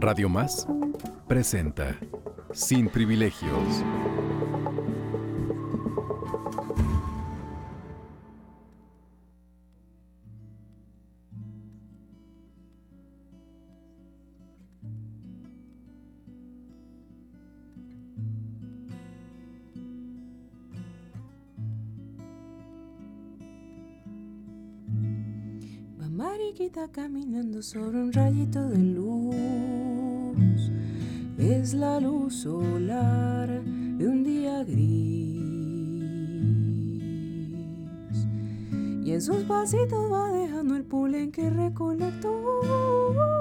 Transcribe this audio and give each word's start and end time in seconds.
Radio 0.00 0.28
Más 0.28 0.66
presenta 1.26 1.98
Sin 2.52 2.88
privilegios. 2.88 3.84
Va 26.00 26.08
Mariquita 26.08 26.88
caminando 26.90 27.62
sobre 27.62 27.98
un 27.98 28.12
rayito 28.12 28.68
de 28.68 28.78
luz. 28.78 29.17
Es 31.38 31.72
la 31.72 32.00
luz 32.00 32.34
solar 32.34 33.48
de 33.48 34.08
un 34.08 34.24
día 34.24 34.64
gris. 34.64 35.38
Y 39.04 39.12
en 39.12 39.22
sus 39.22 39.44
pasitos 39.44 40.12
va 40.12 40.32
dejando 40.32 40.74
el 40.74 40.82
polen 40.82 41.30
que 41.30 41.48
recolectó. 41.48 43.37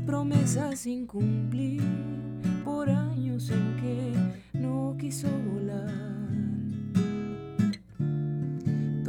Promesas 0.00 0.80
sin 0.80 1.06
cumplir 1.06 1.82
por 2.64 2.90
años 2.90 3.50
en 3.50 3.76
que 3.76 4.58
no 4.58 4.96
quiso 4.98 5.28
volar 5.28 6.12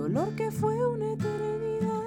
dolor 0.03 0.35
que 0.35 0.51
fue 0.51 0.75
una 0.85 1.13
eternidad. 1.13 2.03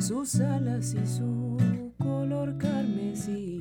Sus 0.00 0.40
alas 0.40 0.94
y 0.94 1.06
su 1.06 1.58
color 1.98 2.56
carmesí 2.56 3.59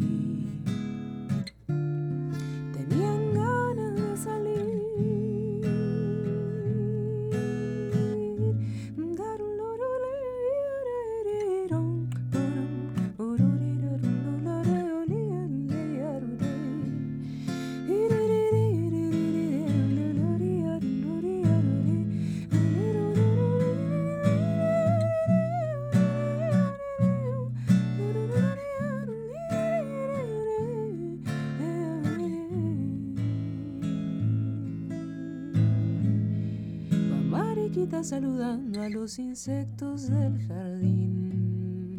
insectos 39.39 40.09
del 40.09 40.37
jardín. 40.49 41.95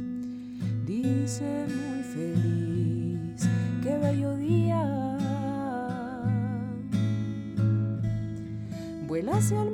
Dice 0.86 1.66
muy 1.68 2.02
feliz, 2.02 3.48
qué 3.82 3.96
bello 3.96 4.36
día. 4.36 5.16
Vuela 9.08 9.38
hacia 9.38 9.64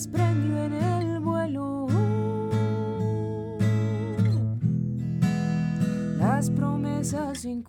desprendió 0.00 0.64
en 0.64 0.72
el 0.72 1.20
vuelo. 1.20 1.86
Las 6.16 6.48
promesas 6.50 7.40
sin 7.40 7.62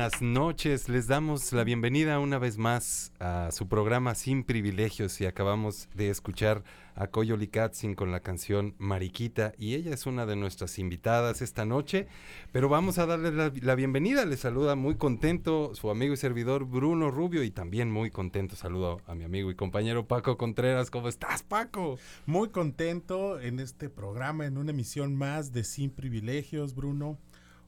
buenas 0.00 0.22
noches, 0.22 0.88
les 0.88 1.08
damos 1.08 1.52
la 1.52 1.62
bienvenida 1.62 2.20
una 2.20 2.38
vez 2.38 2.56
más 2.56 3.12
a 3.20 3.50
su 3.52 3.68
programa 3.68 4.14
Sin 4.14 4.44
Privilegios 4.44 5.20
y 5.20 5.26
acabamos 5.26 5.90
de 5.94 6.08
escuchar 6.08 6.64
a 6.94 7.08
Coyoli 7.08 7.50
con 7.94 8.10
la 8.10 8.20
canción 8.20 8.74
Mariquita 8.78 9.52
y 9.58 9.74
ella 9.74 9.92
es 9.92 10.06
una 10.06 10.24
de 10.24 10.36
nuestras 10.36 10.78
invitadas 10.78 11.42
esta 11.42 11.66
noche, 11.66 12.08
pero 12.50 12.70
vamos 12.70 12.96
a 12.96 13.04
darle 13.04 13.30
la, 13.30 13.52
la 13.60 13.74
bienvenida, 13.74 14.24
le 14.24 14.38
saluda 14.38 14.74
muy 14.74 14.94
contento 14.94 15.74
su 15.74 15.90
amigo 15.90 16.14
y 16.14 16.16
servidor 16.16 16.64
Bruno 16.64 17.10
Rubio 17.10 17.42
y 17.42 17.50
también 17.50 17.90
muy 17.90 18.10
contento 18.10 18.56
saludo 18.56 19.02
a 19.06 19.14
mi 19.14 19.24
amigo 19.24 19.50
y 19.50 19.54
compañero 19.54 20.06
Paco 20.08 20.38
Contreras, 20.38 20.90
¿cómo 20.90 21.08
estás 21.08 21.42
Paco? 21.42 21.98
Muy 22.24 22.48
contento 22.48 23.38
en 23.38 23.60
este 23.60 23.90
programa, 23.90 24.46
en 24.46 24.56
una 24.56 24.70
emisión 24.70 25.14
más 25.14 25.52
de 25.52 25.62
Sin 25.62 25.90
Privilegios, 25.90 26.74
Bruno 26.74 27.18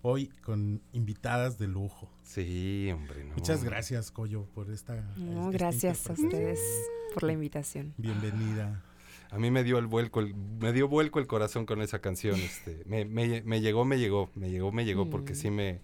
hoy 0.03 0.29
con 0.45 0.83
invitadas 0.93 1.59
de 1.59 1.69
lujo. 1.69 2.11
Sí, 2.23 2.91
hombre. 2.93 3.25
No. 3.25 3.35
Muchas 3.35 3.65
gracias, 3.65 4.11
Coyo, 4.11 4.47
por 4.55 4.71
esta. 4.71 4.95
No, 5.17 5.51
esta 5.51 5.59
gracias 5.59 6.11
a 6.11 6.13
ustedes 6.13 6.61
por 7.15 7.23
la 7.23 7.33
invitación. 7.33 7.95
Bienvenida. 7.97 8.83
A 9.31 9.39
mí 9.39 9.51
me 9.51 9.65
dio 9.65 9.79
el 9.79 9.87
vuelco, 9.87 10.21
el, 10.21 10.35
me 10.35 10.73
dio 10.73 10.89
vuelco 10.89 11.19
el 11.19 11.27
corazón 11.27 11.65
con 11.65 11.81
esa 11.81 12.01
canción. 12.01 12.35
Este, 12.39 12.83
me, 12.85 13.07
me, 13.07 13.41
me 13.43 13.63
llegó, 13.63 13.87
me 13.87 13.99
llegó, 13.99 14.31
me 14.35 14.51
llegó, 14.51 14.73
me 14.73 14.85
llegó, 14.85 15.09
porque 15.09 15.35
sí 15.35 15.51
me, 15.51 15.81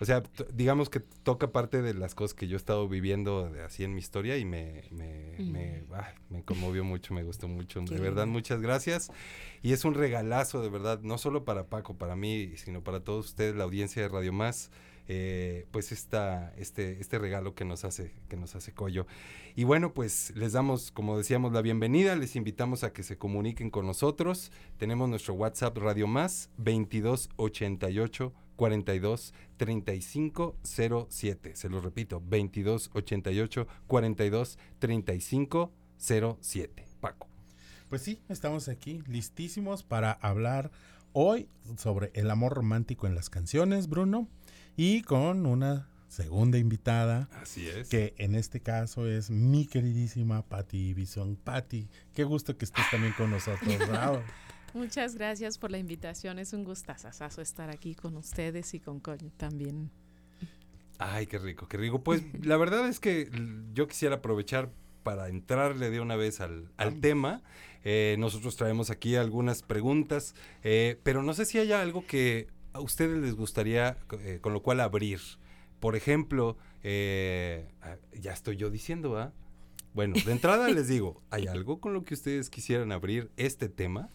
o 0.00 0.04
sea, 0.04 0.22
digamos 0.52 0.90
que 0.90 1.00
toca 1.00 1.52
parte 1.52 1.82
de 1.82 1.94
las 1.94 2.14
cosas 2.14 2.34
que 2.34 2.48
yo 2.48 2.56
he 2.56 2.58
estado 2.58 2.88
viviendo 2.88 3.50
de, 3.50 3.62
así 3.62 3.84
en 3.84 3.94
mi 3.94 4.00
historia 4.00 4.36
y 4.36 4.44
me, 4.44 4.82
me, 4.90 5.34
mm. 5.38 5.52
me, 5.52 5.84
ah, 5.92 6.12
me, 6.30 6.42
conmovió 6.42 6.84
mucho, 6.84 7.14
me 7.14 7.22
gustó 7.22 7.48
mucho. 7.48 7.84
Qué 7.84 7.94
de 7.94 8.00
verdad, 8.00 8.26
muchas 8.26 8.60
gracias. 8.60 9.10
Y 9.62 9.72
es 9.72 9.84
un 9.84 9.94
regalazo, 9.94 10.62
de 10.62 10.68
verdad, 10.68 11.00
no 11.02 11.18
solo 11.18 11.44
para 11.44 11.66
Paco, 11.68 11.96
para 11.96 12.16
mí, 12.16 12.52
sino 12.56 12.82
para 12.82 13.00
todos 13.00 13.26
ustedes, 13.26 13.54
la 13.54 13.64
audiencia 13.64 14.02
de 14.02 14.08
Radio 14.08 14.32
Más. 14.32 14.70
Eh, 15.06 15.66
pues 15.70 15.92
esta, 15.92 16.54
este, 16.56 16.98
este 16.98 17.18
regalo 17.18 17.54
que 17.54 17.66
nos 17.66 17.84
hace, 17.84 18.14
que 18.28 18.36
nos 18.36 18.54
hace 18.56 18.72
Coyo. 18.72 19.06
Y 19.54 19.64
bueno, 19.64 19.92
pues 19.92 20.32
les 20.34 20.52
damos, 20.52 20.90
como 20.90 21.18
decíamos, 21.18 21.52
la 21.52 21.60
bienvenida, 21.60 22.16
les 22.16 22.36
invitamos 22.36 22.84
a 22.84 22.92
que 22.92 23.02
se 23.02 23.18
comuniquen 23.18 23.70
con 23.70 23.86
nosotros. 23.86 24.50
Tenemos 24.78 25.08
nuestro 25.10 25.34
WhatsApp 25.34 25.76
Radio 25.76 26.06
Más 26.06 26.48
2288 26.56 28.32
42 28.56 29.34
35 29.56 30.56
07. 30.62 31.56
Se 31.56 31.68
lo 31.68 31.80
repito, 31.80 32.22
22 32.24 32.90
88 32.94 33.66
42 33.86 34.58
35 34.78 35.72
07. 35.98 36.86
Paco. 37.00 37.28
Pues 37.88 38.02
sí, 38.02 38.20
estamos 38.28 38.68
aquí 38.68 39.02
listísimos 39.06 39.82
para 39.82 40.12
hablar 40.12 40.70
hoy 41.12 41.48
sobre 41.76 42.10
el 42.14 42.30
amor 42.30 42.54
romántico 42.54 43.06
en 43.06 43.14
las 43.14 43.30
canciones, 43.30 43.88
Bruno, 43.88 44.28
y 44.76 45.02
con 45.02 45.46
una 45.46 45.88
segunda 46.08 46.58
invitada. 46.58 47.28
Así 47.40 47.68
es. 47.68 47.88
Que 47.88 48.14
en 48.18 48.34
este 48.34 48.60
caso 48.60 49.06
es 49.06 49.30
mi 49.30 49.66
queridísima 49.66 50.42
Patti 50.42 50.94
Bison. 50.94 51.36
Patti, 51.36 51.88
qué 52.12 52.24
gusto 52.24 52.56
que 52.56 52.64
estés 52.64 52.84
también 52.90 53.12
con 53.16 53.30
nosotros. 53.30 53.78
Bravo. 53.88 54.22
Muchas 54.74 55.14
gracias 55.14 55.56
por 55.56 55.70
la 55.70 55.78
invitación. 55.78 56.40
Es 56.40 56.52
un 56.52 56.64
gustazazo 56.64 57.40
estar 57.40 57.70
aquí 57.70 57.94
con 57.94 58.16
ustedes 58.16 58.74
y 58.74 58.80
con 58.80 58.98
Coño 58.98 59.30
también. 59.36 59.92
Ay, 60.98 61.28
qué 61.28 61.38
rico, 61.38 61.68
qué 61.68 61.76
rico. 61.76 62.02
Pues 62.02 62.22
la 62.44 62.56
verdad 62.56 62.88
es 62.88 62.98
que 62.98 63.30
yo 63.72 63.86
quisiera 63.86 64.16
aprovechar 64.16 64.72
para 65.04 65.28
entrarle 65.28 65.90
de 65.90 66.00
una 66.00 66.16
vez 66.16 66.40
al, 66.40 66.72
al 66.76 67.00
tema. 67.00 67.42
Eh, 67.84 68.16
nosotros 68.18 68.56
traemos 68.56 68.90
aquí 68.90 69.14
algunas 69.14 69.62
preguntas, 69.62 70.34
eh, 70.64 70.98
pero 71.04 71.22
no 71.22 71.34
sé 71.34 71.44
si 71.44 71.58
hay 71.58 71.70
algo 71.70 72.04
que 72.04 72.48
a 72.72 72.80
ustedes 72.80 73.18
les 73.18 73.34
gustaría 73.34 73.96
eh, 74.20 74.38
con 74.40 74.52
lo 74.52 74.62
cual 74.62 74.80
abrir. 74.80 75.20
Por 75.78 75.94
ejemplo, 75.94 76.56
ah, 76.82 77.96
ya 78.12 78.32
estoy 78.32 78.56
yo 78.56 78.70
diciendo, 78.70 79.18
¿ah? 79.18 79.32
Bueno, 79.92 80.16
de 80.24 80.32
entrada 80.32 80.68
les 80.70 80.88
digo, 80.88 81.22
¿hay 81.30 81.46
algo 81.46 81.78
con 81.78 81.94
lo 81.94 82.02
que 82.02 82.14
ustedes 82.14 82.50
quisieran 82.50 82.90
abrir 82.90 83.30
este 83.36 83.68
tema? 83.68 84.10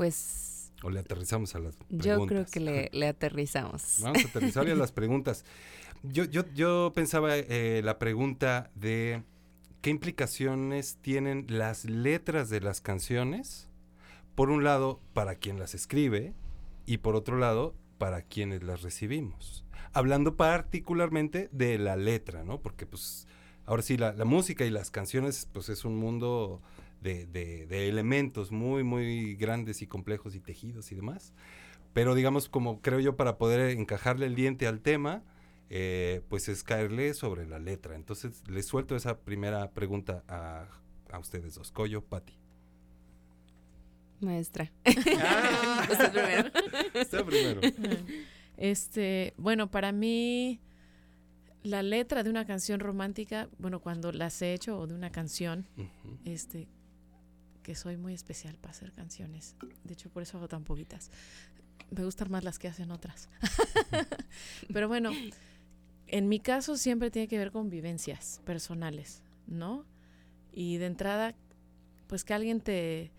Pues... 0.00 0.72
O 0.82 0.88
le 0.88 1.00
aterrizamos 1.00 1.54
a 1.54 1.58
las 1.58 1.76
preguntas. 1.76 2.06
Yo 2.06 2.24
creo 2.24 2.46
que 2.46 2.88
le, 2.90 3.06
aterrizamos. 3.06 3.98
Vamos 4.00 4.24
a 4.24 4.28
aterrizarle 4.28 4.72
a 4.72 4.76
las 4.76 4.92
preguntas. 4.92 5.44
Yo, 6.02 6.24
yo, 6.24 6.42
yo 6.54 6.92
pensaba 6.94 7.36
eh, 7.36 7.82
la 7.84 7.98
pregunta 7.98 8.70
de 8.74 9.22
qué 9.82 9.90
implicaciones 9.90 10.96
tienen 11.02 11.44
las 11.50 11.84
letras 11.84 12.48
de 12.48 12.62
las 12.62 12.80
canciones, 12.80 13.68
por 14.34 14.48
un 14.48 14.64
lado, 14.64 15.02
para 15.12 15.34
quien 15.34 15.58
las 15.58 15.74
escribe, 15.74 16.32
y 16.86 16.96
por 16.96 17.14
otro 17.14 17.36
lado, 17.36 17.74
para 17.98 18.22
quienes 18.22 18.62
las 18.62 18.80
recibimos. 18.80 19.66
Hablando 19.92 20.38
particularmente 20.38 21.50
de 21.52 21.76
la 21.76 21.96
letra, 21.96 22.42
¿no? 22.42 22.62
Porque 22.62 22.86
pues 22.86 23.26
ahora 23.66 23.82
sí, 23.82 23.98
la, 23.98 24.14
la 24.14 24.24
música 24.24 24.64
y 24.64 24.70
las 24.70 24.90
canciones, 24.90 25.46
pues 25.52 25.68
es 25.68 25.84
un 25.84 25.96
mundo 25.96 26.62
de, 27.00 27.26
de, 27.26 27.88
elementos 27.88 28.52
muy, 28.52 28.82
muy 28.82 29.34
grandes 29.36 29.82
y 29.82 29.86
complejos 29.86 30.34
y 30.34 30.40
tejidos 30.40 30.92
y 30.92 30.94
demás. 30.94 31.32
Pero 31.92 32.14
digamos, 32.14 32.48
como 32.48 32.80
creo 32.80 33.00
yo, 33.00 33.16
para 33.16 33.38
poder 33.38 33.76
encajarle 33.78 34.26
el 34.26 34.34
diente 34.34 34.66
al 34.66 34.80
tema, 34.80 35.22
eh, 35.70 36.22
pues 36.28 36.48
es 36.48 36.62
caerle 36.62 37.14
sobre 37.14 37.46
la 37.46 37.58
letra. 37.58 37.96
Entonces, 37.96 38.42
les 38.48 38.66
suelto 38.66 38.96
esa 38.96 39.18
primera 39.18 39.70
pregunta 39.72 40.22
a, 40.28 40.66
a 41.10 41.18
ustedes 41.18 41.54
dos. 41.54 41.72
Coyo, 41.72 42.02
Patti. 42.02 42.34
Maestra. 44.20 44.70
Ah. 45.22 45.86
Usted 45.90 46.12
primero. 46.12 46.50
Usted 46.94 47.24
primero. 47.24 47.60
Este, 48.56 49.32
bueno, 49.38 49.70
para 49.70 49.90
mí 49.90 50.60
la 51.62 51.82
letra 51.82 52.22
de 52.22 52.30
una 52.30 52.44
canción 52.44 52.80
romántica, 52.80 53.48
bueno, 53.58 53.80
cuando 53.80 54.12
las 54.12 54.40
he 54.42 54.52
hecho 54.52 54.78
o 54.78 54.86
de 54.86 54.94
una 54.94 55.10
canción, 55.10 55.66
este, 56.24 56.68
soy 57.74 57.96
muy 57.96 58.14
especial 58.14 58.56
para 58.56 58.72
hacer 58.72 58.92
canciones. 58.92 59.56
De 59.84 59.94
hecho, 59.94 60.10
por 60.10 60.22
eso 60.22 60.38
hago 60.38 60.48
tan 60.48 60.64
poquitas. 60.64 61.10
Me 61.90 62.04
gustan 62.04 62.30
más 62.30 62.44
las 62.44 62.58
que 62.58 62.68
hacen 62.68 62.90
otras. 62.90 63.28
Pero 64.72 64.88
bueno, 64.88 65.10
en 66.06 66.28
mi 66.28 66.40
caso 66.40 66.76
siempre 66.76 67.10
tiene 67.10 67.28
que 67.28 67.38
ver 67.38 67.50
con 67.50 67.70
vivencias 67.70 68.40
personales, 68.44 69.22
¿no? 69.46 69.84
Y 70.52 70.76
de 70.76 70.86
entrada, 70.86 71.34
pues 72.06 72.24
que 72.24 72.34
alguien 72.34 72.60
te, 72.60 73.12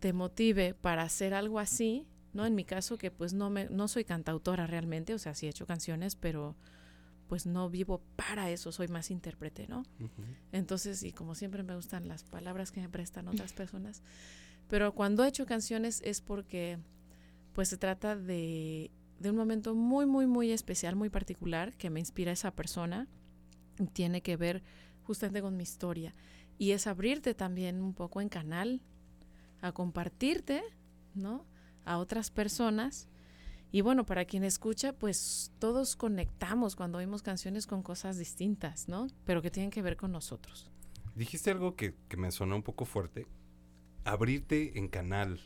te 0.00 0.12
motive 0.12 0.74
para 0.74 1.02
hacer 1.02 1.34
algo 1.34 1.58
así, 1.58 2.06
¿no? 2.32 2.46
En 2.46 2.54
mi 2.54 2.64
caso, 2.64 2.98
que 2.98 3.10
pues 3.10 3.32
no, 3.32 3.50
me, 3.50 3.66
no 3.70 3.88
soy 3.88 4.04
cantautora 4.04 4.66
realmente, 4.66 5.14
o 5.14 5.18
sea, 5.18 5.34
sí 5.34 5.46
he 5.46 5.50
hecho 5.50 5.66
canciones, 5.66 6.16
pero 6.16 6.56
pues 7.34 7.46
no 7.46 7.68
vivo 7.68 8.00
para 8.14 8.48
eso, 8.50 8.70
soy 8.70 8.86
más 8.86 9.10
intérprete, 9.10 9.66
¿no? 9.66 9.82
Entonces, 10.52 11.02
y 11.02 11.10
como 11.10 11.34
siempre 11.34 11.64
me 11.64 11.74
gustan 11.74 12.06
las 12.06 12.22
palabras 12.22 12.70
que 12.70 12.80
me 12.80 12.88
prestan 12.88 13.26
otras 13.26 13.52
personas, 13.52 14.02
pero 14.68 14.94
cuando 14.94 15.24
he 15.24 15.28
hecho 15.30 15.44
canciones 15.44 16.00
es 16.04 16.20
porque 16.20 16.78
pues 17.52 17.70
se 17.70 17.76
trata 17.76 18.14
de, 18.14 18.92
de 19.18 19.30
un 19.30 19.34
momento 19.34 19.74
muy, 19.74 20.06
muy, 20.06 20.28
muy 20.28 20.52
especial, 20.52 20.94
muy 20.94 21.10
particular, 21.10 21.72
que 21.76 21.90
me 21.90 21.98
inspira 21.98 22.30
esa 22.30 22.52
persona, 22.52 23.08
tiene 23.94 24.22
que 24.22 24.36
ver 24.36 24.62
justamente 25.02 25.42
con 25.42 25.56
mi 25.56 25.64
historia, 25.64 26.14
y 26.56 26.70
es 26.70 26.86
abrirte 26.86 27.34
también 27.34 27.82
un 27.82 27.94
poco 27.94 28.20
en 28.20 28.28
canal, 28.28 28.80
a 29.60 29.72
compartirte, 29.72 30.62
¿no? 31.16 31.44
A 31.84 31.98
otras 31.98 32.30
personas 32.30 33.08
y 33.70 33.80
bueno, 33.80 34.06
para 34.06 34.24
quien 34.24 34.44
escucha, 34.44 34.92
pues 34.92 35.52
todos 35.58 35.96
conectamos 35.96 36.76
cuando 36.76 36.98
oímos 36.98 37.22
canciones 37.22 37.66
con 37.66 37.82
cosas 37.82 38.18
distintas, 38.18 38.88
¿no? 38.88 39.08
Pero 39.24 39.42
que 39.42 39.50
tienen 39.50 39.70
que 39.70 39.82
ver 39.82 39.96
con 39.96 40.12
nosotros. 40.12 40.70
Dijiste 41.14 41.50
algo 41.50 41.76
que, 41.76 41.94
me 42.16 42.30
sonó 42.30 42.56
un 42.56 42.62
poco 42.62 42.84
fuerte. 42.84 43.26
Abrirte 44.04 44.78
en 44.78 44.88
canal. 44.88 45.40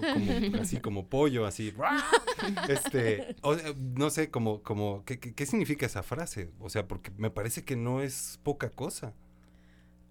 como, 0.00 0.60
así 0.60 0.78
como 0.78 1.08
pollo, 1.08 1.46
así. 1.46 1.74
este, 2.68 3.36
no 3.78 4.10
sé, 4.10 4.30
como, 4.30 4.62
como, 4.62 5.04
¿qué, 5.04 5.18
¿qué, 5.18 5.46
significa 5.46 5.86
esa 5.86 6.02
frase? 6.02 6.50
O 6.58 6.70
sea, 6.70 6.88
porque 6.88 7.10
me 7.16 7.30
parece 7.30 7.64
que 7.64 7.76
no 7.76 8.02
es 8.02 8.40
poca 8.42 8.70
cosa. 8.70 9.14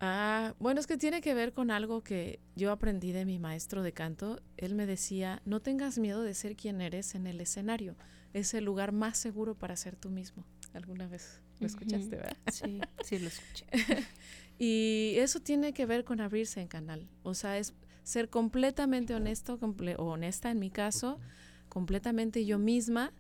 Ah, 0.04 0.56
bueno, 0.58 0.80
es 0.80 0.88
que 0.88 0.98
tiene 0.98 1.22
que 1.22 1.36
ver 1.36 1.54
con 1.54 1.70
algo 1.70 2.02
que 2.04 2.40
yo 2.56 2.72
aprendí 2.72 3.12
de 3.12 3.24
mi 3.24 3.38
maestro 3.38 3.84
de 3.84 3.94
canto. 3.94 4.42
Él 4.58 4.74
me 4.74 4.88
decía, 4.88 5.44
no 5.46 5.60
tengas 5.60 6.00
miedo 6.00 6.24
de 6.24 6.34
ser 6.34 6.56
quien 6.56 6.82
eres 6.82 7.14
en 7.14 7.28
el 7.28 7.40
escenario. 7.40 7.96
Es 8.34 8.56
el 8.56 8.66
lugar 8.66 8.94
más 8.94 9.20
seguro 9.20 9.54
para 9.54 9.76
ser 9.76 9.96
tú 9.96 10.10
mismo. 10.10 10.44
¿Alguna 10.74 11.08
vez 11.08 11.44
lo 11.60 11.68
escuchaste, 11.68 12.16
verdad? 12.16 12.36
Sí, 12.52 12.82
sí 13.04 13.20
lo 13.20 13.28
escuché. 13.28 13.68
y 14.58 15.14
eso 15.18 15.40
tiene 15.40 15.72
que 15.72 15.86
ver 15.86 16.04
con 16.04 16.20
abrirse 16.20 16.62
en 16.62 16.68
canal. 16.68 17.08
O 17.22 17.36
sea, 17.36 17.60
es 17.60 17.76
ser 18.02 18.28
completamente 18.28 19.14
honesto 19.14 19.60
o 19.62 20.04
honesta 20.04 20.50
en 20.50 20.58
mi 20.58 20.72
caso, 20.72 21.20
completamente 21.70 22.44
yo 22.44 22.58
misma, 22.58 23.14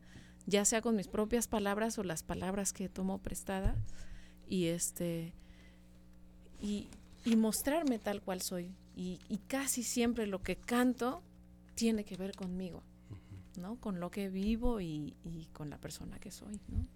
ya 0.47 0.65
sea 0.65 0.81
con 0.81 0.95
mis 0.95 1.07
propias 1.07 1.47
palabras 1.47 1.99
o 1.99 2.03
las 2.03 2.23
palabras 2.23 2.73
que 2.73 2.89
tomo 2.89 3.19
prestada. 3.19 3.75
Y 4.47 4.65
este 4.65 5.35
y, 6.61 6.89
mostrarme 7.35 7.99
tal 7.99 8.21
cual 8.21 8.41
soy. 8.41 8.73
Y, 8.95 9.19
casi 9.47 9.83
siempre 9.83 10.27
lo 10.27 10.41
que 10.43 10.55
canto 10.55 11.23
tiene 11.75 12.03
que 12.03 12.17
ver 12.17 12.35
conmigo. 12.35 12.83
¿no? 13.59 13.75
Con 13.75 13.99
lo 13.99 14.11
que 14.11 14.29
vivo 14.29 14.79
y, 14.79 15.15
y 15.23 15.47
con 15.53 15.69
la 15.69 15.77
persona 15.77 16.19
que 16.19 16.31
soy, 16.31 16.59
¿no? 16.69 16.87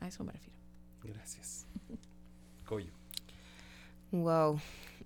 A 0.00 0.08
eso 0.08 0.24
me 0.24 0.32
refiero. 0.32 0.58
Gracias. 1.02 1.66
Coyo. 2.66 2.92
Wow. 4.10 4.60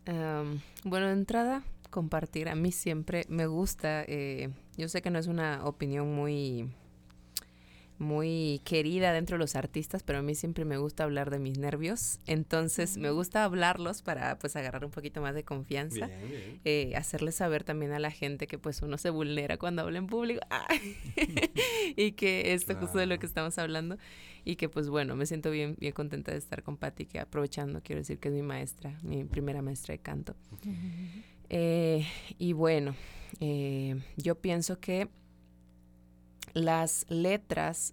Am, 0.07 0.61
bueno, 0.85 1.07
de 1.07 1.13
entrada, 1.13 1.63
compartir. 1.91 2.49
A 2.49 2.55
mí 2.55 2.73
siempre 2.73 3.25
me 3.29 3.47
gusta. 3.47 4.03
eh, 4.09 4.51
yo 4.77 4.89
sé 4.89 5.01
que 5.01 5.11
no 5.11 5.19
es 5.19 5.27
una 5.27 5.65
opinión 5.65 6.15
muy 6.15 6.71
muy 7.99 8.61
querida 8.65 9.13
dentro 9.13 9.37
de 9.37 9.39
los 9.39 9.57
artistas, 9.57 10.03
pero 10.03 10.19
a 10.19 10.23
mí 10.23 10.35
siempre 10.35 10.65
me 10.65 10.77
gusta 10.79 11.05
hablar 11.05 11.31
de 11.31 11.39
mis 11.39 11.59
nervios. 11.59 12.19
Entonces 12.27 12.97
me 12.99 13.11
gusta 13.11 13.45
hablarlos 13.45 14.03
para 14.03 14.39
pues 14.39 14.57
agarrar 14.57 14.85
un 14.85 14.91
poquito 14.91 15.21
más 15.21 15.35
de 15.35 15.45
confianza. 15.45 16.07
Bien, 16.07 16.29
bien. 16.29 16.61
Eh, 16.65 16.93
hacerles 16.97 17.37
saber 17.37 17.65
también 17.65 17.93
a 17.93 17.99
la 17.99 18.11
gente 18.11 18.47
que 18.47 18.59
pues 18.59 18.83
uno 18.83 18.99
se 18.99 19.11
vulnera 19.11 19.57
cuando 19.57 19.83
habla 19.83 19.99
en 19.99 20.07
público. 20.07 20.41
Ah. 20.51 20.67
y 21.97 22.13
que 22.13 22.55
esto 22.55 22.75
justo 22.77 22.99
de 22.99 23.07
lo 23.07 23.19
que 23.19 23.27
estamos 23.27 23.59
hablando. 23.59 23.97
Y 24.45 24.57
que 24.57 24.69
pues 24.69 24.89
bueno, 24.89 25.17
me 25.17 25.27
siento 25.27 25.51
bien, 25.51 25.77
bien 25.81 25.93
contenta 25.93 26.31
de 26.33 26.39
estar 26.39 26.63
con 26.63 26.77
Patti, 26.77 27.07
que 27.07 27.19
aprovechando 27.19 27.81
quiero 27.83 28.01
decir 28.01 28.19
que 28.19 28.29
es 28.29 28.35
mi 28.35 28.43
maestra, 28.43 28.97
mi 29.03 29.25
primera 29.25 29.61
maestra 29.61 29.93
de 29.93 29.99
canto. 29.99 30.37
Eh, 31.49 32.07
y 32.39 32.53
bueno, 32.53 32.95
eh, 33.41 34.01
yo 34.17 34.37
pienso 34.37 34.79
que 34.79 35.09
las 36.57 37.05
letras 37.11 37.93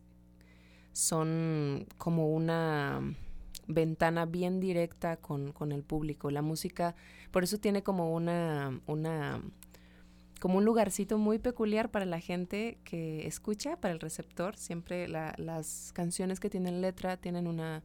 son 0.93 1.86
como 1.98 2.34
una 2.34 3.01
ventana 3.67 4.25
bien 4.25 4.62
directa 4.62 5.17
con, 5.17 5.51
con 5.51 5.74
el 5.74 5.84
público. 5.84 6.32
La 6.32 6.41
música, 6.41 6.96
por 7.32 7.43
eso 7.43 7.58
tiene 7.58 7.84
como 7.84 8.13
una, 8.13 8.79
una, 8.88 9.41
como 10.39 10.60
un 10.60 10.65
lugarcito 10.65 11.17
muy 11.17 11.39
peculiar 11.39 11.91
para 11.91 12.05
la 12.05 12.22
gente 12.22 12.77
que 12.86 13.27
escucha, 13.27 13.75
para 13.75 13.93
el 13.93 14.00
receptor. 14.00 14.55
Siempre 14.55 15.10
la- 15.10 15.34
las 15.38 15.91
canciones 15.93 16.39
que 16.39 16.50
tienen 16.50 16.79
letra 16.82 17.17
tienen 17.17 17.48
una 17.48 17.84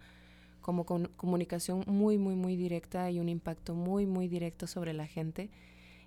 como 0.60 0.84
comunicación 0.84 1.82
muy, 1.88 2.18
muy, 2.18 2.36
muy 2.36 2.54
directa 2.54 3.10
y 3.10 3.18
un 3.18 3.28
impacto 3.28 3.74
muy, 3.74 4.06
muy 4.06 4.28
directo 4.28 4.68
sobre 4.68 4.92
la 4.92 5.06
gente 5.06 5.50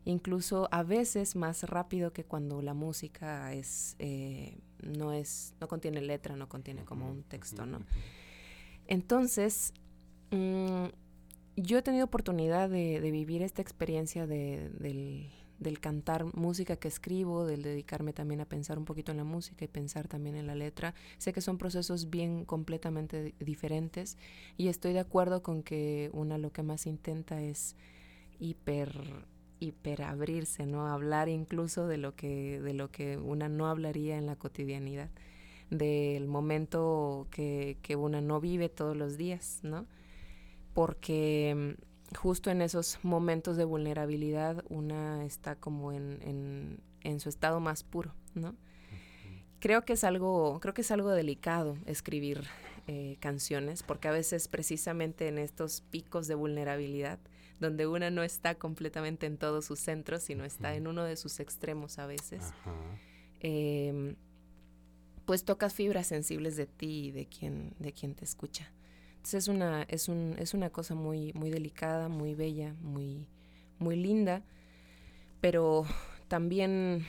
incluso 0.05 0.67
a 0.71 0.83
veces 0.83 1.35
más 1.35 1.63
rápido 1.63 2.11
que 2.13 2.23
cuando 2.23 2.61
la 2.61 2.73
música 2.73 3.53
es 3.53 3.95
eh, 3.99 4.57
no 4.81 5.13
es 5.13 5.53
no 5.61 5.67
contiene 5.67 6.01
letra 6.01 6.35
no 6.35 6.49
contiene 6.49 6.83
como 6.85 7.09
un 7.09 7.23
texto 7.23 7.65
no 7.65 7.81
entonces 8.87 9.73
mm, 10.31 10.85
yo 11.57 11.77
he 11.77 11.81
tenido 11.81 12.05
oportunidad 12.05 12.69
de, 12.69 12.99
de 13.01 13.11
vivir 13.11 13.41
esta 13.41 13.61
experiencia 13.61 14.25
de- 14.25 14.69
del, 14.79 15.29
del 15.59 15.79
cantar 15.79 16.25
música 16.35 16.75
que 16.77 16.87
escribo, 16.87 17.45
del 17.45 17.61
dedicarme 17.61 18.13
también 18.13 18.41
a 18.41 18.45
pensar 18.45 18.79
un 18.79 18.85
poquito 18.85 19.11
en 19.11 19.17
la 19.17 19.23
música 19.23 19.65
y 19.65 19.67
pensar 19.67 20.07
también 20.07 20.35
en 20.35 20.47
la 20.47 20.55
letra. 20.55 20.95
Sé 21.19 21.33
que 21.33 21.41
son 21.41 21.57
procesos 21.59 22.09
bien 22.09 22.45
completamente 22.45 23.21
di- 23.23 23.35
diferentes 23.39 24.17
y 24.57 24.69
estoy 24.69 24.93
de 24.93 24.99
acuerdo 24.99 25.43
con 25.43 25.61
que 25.61 26.09
una 26.13 26.37
lo 26.39 26.51
que 26.51 26.63
más 26.63 26.87
intenta 26.87 27.41
es 27.41 27.75
hiper 28.39 29.25
hiper 29.61 30.01
abrirse, 30.01 30.65
¿no? 30.65 30.87
Hablar 30.87 31.29
incluso 31.29 31.87
de 31.87 31.97
lo 31.97 32.15
que 32.15 32.59
de 32.59 32.73
lo 32.73 32.91
que 32.91 33.17
una 33.17 33.47
no 33.47 33.67
hablaría 33.67 34.17
en 34.17 34.25
la 34.25 34.35
cotidianidad, 34.35 35.09
del 35.69 36.27
momento 36.27 37.27
que, 37.31 37.77
que 37.81 37.95
una 37.95 38.19
no 38.19 38.41
vive 38.41 38.67
todos 38.67 38.97
los 38.97 39.17
días, 39.17 39.59
¿no? 39.63 39.85
Porque 40.73 41.75
mm, 42.11 42.15
justo 42.17 42.49
en 42.51 42.61
esos 42.61 42.99
momentos 43.03 43.55
de 43.55 43.63
vulnerabilidad 43.63 44.65
una 44.67 45.23
está 45.25 45.55
como 45.55 45.93
en, 45.93 46.19
en, 46.23 46.79
en 47.01 47.19
su 47.19 47.29
estado 47.29 47.59
más 47.59 47.83
puro, 47.83 48.13
¿no? 48.33 48.55
Creo 49.59 49.85
que 49.85 49.93
es 49.93 50.03
algo, 50.03 50.59
creo 50.59 50.73
que 50.73 50.81
es 50.81 50.89
algo 50.89 51.11
delicado 51.11 51.77
escribir 51.85 52.47
eh, 52.87 53.17
canciones, 53.19 53.83
porque 53.83 54.07
a 54.07 54.11
veces 54.11 54.47
precisamente 54.47 55.27
en 55.27 55.37
estos 55.37 55.81
picos 55.81 56.27
de 56.27 56.33
vulnerabilidad, 56.33 57.19
donde 57.61 57.85
una 57.85 58.09
no 58.09 58.23
está 58.23 58.55
completamente 58.55 59.27
en 59.27 59.37
todos 59.37 59.65
sus 59.65 59.79
centros, 59.79 60.23
sino 60.23 60.43
está 60.43 60.75
en 60.75 60.87
uno 60.87 61.03
de 61.03 61.15
sus 61.15 61.39
extremos 61.39 61.99
a 61.99 62.07
veces, 62.07 62.53
em, 63.39 64.15
pues 65.25 65.45
tocas 65.45 65.73
fibras 65.73 66.07
sensibles 66.07 66.57
de 66.57 66.65
ti 66.65 67.05
y 67.05 67.11
de 67.11 67.27
quien, 67.27 67.75
de 67.77 67.93
quien 67.93 68.15
te 68.15 68.25
escucha. 68.25 68.71
Entonces 69.11 69.43
es 69.43 69.47
una, 69.47 69.83
es 69.83 70.09
un, 70.09 70.35
es 70.39 70.55
una 70.55 70.71
cosa 70.71 70.95
muy, 70.95 71.31
muy 71.33 71.51
delicada, 71.51 72.09
muy 72.09 72.33
bella, 72.33 72.73
muy, 72.81 73.27
muy 73.77 73.95
linda, 73.95 74.41
pero 75.39 75.85
también 76.27 77.05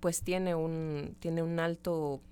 pues 0.00 0.22
tiene 0.22 0.54
un, 0.54 1.16
tiene 1.20 1.42
un 1.42 1.60
alto 1.60 2.22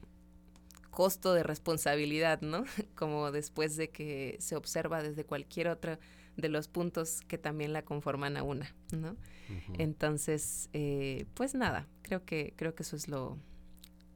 costo 0.90 1.34
de 1.34 1.42
responsabilidad, 1.42 2.40
¿no? 2.40 2.64
Como 2.94 3.30
después 3.30 3.76
de 3.76 3.90
que 3.90 4.38
se 4.40 4.56
observa 4.56 5.02
desde 5.02 5.24
cualquier 5.24 5.68
otro 5.68 5.98
de 6.40 6.48
los 6.48 6.68
puntos 6.68 7.20
que 7.26 7.38
también 7.38 7.72
la 7.72 7.82
conforman 7.82 8.36
a 8.36 8.42
una, 8.42 8.74
¿no? 8.92 9.16
Entonces, 9.78 10.68
eh, 10.72 11.26
pues 11.34 11.54
nada, 11.54 11.88
creo 12.02 12.24
que, 12.24 12.54
creo 12.56 12.74
que 12.74 12.84
eso 12.84 12.96
es 12.96 13.08
lo, 13.08 13.38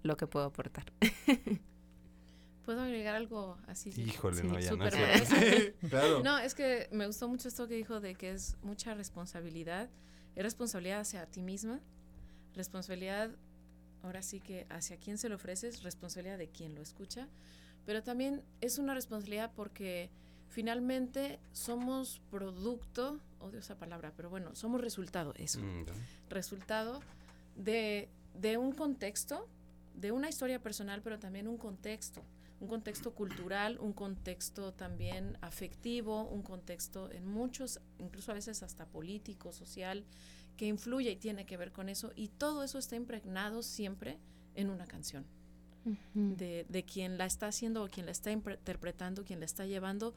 lo 0.03 0.17
que 0.17 0.27
puedo 0.27 0.47
aportar. 0.47 0.85
¿Puedo 2.65 2.81
agregar 2.81 3.15
algo 3.15 3.59
así? 3.67 3.93
Híjole, 3.97 4.43
no, 4.43 4.59
ya 4.59 4.75
no 4.75 4.87
es 4.87 5.75
claro. 5.91 6.23
No, 6.23 6.39
es 6.39 6.55
que 6.55 6.89
me 6.93 7.07
gustó 7.07 7.29
mucho 7.29 7.49
esto 7.49 7.69
que 7.69 7.75
dijo 7.75 8.01
de 8.01 8.15
que 8.15 8.31
es 8.31 8.57
mucha 8.63 8.95
responsabilidad. 8.95 9.91
Es 10.35 10.43
responsabilidad 10.43 11.01
hacia 11.01 11.27
ti 11.27 11.43
misma, 11.43 11.81
responsabilidad, 12.55 13.31
ahora 14.03 14.23
sí 14.23 14.41
que 14.41 14.67
hacia 14.71 14.97
quien 14.97 15.19
se 15.19 15.29
lo 15.29 15.37
ofreces, 15.37 15.83
responsabilidad 15.83 16.39
de 16.39 16.49
quien 16.49 16.75
lo 16.75 16.83
escucha, 16.83 17.29
pero 17.85 18.03
también 18.03 18.43
es 18.61 18.79
una 18.79 18.95
responsabilidad 18.95 19.53
porque 19.55 20.11
finalmente 20.55 21.41
somos 21.53 22.23
producto, 22.31 23.19
odio 23.41 23.59
esa 23.59 23.77
palabra, 23.77 24.13
pero 24.17 24.31
bueno, 24.31 24.55
somos 24.55 24.81
resultado, 24.81 25.35
eso, 25.37 25.59
Mm, 25.59 25.85
resultado 26.31 27.01
de, 27.57 28.09
de 28.41 28.57
un 28.57 28.71
contexto, 28.73 29.49
de 29.97 30.13
una 30.13 30.29
historia 30.29 30.61
personal, 30.63 31.03
pero 31.03 31.19
también 31.19 31.49
un 31.49 31.59
contexto, 31.59 32.23
un 32.61 32.69
contexto 32.69 33.15
cultural, 33.15 33.79
un 33.81 33.93
contexto 33.93 34.73
también 34.73 35.37
afectivo, 35.41 36.23
un 36.23 36.43
contexto 36.43 37.11
en 37.11 37.27
muchos, 37.27 37.81
incluso 37.99 38.31
a 38.31 38.35
veces 38.35 38.63
hasta 38.63 38.87
político, 38.87 39.53
social, 39.53 40.05
que 40.57 40.67
influye 40.67 41.11
y 41.11 41.17
tiene 41.17 41.47
que 41.47 41.57
ver 41.57 41.73
con 41.73 41.89
eso, 41.89 42.13
y 42.15 42.29
todo 42.29 42.63
eso 42.63 42.79
está 42.79 42.95
impregnado 42.95 43.65
siempre 43.65 44.19
en 44.55 44.71
una 44.71 44.87
canción. 44.87 45.27
De, 46.15 46.65
de 46.67 46.83
quien 46.83 47.19
la 47.19 47.27
está 47.27 47.49
haciendo 47.49 47.85
o 47.85 47.89
quien 47.89 48.07
la 48.07 48.13
está 48.13 48.33
interpretando, 48.33 49.23
quien 49.23 49.41
la 49.41 49.45
está 49.45 49.67
llevando, 49.67 50.15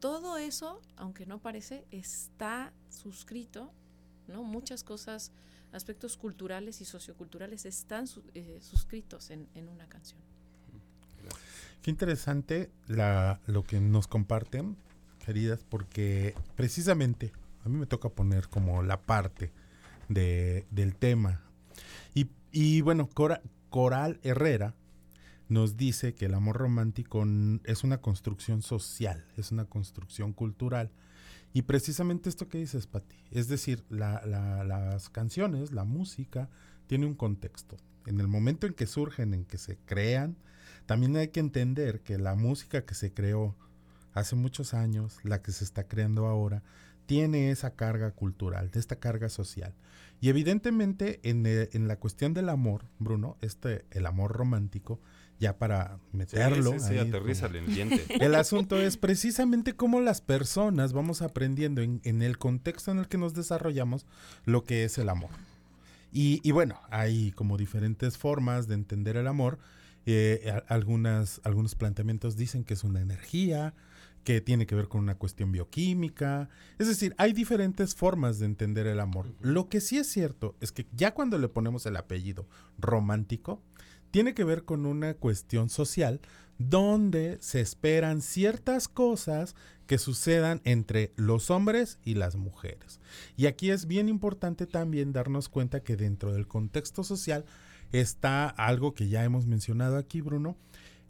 todo 0.00 0.36
eso, 0.36 0.80
aunque 0.96 1.26
no 1.26 1.38
parece, 1.38 1.86
está 1.90 2.72
suscrito, 2.88 3.72
¿no? 4.28 4.42
Muchas 4.42 4.84
cosas, 4.84 5.32
aspectos 5.72 6.16
culturales 6.16 6.80
y 6.80 6.84
socioculturales 6.84 7.64
están 7.64 8.06
eh, 8.34 8.58
suscritos 8.60 9.30
en, 9.30 9.48
en 9.54 9.68
una 9.68 9.88
canción. 9.88 10.20
Qué 11.82 11.90
interesante 11.90 12.70
la, 12.86 13.40
lo 13.46 13.62
que 13.64 13.80
nos 13.80 14.06
comparten, 14.06 14.76
queridas, 15.24 15.64
porque 15.68 16.34
precisamente 16.56 17.32
a 17.64 17.68
mí 17.68 17.78
me 17.78 17.86
toca 17.86 18.08
poner 18.08 18.48
como 18.48 18.82
la 18.82 19.00
parte 19.00 19.52
de, 20.08 20.66
del 20.70 20.94
tema. 20.96 21.42
Y, 22.14 22.28
y 22.52 22.80
bueno, 22.82 23.08
Cora- 23.12 23.42
Coral 23.70 24.20
Herrera 24.22 24.74
nos 25.48 25.76
dice 25.76 26.14
que 26.14 26.26
el 26.26 26.34
amor 26.34 26.56
romántico 26.56 27.24
es 27.64 27.84
una 27.84 28.00
construcción 28.00 28.62
social, 28.62 29.26
es 29.36 29.52
una 29.52 29.66
construcción 29.66 30.32
cultural. 30.32 30.90
Y 31.52 31.62
precisamente 31.62 32.28
esto 32.28 32.48
que 32.48 32.58
dices, 32.58 32.86
Pati, 32.86 33.16
es 33.30 33.48
decir, 33.48 33.84
la- 33.88 34.22
la- 34.26 34.64
las 34.64 35.08
canciones, 35.10 35.72
la 35.72 35.84
música, 35.84 36.48
tiene 36.86 37.06
un 37.06 37.14
contexto. 37.14 37.76
En 38.06 38.20
el 38.20 38.28
momento 38.28 38.66
en 38.66 38.74
que 38.74 38.86
surgen, 38.86 39.34
en 39.34 39.44
que 39.44 39.58
se 39.58 39.78
crean, 39.86 40.36
también 40.86 41.16
hay 41.16 41.28
que 41.28 41.40
entender 41.40 42.00
que 42.00 42.18
la 42.18 42.34
música 42.34 42.84
que 42.84 42.94
se 42.94 43.12
creó 43.14 43.54
hace 44.12 44.36
muchos 44.36 44.74
años, 44.74 45.18
la 45.22 45.42
que 45.42 45.52
se 45.52 45.64
está 45.64 45.84
creando 45.88 46.26
ahora, 46.26 46.62
tiene 47.06 47.50
esa 47.50 47.74
carga 47.74 48.10
cultural, 48.12 48.70
de 48.70 48.80
esta 48.80 48.96
carga 48.96 49.28
social. 49.28 49.74
Y 50.20 50.28
evidentemente 50.30 51.20
en, 51.22 51.44
eh, 51.46 51.68
en 51.72 51.86
la 51.88 51.98
cuestión 51.98 52.32
del 52.34 52.48
amor, 52.48 52.84
Bruno, 52.98 53.36
este, 53.42 53.84
el 53.90 54.06
amor 54.06 54.32
romántico, 54.32 55.00
ya 55.40 55.58
para 55.58 55.98
meterlo. 56.12 56.72
sí, 56.72 56.78
sí, 56.80 56.92
ahí 56.94 56.98
aterrízale 57.08 57.58
como- 57.60 57.68
el 57.70 57.74
diente. 57.74 58.04
El 58.24 58.34
asunto 58.34 58.78
es 58.78 58.96
precisamente 58.96 59.74
cómo 59.74 60.00
las 60.00 60.20
personas 60.20 60.92
vamos 60.92 61.22
aprendiendo 61.22 61.82
en, 61.82 62.00
en 62.04 62.22
el 62.22 62.38
contexto 62.38 62.90
en 62.92 62.98
el 62.98 63.08
que 63.08 63.18
nos 63.18 63.34
desarrollamos 63.34 64.06
lo 64.44 64.64
que 64.64 64.84
es 64.84 64.96
el 64.98 65.08
amor. 65.08 65.30
Y, 66.12 66.40
y 66.44 66.52
bueno, 66.52 66.78
hay 66.90 67.32
como 67.32 67.56
diferentes 67.56 68.16
formas 68.18 68.68
de 68.68 68.74
entender 68.74 69.16
el 69.16 69.26
amor. 69.26 69.58
Eh, 70.06 70.52
a- 70.54 70.72
algunas, 70.72 71.40
algunos 71.44 71.74
planteamientos 71.74 72.36
dicen 72.36 72.62
que 72.64 72.74
es 72.74 72.84
una 72.84 73.00
energía, 73.00 73.74
que 74.22 74.40
tiene 74.40 74.66
que 74.66 74.74
ver 74.74 74.88
con 74.88 75.00
una 75.02 75.16
cuestión 75.16 75.50
bioquímica. 75.52 76.48
Es 76.78 76.86
decir, 76.88 77.14
hay 77.18 77.32
diferentes 77.32 77.94
formas 77.94 78.38
de 78.38 78.46
entender 78.46 78.86
el 78.86 79.00
amor. 79.00 79.26
Lo 79.40 79.68
que 79.68 79.80
sí 79.80 79.98
es 79.98 80.06
cierto 80.06 80.54
es 80.60 80.72
que 80.72 80.86
ya 80.94 81.12
cuando 81.12 81.36
le 81.38 81.48
ponemos 81.48 81.84
el 81.86 81.96
apellido 81.96 82.46
romántico, 82.78 83.60
tiene 84.14 84.32
que 84.32 84.44
ver 84.44 84.64
con 84.64 84.86
una 84.86 85.14
cuestión 85.14 85.68
social 85.68 86.20
donde 86.56 87.36
se 87.40 87.60
esperan 87.60 88.22
ciertas 88.22 88.86
cosas 88.86 89.56
que 89.88 89.98
sucedan 89.98 90.60
entre 90.62 91.12
los 91.16 91.50
hombres 91.50 91.98
y 92.04 92.14
las 92.14 92.36
mujeres. 92.36 93.00
Y 93.36 93.46
aquí 93.46 93.72
es 93.72 93.88
bien 93.88 94.08
importante 94.08 94.68
también 94.68 95.12
darnos 95.12 95.48
cuenta 95.48 95.82
que 95.82 95.96
dentro 95.96 96.32
del 96.32 96.46
contexto 96.46 97.02
social 97.02 97.44
está 97.90 98.46
algo 98.46 98.94
que 98.94 99.08
ya 99.08 99.24
hemos 99.24 99.46
mencionado 99.46 99.96
aquí, 99.96 100.20
Bruno, 100.20 100.56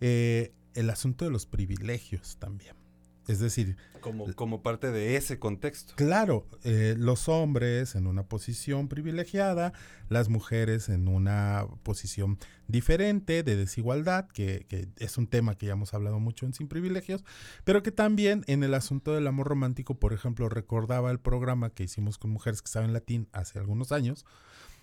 eh, 0.01 0.55
el 0.73 0.89
asunto 0.89 1.27
de 1.27 1.31
los 1.31 1.45
privilegios 1.45 2.39
también. 2.39 2.84
Es 3.27 3.39
decir, 3.39 3.77
como, 4.01 4.33
como 4.35 4.63
parte 4.63 4.91
de 4.91 5.17
ese 5.17 5.39
contexto. 5.39 5.95
Claro, 5.97 6.47
eh, 6.63 6.95
los 6.99 7.29
hombres 7.29 7.95
en 7.95 8.07
una 8.07 8.25
posición 8.25 8.89
privilegiada, 8.89 9.73
las 10.11 10.29
mujeres 10.29 10.91
en 10.91 11.09
una 11.09 11.67
posición 11.83 12.39
diferente 12.69 13.43
de 13.43 13.57
desigualdad, 13.57 14.29
que, 14.29 14.67
que, 14.69 14.89
es 14.99 15.17
un 15.17 15.27
tema 15.27 15.57
que 15.57 15.67
ya 15.67 15.73
hemos 15.73 15.95
hablado 15.95 16.21
mucho 16.21 16.45
en 16.45 16.53
Sin 16.53 16.69
Privilegios, 16.69 17.25
pero 17.65 17.83
que 17.83 17.93
también 17.93 18.45
en 18.47 18.63
el 18.63 18.75
asunto 18.75 19.15
del 19.15 19.27
amor 19.27 19.49
romántico, 19.49 19.99
por 19.99 20.13
ejemplo, 20.13 20.51
recordaba 20.51 21.11
el 21.11 21.19
programa 21.19 21.71
que 21.71 21.85
hicimos 21.85 22.19
con 22.19 22.31
mujeres 22.31 22.61
que 22.61 22.69
saben 22.69 22.93
latín 22.93 23.29
hace 23.33 23.59
algunos 23.59 23.91
años, 23.91 24.27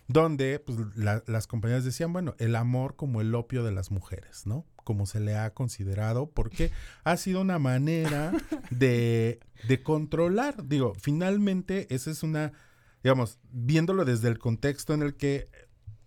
donde 0.08 0.60
pues, 0.60 0.78
la, 0.96 1.24
las 1.28 1.46
compañeras 1.48 1.86
decían, 1.86 2.12
bueno, 2.12 2.36
el 2.40 2.56
amor 2.56 2.96
como 2.96 3.22
el 3.22 3.34
opio 3.36 3.64
de 3.64 3.72
las 3.72 3.92
mujeres, 3.92 4.48
¿no? 4.48 4.66
Como 4.84 5.06
se 5.06 5.20
le 5.20 5.36
ha 5.36 5.54
considerado, 5.54 6.30
porque 6.30 6.72
ha 7.04 7.18
sido 7.18 7.42
una 7.42 7.60
manera 7.60 8.34
de, 8.70 9.40
de 9.68 9.84
controlar. 9.84 10.68
Digo, 10.68 10.94
finalmente, 11.00 11.94
esa 11.94 12.12
es 12.12 12.24
una, 12.24 12.52
digamos, 13.04 13.40
viéndolo 13.52 14.06
desde 14.06 14.28
el 14.28 14.40
contexto 14.40 14.94
en 14.94 15.02
el 15.04 15.16
que 15.16 15.48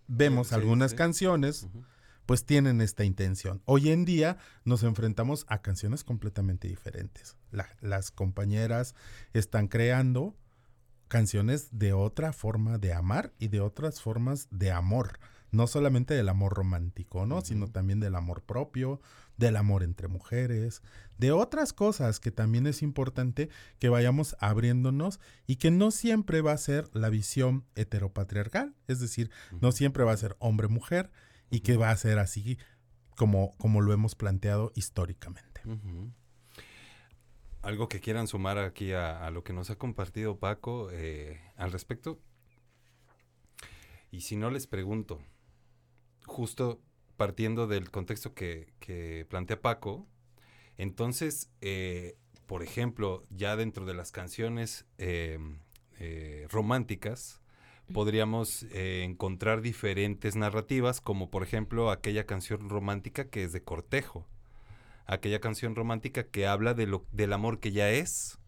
vemos 0.07 0.49
sí, 0.49 0.55
algunas 0.55 0.91
sí. 0.91 0.97
canciones, 0.97 1.63
uh 1.63 1.67
-huh. 1.67 1.85
pues 2.25 2.45
tienen 2.45 2.81
esta 2.81 3.03
intención. 3.03 3.61
Hoy 3.65 3.89
en 3.91 4.05
día 4.05 4.37
nos 4.63 4.83
enfrentamos 4.83 5.45
a 5.47 5.61
canciones 5.61 6.03
completamente 6.03 6.67
diferentes. 6.67 7.37
La, 7.51 7.67
las 7.81 8.11
compañeras 8.11 8.95
están 9.33 9.67
creando 9.67 10.35
canciones 11.07 11.69
de 11.71 11.93
otra 11.93 12.33
forma 12.33 12.77
de 12.77 12.93
amar 12.93 13.31
y 13.39 13.47
de 13.47 13.61
otras 13.61 14.01
formas 14.01 14.47
de 14.51 14.71
amor. 14.71 15.19
No 15.51 15.67
solamente 15.67 16.13
del 16.13 16.29
amor 16.29 16.53
romántico, 16.53 17.25
¿no? 17.25 17.35
Uh 17.35 17.39
-huh. 17.39 17.45
Sino 17.45 17.67
también 17.67 17.99
del 17.99 18.15
amor 18.15 18.41
propio, 18.43 18.99
del 19.37 19.55
amor 19.55 19.83
entre 19.83 20.07
mujeres, 20.07 20.81
de 21.17 21.31
otras 21.31 21.73
cosas 21.73 22.19
que 22.19 22.31
también 22.31 22.67
es 22.67 22.81
importante 22.81 23.49
que 23.79 23.89
vayamos 23.89 24.35
abriéndonos 24.39 25.19
y 25.47 25.57
que 25.57 25.71
no 25.71 25.91
siempre 25.91 26.41
va 26.41 26.51
a 26.53 26.57
ser 26.57 26.89
la 26.93 27.09
visión 27.09 27.65
heteropatriarcal, 27.75 28.75
es 28.87 28.99
decir, 28.99 29.29
uh 29.51 29.55
-huh. 29.55 29.61
no 29.61 29.71
siempre 29.71 30.03
va 30.03 30.11
a 30.13 30.17
ser 30.17 30.35
hombre-mujer 30.39 31.11
y 31.49 31.61
que 31.61 31.77
va 31.77 31.89
a 31.91 31.97
ser 31.97 32.19
así 32.19 32.57
como, 33.15 33.55
como 33.57 33.81
lo 33.81 33.93
hemos 33.93 34.15
planteado 34.15 34.71
históricamente. 34.75 35.61
Algo 37.61 37.87
que 37.87 37.99
quieran 37.99 38.27
sumar 38.27 38.57
aquí 38.57 38.93
a, 38.93 39.25
a 39.25 39.31
lo 39.31 39.43
que 39.43 39.53
nos 39.53 39.69
ha 39.69 39.77
compartido 39.77 40.37
Paco 40.37 40.89
eh, 40.91 41.39
al 41.55 41.71
respecto. 41.71 42.19
Y 44.11 44.21
si 44.21 44.35
no 44.35 44.51
les 44.51 44.67
pregunto, 44.67 45.21
justo 46.25 46.81
partiendo 47.17 47.67
del 47.67 47.91
contexto 47.91 48.33
que, 48.33 48.73
que 48.79 49.25
plantea 49.29 49.61
Paco, 49.61 50.07
entonces, 50.77 51.49
eh, 51.61 52.17
por 52.45 52.63
ejemplo, 52.63 53.23
ya 53.29 53.55
dentro 53.55 53.85
de 53.85 53.93
las 53.93 54.11
canciones 54.11 54.85
eh, 54.97 55.39
eh, 55.99 56.47
románticas, 56.49 57.41
podríamos 57.93 58.65
encontrar 58.71 59.61
diferentes 59.61 60.35
narrativas, 60.35 61.01
como 61.01 61.29
por 61.29 61.43
ejemplo 61.43 61.91
aquella 61.91 62.25
canción 62.25 62.67
romántica 62.67 63.29
que 63.29 63.43
es 63.43 63.53
de 63.53 63.61
cortejo, 63.61 64.27
aquella 65.05 65.39
canción 65.39 65.75
romántica 65.75 66.23
que 66.23 66.47
habla 66.47 66.73
de 66.73 66.87
lo, 66.87 67.05
del 67.11 67.31
amor 67.31 67.59
que 67.59 67.71
ya 67.71 67.91
es, 67.91 68.39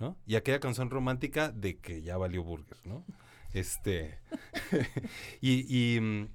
¿no? 0.00 0.16
Y 0.26 0.36
aquella 0.36 0.58
canción 0.58 0.88
romántica 0.88 1.52
de 1.52 1.76
que 1.76 2.00
ya 2.00 2.16
valió 2.16 2.42
burger, 2.42 2.78
¿no? 2.86 3.04
Este, 3.52 4.18
y, 5.42 5.66
y, 5.68 6.00
mm, 6.00 6.28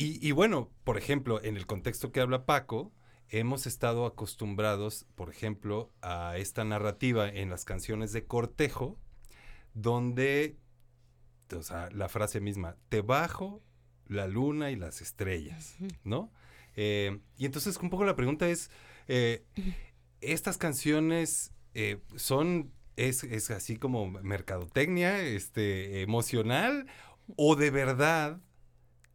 y, 0.00 0.26
y, 0.26 0.32
bueno, 0.32 0.70
por 0.84 0.96
ejemplo, 0.96 1.44
en 1.44 1.58
el 1.58 1.66
contexto 1.66 2.10
que 2.10 2.20
habla 2.20 2.46
Paco, 2.46 2.90
hemos 3.28 3.66
estado 3.66 4.06
acostumbrados, 4.06 5.06
por 5.14 5.28
ejemplo, 5.28 5.92
a 6.00 6.38
esta 6.38 6.64
narrativa 6.64 7.28
en 7.28 7.50
las 7.50 7.66
canciones 7.66 8.10
de 8.12 8.24
cortejo, 8.24 8.98
donde, 9.74 10.56
o 11.54 11.62
sea, 11.62 11.90
la 11.92 12.08
frase 12.08 12.40
misma, 12.40 12.76
te 12.88 13.02
bajo 13.02 13.62
la 14.06 14.26
luna 14.26 14.70
y 14.70 14.76
las 14.76 15.02
estrellas, 15.02 15.76
¿no? 16.02 16.32
Eh, 16.76 17.20
y 17.36 17.44
entonces 17.44 17.76
un 17.76 17.90
poco 17.90 18.06
la 18.06 18.16
pregunta 18.16 18.48
es, 18.48 18.70
eh, 19.06 19.44
estas 20.22 20.56
canciones 20.56 21.52
eh, 21.74 21.98
son, 22.16 22.72
es, 22.96 23.22
es, 23.24 23.50
así 23.50 23.76
como 23.76 24.08
mercadotecnia, 24.08 25.20
este, 25.20 26.00
emocional, 26.00 26.86
o 27.36 27.54
de 27.54 27.70
verdad 27.70 28.40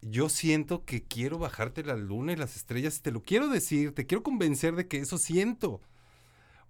yo 0.08 0.30
siento 0.30 0.86
que 0.86 1.04
quiero 1.04 1.40
bajarte 1.40 1.84
la 1.84 1.96
luna 1.96 2.34
y 2.34 2.36
las 2.36 2.56
estrellas, 2.56 3.02
te 3.02 3.12
lo 3.12 3.24
quiero 3.24 3.50
decir, 3.50 3.94
te 3.94 4.06
quiero 4.06 4.22
convencer 4.22 4.76
de 4.76 4.88
que 4.88 5.00
eso 5.00 5.18
siento. 5.18 5.82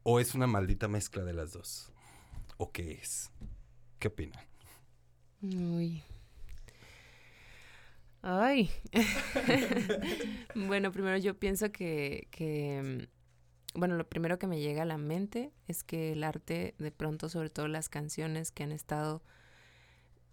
¿O 0.04 0.22
es 0.22 0.36
una 0.36 0.48
maldita 0.48 0.88
mezcla 0.88 1.24
de 1.24 1.34
las 1.34 1.52
dos? 1.52 1.92
¿O 2.58 2.72
qué 2.72 2.94
es? 2.94 3.32
¿Qué 4.00 4.08
opinan? 4.08 4.42
Uy. 5.42 6.02
Ay. 8.22 8.72
bueno, 10.56 10.94
primero 10.94 11.18
yo 11.18 11.38
pienso 11.38 11.74
que, 11.74 12.30
que, 12.32 13.10
bueno, 13.74 13.98
lo 13.98 14.08
primero 14.08 14.40
que 14.40 14.48
me 14.48 14.62
llega 14.62 14.84
a 14.84 14.86
la 14.86 14.98
mente 14.98 15.52
es 15.68 15.84
que 15.84 16.14
el 16.14 16.24
arte, 16.24 16.74
de 16.78 16.92
pronto, 16.92 17.28
sobre 17.28 17.50
todo 17.50 17.68
las 17.68 17.90
canciones 17.90 18.52
que 18.52 18.64
han 18.64 18.72
estado 18.72 19.24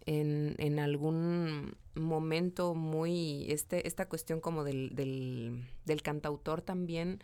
en, 0.05 0.55
en 0.57 0.79
algún 0.79 1.75
momento 1.95 2.73
muy, 2.75 3.45
este, 3.49 3.87
esta 3.87 4.07
cuestión 4.07 4.39
como 4.41 4.63
del, 4.63 4.95
del, 4.95 5.67
del 5.85 6.01
cantautor 6.01 6.61
también 6.61 7.23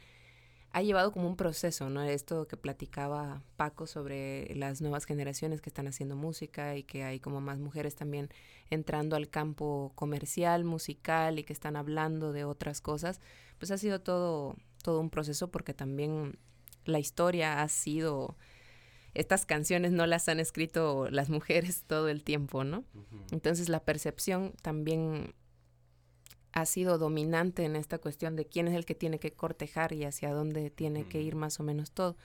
ha 0.72 0.84
llevado 0.84 1.12
como 1.12 1.28
un 1.28 1.36
proceso, 1.36 1.90
¿no? 1.90 2.04
Esto 2.04 2.48
que 2.48 2.56
platicaba 2.56 3.42
Paco 3.58 3.88
sobre 3.88 4.54
las 4.56 4.82
nuevas 4.82 5.06
generaciones 5.06 5.62
que 5.62 5.70
están 5.70 5.88
haciendo 5.88 6.16
música 6.16 6.76
y 6.76 6.84
que 6.84 7.04
hay 7.04 7.20
como 7.20 7.42
más 7.42 7.60
mujeres 7.60 7.96
también 7.96 8.30
entrando 8.70 9.16
al 9.16 9.30
campo 9.30 9.92
comercial, 9.96 10.64
musical 10.64 11.40
y 11.40 11.44
que 11.44 11.54
están 11.54 11.76
hablando 11.76 12.34
de 12.34 12.44
otras 12.44 12.82
cosas, 12.82 13.20
pues 13.58 13.72
ha 13.72 13.78
sido 13.80 14.02
todo, 14.02 14.56
todo 14.84 15.00
un 15.00 15.10
proceso 15.10 15.50
porque 15.50 15.74
también 15.74 16.38
la 16.86 17.00
historia 17.00 17.62
ha 17.64 17.68
sido 17.68 18.38
estas 19.14 19.46
canciones 19.46 19.92
no 19.92 20.06
las 20.06 20.30
han 20.30 20.40
escrito 20.40 21.10
las 21.10 21.30
mujeres 21.30 21.84
todo 21.88 22.10
el 22.10 22.24
tiempo, 22.24 22.64
¿no? 22.64 22.80
Uh 22.94 23.00
-huh. 23.00 23.24
Entonces 23.32 23.70
la 23.70 23.84
percepción 23.84 24.54
también 24.62 25.34
ha 26.52 26.66
sido 26.66 26.98
dominante 26.98 27.64
en 27.64 27.76
esta 27.76 28.00
cuestión 28.00 28.36
de 28.36 28.46
quién 28.46 28.68
es 28.68 28.76
el 28.76 28.86
que 28.86 28.96
tiene 28.96 29.20
que 29.20 29.32
cortejar 29.32 29.94
y 29.94 30.04
hacia 30.04 30.34
dónde 30.34 30.70
tiene 30.70 31.02
uh 31.02 31.06
-huh. 31.06 31.10
que 31.10 31.22
ir 31.22 31.36
más 31.36 31.60
o 31.60 31.64
menos 31.64 31.92
todo. 31.92 32.16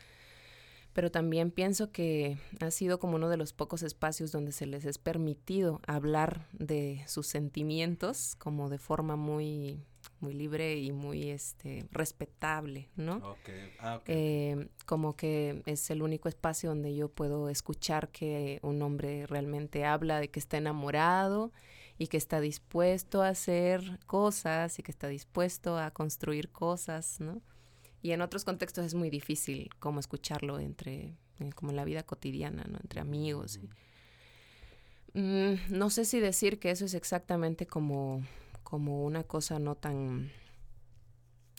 Pero 0.93 1.11
también 1.11 1.51
pienso 1.51 1.91
que 1.91 2.39
ha 2.61 2.71
sido 2.71 3.01
como 3.01 3.17
uno 3.17 3.29
de 3.29 3.37
los 3.37 3.53
pocos 3.53 3.83
espacios 3.83 4.31
donde 4.31 4.53
se 4.53 4.65
les 4.67 4.85
es 4.85 4.99
permitido 4.99 5.81
hablar 5.87 6.47
de 6.53 7.03
sus 7.09 7.27
sentimientos 7.27 8.37
como 8.37 8.69
de 8.69 8.79
forma 8.79 9.17
muy 9.17 9.85
muy 10.21 10.35
libre 10.35 10.77
y 10.79 10.93
muy 10.93 11.31
este 11.31 11.87
respetable, 11.91 12.89
¿no? 12.97 13.17
Okay. 13.17 13.73
Ah, 13.79 13.97
okay. 13.97 14.15
Eh, 14.17 14.69
como 14.87 15.17
que 15.17 15.63
es 15.67 15.91
el 15.91 16.03
único 16.03 16.29
espacio 16.29 16.71
donde 16.71 16.95
yo 16.95 17.09
puedo 17.09 17.49
escuchar 17.49 18.09
que 18.09 18.59
un 18.63 18.81
hombre 18.83 19.27
realmente 19.27 19.85
habla 19.85 20.21
de 20.21 20.29
que 20.29 20.41
está 20.41 20.57
enamorado 20.57 21.53
y 21.99 22.09
que 22.09 22.17
está 22.17 22.41
dispuesto 22.41 23.23
a 23.23 23.29
hacer 23.29 23.99
cosas 24.07 24.79
y 24.79 24.83
que 24.83 24.91
está 24.91 25.09
dispuesto 25.09 25.79
a 25.79 25.91
construir 25.91 26.51
cosas, 26.51 27.21
¿no? 27.21 27.41
Y 28.03 28.13
en 28.13 28.21
otros 28.21 28.45
contextos 28.45 28.85
es 28.85 28.95
muy 28.95 29.09
difícil 29.11 29.71
como 29.79 30.01
escucharlo 30.01 30.59
entre, 30.59 31.17
eh, 31.39 31.51
como 31.55 31.71
en 31.71 31.77
la 31.77 31.85
vida 31.85 32.03
cotidiana, 32.03 32.65
¿no? 32.69 32.79
Entre 32.83 33.01
amigos. 33.01 33.59
Y, 35.15 35.19
mm, 35.19 35.55
no 35.71 35.89
sé 35.89 36.05
si 36.05 36.21
decir 36.21 36.59
que 36.59 36.71
eso 36.71 36.85
es 36.85 36.95
exactamente 36.95 37.67
como 37.67 38.23
como 38.75 39.05
una 39.05 39.23
cosa 39.23 39.61
no 39.61 39.77
tan 39.77 40.33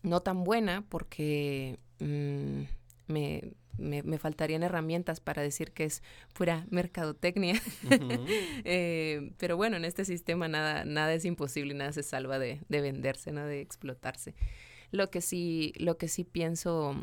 no 0.04 0.20
tan 0.20 0.44
buena 0.44 0.84
porque 0.90 1.80
mmm, 2.00 2.64
me, 3.08 3.54
me, 3.78 4.04
me, 4.04 4.18
faltarían 4.18 4.64
herramientas 4.64 5.22
para 5.22 5.42
decir 5.42 5.72
que 5.72 5.86
es 5.86 6.04
pura 6.34 6.68
mercadotecnia. 6.72 7.54
Uh 7.54 7.88
-huh. 7.88 8.26
eh, 8.66 9.32
pero 9.38 9.56
bueno, 9.56 9.78
en 9.78 9.86
este 9.86 10.04
sistema 10.04 10.50
nada, 10.50 10.84
nada 10.84 11.14
es 11.14 11.24
imposible, 11.24 11.74
nada 11.74 11.94
se 11.94 12.04
salva 12.04 12.38
de, 12.38 12.60
de 12.68 12.82
venderse, 12.82 13.32
¿no? 13.32 13.46
de 13.46 13.62
explotarse. 13.62 14.36
Lo 14.92 15.10
que 15.10 15.22
sí, 15.22 15.72
lo 15.78 15.98
que 15.98 16.10
sí 16.10 16.26
pienso 16.26 17.02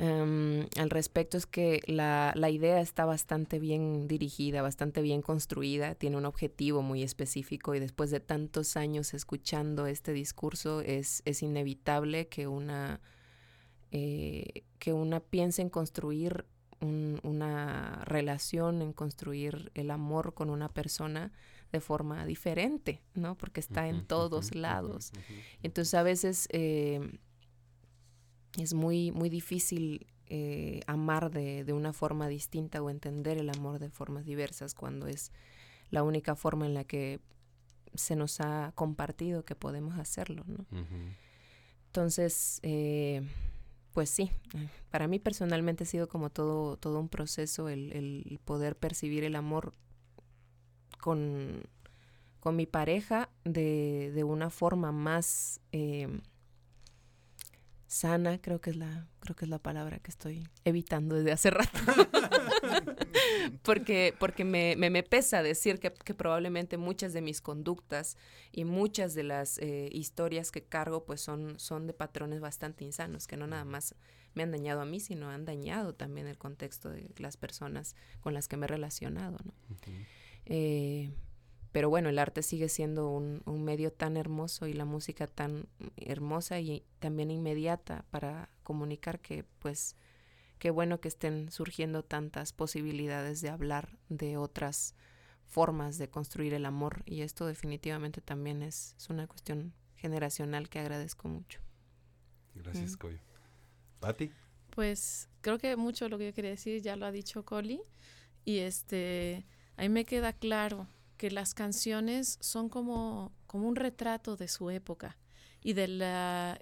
em, 0.00 0.66
al 0.78 0.90
respecto 0.90 1.36
es 1.36 1.46
que 1.46 1.80
la, 1.86 2.32
la, 2.34 2.50
idea 2.50 2.80
está 2.80 3.04
bastante 3.04 3.58
bien 3.58 4.08
dirigida, 4.08 4.62
bastante 4.62 5.02
bien 5.02 5.22
construida, 5.22 5.94
tiene 5.94 6.16
un 6.16 6.24
objetivo 6.24 6.82
muy 6.82 7.02
específico 7.02 7.74
y 7.74 7.80
después 7.80 8.10
de 8.10 8.20
tantos 8.20 8.76
años 8.76 9.14
escuchando 9.14 9.86
este 9.86 10.12
discurso 10.12 10.80
es, 10.80 11.22
es 11.24 11.42
inevitable 11.42 12.28
que 12.28 12.46
una, 12.46 13.00
eh, 13.90 14.64
que 14.78 14.92
una 14.92 15.20
piense 15.20 15.62
en 15.62 15.70
construir 15.70 16.46
un, 16.80 17.20
una 17.22 18.02
relación, 18.04 18.82
en 18.82 18.92
construir 18.92 19.70
el 19.74 19.90
amor 19.90 20.34
con 20.34 20.50
una 20.50 20.68
persona 20.68 21.30
de 21.72 21.80
forma 21.80 22.26
diferente, 22.26 23.00
¿no? 23.14 23.36
Porque 23.36 23.60
está 23.60 23.88
en 23.88 24.04
todos 24.06 24.54
lados. 24.54 25.12
Entonces 25.62 25.94
a 25.94 26.02
veces 26.02 26.48
eh, 26.50 27.18
es 28.58 28.74
muy, 28.74 29.12
muy 29.12 29.28
difícil 29.28 30.06
eh, 30.26 30.80
amar 30.86 31.30
de, 31.30 31.64
de, 31.64 31.72
una 31.72 31.92
forma 31.92 32.28
distinta 32.28 32.82
o 32.82 32.90
entender 32.90 33.38
el 33.38 33.50
amor 33.50 33.78
de 33.78 33.90
formas 33.90 34.24
diversas 34.24 34.74
cuando 34.74 35.06
es 35.06 35.32
la 35.90 36.02
única 36.02 36.36
forma 36.36 36.66
en 36.66 36.74
la 36.74 36.84
que 36.84 37.20
se 37.94 38.16
nos 38.16 38.40
ha 38.40 38.72
compartido 38.74 39.44
que 39.44 39.54
podemos 39.54 39.98
hacerlo, 39.98 40.44
¿no? 40.46 40.64
Entonces, 41.86 42.60
eh, 42.62 43.22
pues 43.92 44.10
sí, 44.10 44.30
para 44.90 45.08
mí 45.08 45.18
personalmente 45.18 45.82
ha 45.82 45.86
sido 45.86 46.08
como 46.08 46.30
todo, 46.30 46.76
todo 46.76 47.00
un 47.00 47.08
proceso 47.08 47.68
el, 47.68 47.92
el 47.92 48.38
poder 48.44 48.76
percibir 48.76 49.24
el 49.24 49.34
amor 49.34 49.74
con, 51.00 51.64
con 52.38 52.54
mi 52.54 52.66
pareja 52.66 53.28
de, 53.44 54.12
de 54.14 54.24
una 54.24 54.50
forma 54.50 54.92
más 54.92 55.60
eh, 55.72 56.20
sana, 57.90 58.40
creo 58.40 58.60
que 58.60 58.70
es 58.70 58.76
la, 58.76 59.08
creo 59.18 59.34
que 59.34 59.44
es 59.46 59.48
la 59.48 59.58
palabra 59.58 59.98
que 59.98 60.12
estoy 60.12 60.46
evitando 60.64 61.16
desde 61.16 61.32
hace 61.32 61.50
rato. 61.50 61.76
porque 63.64 64.14
porque 64.20 64.44
me, 64.44 64.76
me, 64.76 64.90
me, 64.90 65.02
pesa 65.02 65.42
decir 65.42 65.80
que, 65.80 65.92
que, 65.92 66.14
probablemente 66.14 66.76
muchas 66.76 67.12
de 67.12 67.20
mis 67.20 67.40
conductas 67.40 68.16
y 68.52 68.64
muchas 68.64 69.14
de 69.14 69.24
las 69.24 69.58
eh, 69.58 69.88
historias 69.90 70.52
que 70.52 70.62
cargo 70.62 71.04
pues 71.04 71.20
son, 71.20 71.58
son 71.58 71.88
de 71.88 71.92
patrones 71.92 72.40
bastante 72.40 72.84
insanos, 72.84 73.26
que 73.26 73.36
no 73.36 73.48
nada 73.48 73.64
más 73.64 73.96
me 74.34 74.44
han 74.44 74.52
dañado 74.52 74.82
a 74.82 74.84
mí, 74.84 75.00
sino 75.00 75.28
han 75.28 75.44
dañado 75.44 75.92
también 75.92 76.28
el 76.28 76.38
contexto 76.38 76.90
de 76.90 77.10
las 77.16 77.36
personas 77.36 77.96
con 78.20 78.34
las 78.34 78.46
que 78.46 78.56
me 78.56 78.66
he 78.66 78.68
relacionado. 78.68 79.36
¿no? 79.44 79.52
eh, 80.46 81.10
pero 81.72 81.88
bueno, 81.88 82.08
el 82.08 82.18
arte 82.18 82.42
sigue 82.42 82.68
siendo 82.68 83.08
un, 83.08 83.42
un, 83.46 83.64
medio 83.64 83.92
tan 83.92 84.16
hermoso 84.16 84.66
y 84.66 84.72
la 84.72 84.84
música 84.84 85.26
tan 85.26 85.68
hermosa 85.96 86.58
y 86.60 86.84
también 86.98 87.30
inmediata 87.30 88.04
para 88.10 88.50
comunicar 88.62 89.20
que 89.20 89.44
pues 89.60 89.96
qué 90.58 90.70
bueno 90.70 91.00
que 91.00 91.08
estén 91.08 91.50
surgiendo 91.50 92.02
tantas 92.02 92.52
posibilidades 92.52 93.40
de 93.40 93.50
hablar 93.50 93.98
de 94.08 94.36
otras 94.36 94.94
formas 95.44 95.98
de 95.98 96.08
construir 96.08 96.54
el 96.54 96.64
amor 96.64 97.02
y 97.06 97.22
esto 97.22 97.46
definitivamente 97.46 98.20
también 98.20 98.62
es, 98.62 98.94
es 98.96 99.10
una 99.10 99.26
cuestión 99.26 99.72
generacional 99.96 100.68
que 100.68 100.78
agradezco 100.78 101.28
mucho. 101.28 101.60
Gracias, 102.54 102.92
mm. 102.92 102.98
Coyo. 102.98 103.18
¿Pati? 104.00 104.32
Pues 104.70 105.28
creo 105.40 105.58
que 105.58 105.76
mucho 105.76 106.06
de 106.06 106.08
lo 106.08 106.18
que 106.18 106.26
yo 106.26 106.34
quería 106.34 106.50
decir 106.50 106.80
ya 106.80 106.96
lo 106.96 107.06
ha 107.06 107.12
dicho 107.12 107.44
Coli 107.44 107.82
y 108.44 108.58
este 108.58 109.46
ahí 109.76 109.88
me 109.88 110.04
queda 110.04 110.32
claro 110.32 110.86
que 111.20 111.30
las 111.30 111.52
canciones 111.52 112.38
son 112.40 112.70
como, 112.70 113.30
como 113.46 113.68
un 113.68 113.76
retrato 113.76 114.38
de 114.38 114.48
su 114.48 114.70
época 114.70 115.18
y 115.62 115.74
de 115.74 115.86
la 115.86 116.58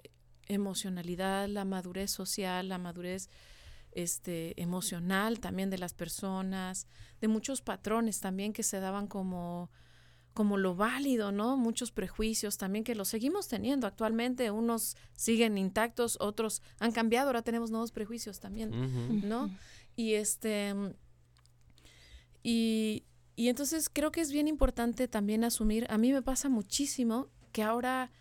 emocionalidad, 0.47 1.47
la 1.47 1.63
madurez 1.63 2.11
social, 2.11 2.67
la 2.67 2.77
madurez 2.77 3.29
este, 3.93 4.61
emocional 4.61 5.39
también 5.39 5.69
de 5.69 5.77
las 5.77 5.93
personas, 5.93 6.87
de 7.21 7.29
muchos 7.29 7.61
patrones 7.61 8.19
también 8.19 8.51
que 8.51 8.63
se 8.63 8.81
daban 8.81 9.07
como, 9.07 9.71
como 10.33 10.57
lo 10.57 10.75
válido, 10.75 11.31
¿no? 11.31 11.55
Muchos 11.55 11.93
prejuicios 11.93 12.57
también 12.57 12.83
que 12.83 12.95
los 12.95 13.07
seguimos 13.07 13.47
teniendo 13.47 13.87
actualmente, 13.87 14.51
unos 14.51 14.97
siguen 15.13 15.57
intactos, 15.57 16.17
otros 16.19 16.61
han 16.79 16.91
cambiado, 16.91 17.27
ahora 17.27 17.43
tenemos 17.43 17.71
nuevos 17.71 17.93
prejuicios 17.93 18.41
también, 18.41 19.25
¿no? 19.25 19.57
Y 19.95 20.15
este 20.15 20.75
y, 22.43 23.05
y 23.39 23.47
entonces 23.47 23.89
creo 23.89 24.11
que 24.11 24.19
es 24.19 24.33
bien 24.33 24.49
importante 24.49 25.07
también 25.07 25.45
asumir, 25.45 25.87
a 25.89 25.97
mí 25.97 26.11
me 26.11 26.21
pasa 26.21 26.49
muchísimo 26.49 27.29
que 27.53 27.63
ahora 27.63 28.11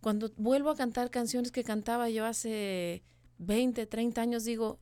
cuando 0.00 0.30
vuelvo 0.36 0.70
a 0.70 0.76
cantar 0.76 1.10
canciones 1.10 1.50
que 1.50 1.64
cantaba 1.64 2.08
yo 2.08 2.24
hace 2.24 3.02
20, 3.38 3.84
30 3.86 4.20
años, 4.20 4.44
digo, 4.44 4.78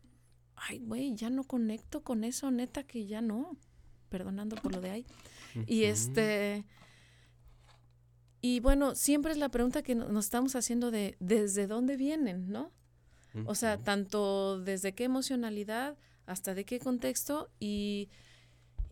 ay, 0.57 0.81
güey, 0.81 1.15
ya 1.15 1.31
no 1.31 1.43
conecto 1.45 2.03
con 2.03 2.23
eso, 2.23 2.51
neta 2.51 2.83
que 2.83 3.07
ya 3.07 3.23
no, 3.23 3.57
perdonando 4.11 4.57
por 4.57 4.75
lo 4.75 4.83
de 4.83 4.91
ahí. 4.91 5.07
Y 5.67 5.85
este... 5.85 6.67
Y 8.43 8.61
bueno, 8.61 8.95
siempre 8.95 9.33
es 9.33 9.39
la 9.39 9.49
pregunta 9.49 9.83
que 9.83 9.95
nos 9.95 10.27
estamos 10.27 10.55
haciendo 10.55 10.91
de 10.91 11.17
desde 11.19 11.67
dónde 11.67 11.97
vienen, 11.97 12.51
¿no? 12.51 12.73
O 13.47 13.55
sea, 13.55 13.79
tanto 13.79 14.61
desde 14.61 14.93
qué 14.93 15.05
emocionalidad 15.05 15.97
hasta 16.27 16.53
de 16.53 16.67
qué 16.67 16.79
contexto 16.79 17.49
y 17.59 18.11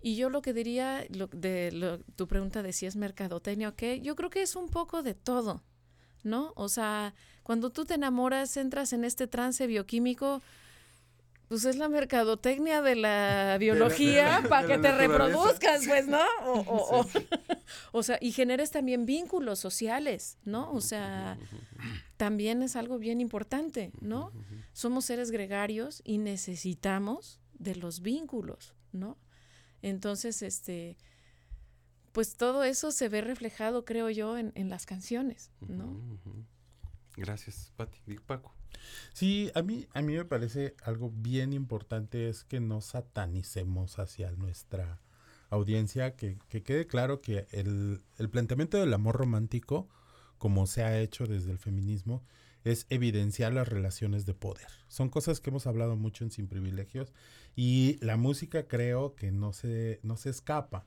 y 0.05 0.17
yo 0.17 0.29
lo 0.29 0.43
que 0.43 0.53
diría, 0.53 1.07
lo, 1.09 1.29
de 1.29 1.73
lo, 1.73 1.99
tu 1.99 2.29
pregunta 2.29 2.63
de 2.63 2.75
si 2.75 2.85
es 2.85 2.95
mercadotecnia 2.95 3.71
o 3.71 3.75
qué, 3.75 4.03
yo 4.03 4.15
creo 4.17 4.29
que 4.29 4.43
es 4.43 4.55
un 4.55 4.69
poco 4.69 5.03
de 5.03 5.15
todo, 5.15 5.63
¿no? 6.23 6.53
O 6.57 6.69
sea, 6.69 7.15
cuando 7.43 7.71
tú 7.71 7.87
te 7.87 7.95
enamoras, 7.95 8.59
entras 8.59 8.93
en 8.93 9.07
este 9.07 9.27
trance 9.27 9.67
bioquímico, 9.67 10.43
pues 11.49 11.65
es 11.65 11.77
la 11.77 11.89
mercadotecnia 11.89 12.83
de 12.83 12.97
la 12.97 13.57
biología 13.61 14.45
para 14.47 14.67
que 14.67 14.77
te 14.77 14.93
reproduzcas, 14.93 15.87
pues, 15.87 16.07
¿no? 16.07 16.21
O, 16.45 16.53
o, 16.53 17.01
o, 17.01 17.07
o, 17.93 18.03
sea, 18.03 18.19
y 18.21 18.33
generes 18.33 18.71
también 18.71 19.07
vínculos 19.07 19.59
sociales, 19.59 20.37
¿no? 20.45 20.71
O 20.71 20.83
sea, 20.83 21.39
también 22.19 22.63
es 22.63 22.77
algo 22.77 22.99
bien 22.99 23.23
importante, 23.23 23.91
¿no? 24.03 24.33
Somos 24.75 25.07
seres 25.07 25.31
gregarios 25.31 26.03
y 26.05 26.19
necesitamos 26.19 27.41
de 27.55 27.77
los 27.77 28.03
vínculos, 28.03 28.75
¿no? 28.93 29.17
Entonces, 29.85 30.41
este, 30.41 30.97
pues 32.13 32.37
todo 32.37 32.65
eso 32.65 32.91
se 32.91 33.11
ve 33.11 33.21
reflejado, 33.21 33.85
creo 33.85 34.09
yo, 34.09 34.39
en, 34.39 34.51
en 34.55 34.71
las 34.71 34.87
canciones, 34.87 35.51
¿no? 35.61 35.85
Uh 35.85 36.19
-huh. 36.25 36.45
Gracias, 37.19 37.71
Pati. 37.77 38.01
Paco. 38.27 38.55
Sí, 39.13 39.51
a 39.55 39.61
mí, 39.61 39.87
a 39.93 40.01
mí 40.01 40.17
me 40.17 40.25
parece 40.25 40.75
algo 40.85 41.13
bien 41.15 41.53
importante 41.53 42.31
es 42.31 42.45
que 42.45 42.61
no 42.61 42.81
satanicemos 42.81 43.99
hacia 43.99 44.31
nuestra 44.33 45.03
audiencia, 45.51 46.17
que, 46.17 46.39
que 46.49 46.63
quede 46.63 46.87
claro 46.87 47.21
que 47.21 47.47
el, 47.51 48.03
el 48.17 48.31
planteamiento 48.31 48.79
del 48.79 48.95
amor 48.95 49.17
romántico, 49.17 49.89
como 50.39 50.67
se 50.67 50.83
ha 50.83 50.99
hecho 50.99 51.27
desde 51.27 51.53
el 51.53 51.59
feminismo, 51.59 52.25
es 52.65 52.87
evidenciar 52.89 53.53
las 53.53 53.69
relaciones 53.69 54.27
de 54.27 54.35
poder. 54.35 54.67
Son 54.89 55.11
cosas 55.11 55.41
que 55.41 55.51
hemos 55.51 55.67
hablado 55.67 55.97
mucho 55.97 56.25
en 56.25 56.31
Sin 56.31 56.49
Privilegios 56.49 57.13
y 57.55 57.99
la 58.01 58.17
música 58.17 58.67
creo 58.67 59.15
que 59.15 59.31
no 59.31 59.53
se, 59.53 60.01
no 60.03 60.17
se 60.17 60.31
escapa. 60.31 60.87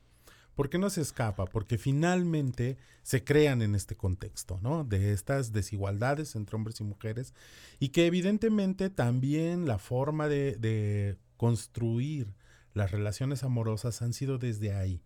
¿Por 0.55 0.71
qué 0.71 0.79
no 0.79 0.89
se 0.89 1.01
escapa? 1.01 1.45
Porque 1.45 1.77
finalmente 1.77 2.77
se 3.03 3.23
crean 3.23 3.61
en 3.61 3.75
este 3.75 3.95
contexto, 3.95 4.59
¿no? 4.63 4.83
De 4.83 5.13
estas 5.13 5.53
desigualdades 5.53 6.35
entre 6.35 6.55
hombres 6.55 6.79
y 6.79 6.83
mujeres 6.83 7.35
y 7.79 7.89
que 7.89 8.07
evidentemente 8.07 8.89
también 8.89 9.67
la 9.67 9.77
forma 9.77 10.27
de, 10.27 10.55
de 10.55 11.17
construir 11.37 12.33
las 12.73 12.89
relaciones 12.89 13.43
amorosas 13.43 14.01
han 14.01 14.13
sido 14.13 14.39
desde 14.39 14.73
ahí. 14.73 15.03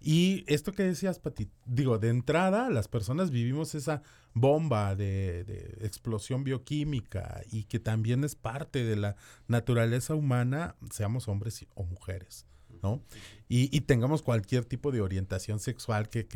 Y 0.00 0.44
esto 0.46 0.72
que 0.72 0.82
decías, 0.82 1.18
Pati, 1.18 1.48
digo, 1.64 1.98
de 1.98 2.08
entrada 2.08 2.70
las 2.70 2.88
personas 2.88 3.30
vivimos 3.30 3.74
esa 3.74 4.02
bomba 4.34 4.94
de, 4.94 5.40
explosión 5.80 6.44
bioquímica 6.44 7.42
y 7.50 7.64
que 7.64 7.78
también 7.78 8.22
es 8.24 8.34
parte 8.34 8.84
de 8.84 8.96
la 8.96 9.16
naturaleza 9.48 10.14
humana, 10.14 10.76
seamos 10.90 11.28
hombres 11.28 11.66
o 11.74 11.84
mujeres, 11.84 12.46
¿no? 12.82 13.02
Y, 13.48 13.74
y 13.74 13.80
tengamos 13.82 14.22
cualquier 14.22 14.64
tipo 14.64 14.92
de 14.92 15.00
orientación 15.00 15.58
sexual 15.58 16.08
que, 16.08 16.26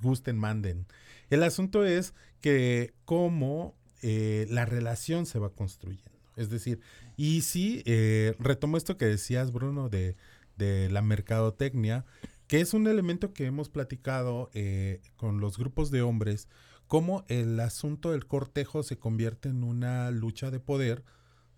gusten, 0.00 0.38
manden. 0.38 0.86
El 1.30 1.42
asunto 1.42 1.84
es 1.84 2.14
que 2.40 2.94
cómo 3.04 3.74
eh, 4.02 4.46
la 4.50 4.64
relación 4.64 5.26
se 5.26 5.38
va 5.38 5.50
construyendo. 5.50 6.10
Es 6.36 6.50
decir, 6.50 6.80
y 7.16 7.42
sí, 7.42 7.82
eh, 7.86 8.34
retomo 8.38 8.76
esto 8.76 8.96
que 8.96 9.06
decías, 9.06 9.52
Bruno, 9.52 9.88
de 9.88 10.16
la 10.56 11.02
mercadotecnia, 11.02 12.04
que 12.46 12.60
es 12.60 12.74
un 12.74 12.86
elemento 12.86 13.32
que 13.32 13.46
hemos 13.46 13.68
platicado 13.68 14.50
eh, 14.54 15.00
con 15.16 15.40
los 15.40 15.58
grupos 15.58 15.90
de 15.90 16.02
hombres, 16.02 16.48
cómo 16.86 17.24
el 17.28 17.58
asunto 17.60 18.12
del 18.12 18.26
cortejo 18.26 18.82
se 18.82 18.98
convierte 18.98 19.48
en 19.48 19.64
una 19.64 20.10
lucha 20.10 20.50
de 20.50 20.60
poder 20.60 21.04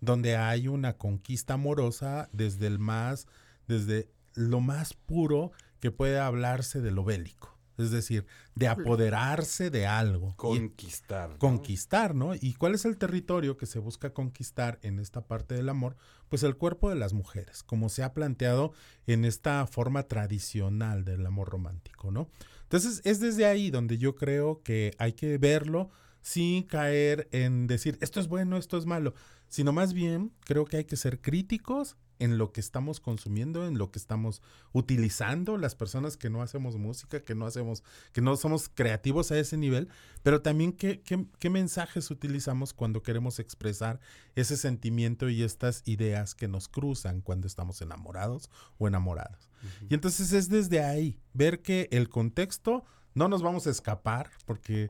donde 0.01 0.37
hay 0.37 0.67
una 0.67 0.97
conquista 0.97 1.55
amorosa 1.55 2.29
desde 2.31 2.67
el 2.67 2.79
más, 2.79 3.27
desde 3.67 4.09
lo 4.33 4.61
más 4.61 4.93
puro 4.93 5.51
que 5.79 5.91
puede 5.91 6.19
hablarse 6.19 6.81
de 6.81 6.91
lo 6.91 7.03
bélico. 7.03 7.58
Es 7.79 7.91
decir, 7.91 8.25
de 8.55 8.67
apoderarse 8.67 9.69
de 9.69 9.87
algo. 9.87 10.35
Conquistar. 10.35 11.37
Conquistar, 11.37 12.13
¿no? 12.13 12.35
¿Y 12.35 12.53
cuál 12.53 12.75
es 12.75 12.85
el 12.85 12.97
territorio 12.97 13.57
que 13.57 13.65
se 13.65 13.79
busca 13.79 14.13
conquistar 14.13 14.79
en 14.81 14.99
esta 14.99 15.21
parte 15.25 15.55
del 15.55 15.69
amor? 15.69 15.95
Pues 16.27 16.43
el 16.43 16.57
cuerpo 16.57 16.89
de 16.89 16.95
las 16.95 17.13
mujeres, 17.13 17.63
como 17.63 17.89
se 17.89 18.03
ha 18.03 18.13
planteado 18.13 18.73
en 19.07 19.25
esta 19.25 19.65
forma 19.65 20.03
tradicional 20.03 21.05
del 21.05 21.25
amor 21.25 21.49
romántico, 21.49 22.11
¿no? 22.11 22.29
Entonces 22.63 23.01
es 23.03 23.19
desde 23.19 23.45
ahí 23.45 23.71
donde 23.71 23.97
yo 23.97 24.15
creo 24.15 24.61
que 24.61 24.93
hay 24.99 25.13
que 25.13 25.37
verlo 25.37 25.89
sin 26.21 26.63
caer 26.63 27.27
en 27.31 27.65
decir 27.65 27.97
esto 28.01 28.19
es 28.19 28.27
bueno, 28.27 28.57
esto 28.57 28.77
es 28.77 28.85
malo, 28.85 29.13
sino 29.47 29.71
más 29.71 29.93
bien 29.93 30.31
creo 30.41 30.65
que 30.65 30.77
hay 30.77 30.85
que 30.85 30.97
ser 30.97 31.19
críticos 31.21 31.97
en 32.19 32.37
lo 32.37 32.51
que 32.51 32.59
estamos 32.59 32.99
consumiendo, 32.99 33.65
en 33.65 33.77
lo 33.77 33.91
que 33.91 33.97
estamos 33.97 34.41
utilizando, 34.73 35.57
las 35.57 35.73
personas 35.73 36.17
que 36.17 36.29
no 36.29 36.41
hacemos 36.41 36.75
música, 36.75 37.23
que 37.23 37.33
no 37.33 37.45
hacemos, 37.45 37.83
que 38.11 38.21
no 38.21 38.35
somos 38.35 38.69
creativos 38.69 39.31
a 39.31 39.39
ese 39.39 39.57
nivel, 39.57 39.89
pero 40.21 40.41
también 40.41 40.73
qué, 40.73 41.01
qué, 41.01 41.49
mensajes 41.49 42.11
utilizamos 42.11 42.73
cuando 42.73 43.01
queremos 43.01 43.39
expresar 43.39 43.99
ese 44.35 44.57
sentimiento 44.57 45.29
y 45.29 45.43
estas 45.43 45.81
ideas 45.85 46.35
que 46.35 46.47
nos 46.47 46.67
cruzan 46.67 47.21
cuando 47.21 47.47
estamos 47.47 47.81
enamorados 47.81 48.51
o 48.77 48.87
enamoradas. 48.87 49.49
Y 49.89 49.93
entonces 49.93 50.31
es 50.33 50.49
desde 50.49 50.83
ahí, 50.83 51.19
ver 51.33 51.61
que 51.61 51.87
el 51.91 52.09
contexto 52.09 52.83
no 53.13 53.27
nos 53.27 53.41
vamos 53.41 53.65
a 53.67 53.71
escapar, 53.71 54.29
porque 54.45 54.89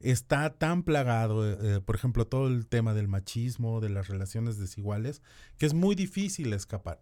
está 0.00 0.54
tan 0.54 0.82
plagado, 0.82 1.48
eh, 1.48 1.58
eh, 1.60 1.80
por 1.80 1.96
ejemplo, 1.96 2.26
todo 2.26 2.48
el 2.48 2.66
tema 2.66 2.94
del 2.94 3.08
machismo, 3.08 3.80
de 3.80 3.88
las 3.88 4.08
relaciones 4.08 4.58
desiguales, 4.58 5.22
que 5.58 5.66
es 5.66 5.74
muy 5.74 5.94
difícil 5.94 6.52
escapar. 6.52 7.00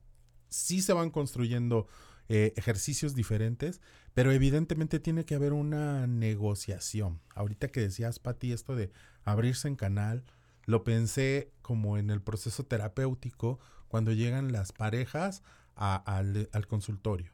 Sí 0.49 0.83
se 0.83 0.93
van 0.93 1.11
construyendo 1.11 1.87
eh, 2.29 2.55
ejercicios 2.57 3.15
diferentes, 3.15 3.81
pero 4.15 4.33
evidentemente 4.33 4.99
tiene 4.99 5.25
que 5.25 5.35
haber 5.35 5.53
una 5.53 6.07
negociación. 6.07 7.21
Ahorita 7.35 7.69
que 7.69 7.81
decías, 7.81 8.19
Pati, 8.19 8.53
esto 8.53 8.75
de 8.75 8.91
abrirse 9.25 9.69
en 9.69 9.77
canal, 9.77 10.25
lo 10.65 10.83
pensé 10.83 11.53
como 11.63 11.99
en 11.99 12.11
el 12.11 12.23
proceso 12.23 12.65
terapéutico 12.65 13.61
cuando 13.89 14.13
llegan 14.13 14.53
las 14.53 14.73
parejas 14.73 15.43
al, 15.75 16.49
al 16.53 16.67
consultorio. 16.67 17.31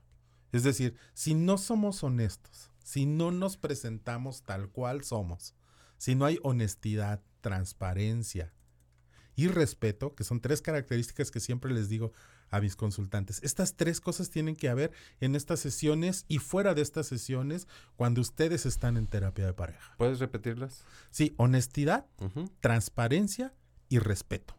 Es 0.50 0.64
decir, 0.64 0.96
si 1.14 1.34
no 1.34 1.56
somos 1.56 2.02
honestos, 2.02 2.71
si 2.84 3.06
no 3.06 3.30
nos 3.30 3.56
presentamos 3.56 4.42
tal 4.42 4.70
cual 4.70 5.04
somos, 5.04 5.54
si 5.98 6.14
no 6.14 6.24
hay 6.24 6.38
honestidad, 6.42 7.22
transparencia 7.40 8.52
y 9.34 9.48
respeto, 9.48 10.14
que 10.14 10.24
son 10.24 10.40
tres 10.40 10.62
características 10.62 11.30
que 11.30 11.40
siempre 11.40 11.72
les 11.72 11.88
digo 11.88 12.12
a 12.50 12.60
mis 12.60 12.76
consultantes. 12.76 13.42
Estas 13.42 13.76
tres 13.76 14.00
cosas 14.00 14.30
tienen 14.30 14.56
que 14.56 14.68
haber 14.68 14.92
en 15.20 15.34
estas 15.34 15.60
sesiones 15.60 16.26
y 16.28 16.38
fuera 16.38 16.74
de 16.74 16.82
estas 16.82 17.06
sesiones 17.06 17.66
cuando 17.96 18.20
ustedes 18.20 18.66
están 18.66 18.96
en 18.96 19.06
terapia 19.06 19.46
de 19.46 19.54
pareja. 19.54 19.94
¿Puedes 19.96 20.18
repetirlas? 20.18 20.84
Sí, 21.10 21.34
honestidad, 21.38 22.06
transparencia 22.60 23.54
y 23.88 23.98
respeto. 23.98 24.54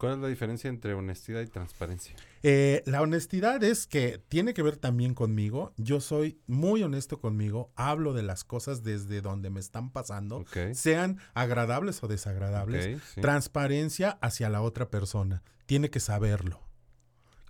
¿Cuál 0.00 0.14
es 0.14 0.18
la 0.20 0.28
diferencia 0.28 0.70
entre 0.70 0.94
honestidad 0.94 1.42
y 1.42 1.46
transparencia? 1.46 2.16
Eh, 2.42 2.82
la 2.86 3.02
honestidad 3.02 3.62
es 3.62 3.86
que 3.86 4.16
tiene 4.30 4.54
que 4.54 4.62
ver 4.62 4.78
también 4.78 5.12
conmigo. 5.12 5.74
Yo 5.76 6.00
soy 6.00 6.40
muy 6.46 6.82
honesto 6.82 7.20
conmigo. 7.20 7.70
Hablo 7.76 8.14
de 8.14 8.22
las 8.22 8.42
cosas 8.42 8.82
desde 8.82 9.20
donde 9.20 9.50
me 9.50 9.60
están 9.60 9.90
pasando, 9.90 10.46
sean 10.72 11.18
agradables 11.34 12.02
o 12.02 12.08
desagradables. 12.08 12.98
Transparencia 13.20 14.16
hacia 14.22 14.48
la 14.48 14.62
otra 14.62 14.88
persona. 14.88 15.42
Tiene 15.66 15.90
que 15.90 16.00
saberlo. 16.00 16.62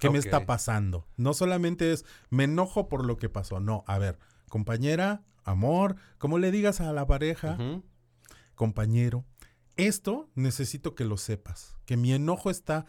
¿Qué 0.01 0.11
me 0.11 0.19
está 0.19 0.45
pasando? 0.45 1.07
No 1.17 1.35
solamente 1.35 1.93
es 1.93 2.05
me 2.31 2.45
enojo 2.45 2.89
por 2.89 3.05
lo 3.05 3.17
que 3.17 3.29
pasó. 3.29 3.61
No, 3.61 3.85
a 3.87 3.99
ver, 3.99 4.19
compañera, 4.49 5.23
amor, 5.45 5.95
como 6.19 6.41
le 6.41 6.51
digas 6.51 6.81
a 6.81 6.93
la 6.93 7.07
pareja, 7.07 7.57
compañero, 8.57 9.25
esto 9.77 10.31
necesito 10.35 10.95
que 10.95 11.05
lo 11.05 11.17
sepas, 11.17 11.77
que 11.87 11.97
mi 11.97 12.13
enojo 12.13 12.51
está 12.51 12.87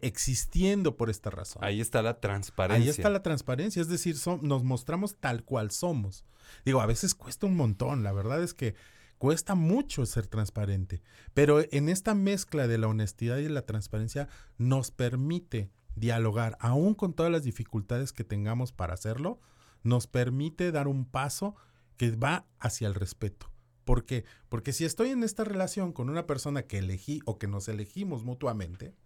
existiendo 0.00 0.96
por 0.96 1.10
esta 1.10 1.30
razón. 1.30 1.64
Ahí 1.64 1.80
está 1.80 2.02
la 2.02 2.20
transparencia. 2.20 2.84
Ahí 2.84 2.88
está 2.90 3.10
la 3.10 3.22
transparencia, 3.22 3.80
es 3.80 3.88
decir, 3.88 4.16
nos 4.42 4.64
mostramos 4.64 5.16
tal 5.18 5.44
cual 5.44 5.70
somos. 5.70 6.24
Digo, 6.64 6.80
a 6.80 6.86
veces 6.86 7.14
cuesta 7.14 7.46
un 7.46 7.56
montón, 7.56 8.02
la 8.02 8.12
verdad 8.12 8.42
es 8.42 8.54
que 8.54 8.74
cuesta 9.18 9.54
mucho 9.54 10.04
ser 10.04 10.26
transparente, 10.26 11.02
pero 11.32 11.64
en 11.70 11.88
esta 11.88 12.14
mezcla 12.14 12.66
de 12.66 12.78
la 12.78 12.88
honestidad 12.88 13.38
y 13.38 13.48
la 13.48 13.62
transparencia 13.62 14.28
nos 14.58 14.90
permite 14.90 15.70
dialogar, 15.94 16.56
aún 16.60 16.94
con 16.94 17.14
todas 17.14 17.32
las 17.32 17.42
dificultades 17.42 18.12
que 18.12 18.24
tengamos 18.24 18.72
para 18.72 18.94
hacerlo, 18.94 19.40
nos 19.82 20.06
permite 20.06 20.70
dar 20.70 20.88
un 20.88 21.06
paso 21.06 21.56
que 21.96 22.10
va 22.10 22.46
hacia 22.58 22.86
el 22.88 22.94
respeto. 22.94 23.50
¿Por 23.86 24.04
qué? 24.04 24.24
Porque 24.48 24.72
si 24.72 24.84
estoy 24.84 25.10
en 25.10 25.22
esta 25.22 25.44
relación 25.44 25.92
con 25.92 26.10
una 26.10 26.26
persona 26.26 26.64
que 26.64 26.78
elegí 26.78 27.20
o 27.24 27.38
que 27.38 27.46
nos 27.46 27.68
elegimos 27.68 28.24
mutuamente, 28.24 28.96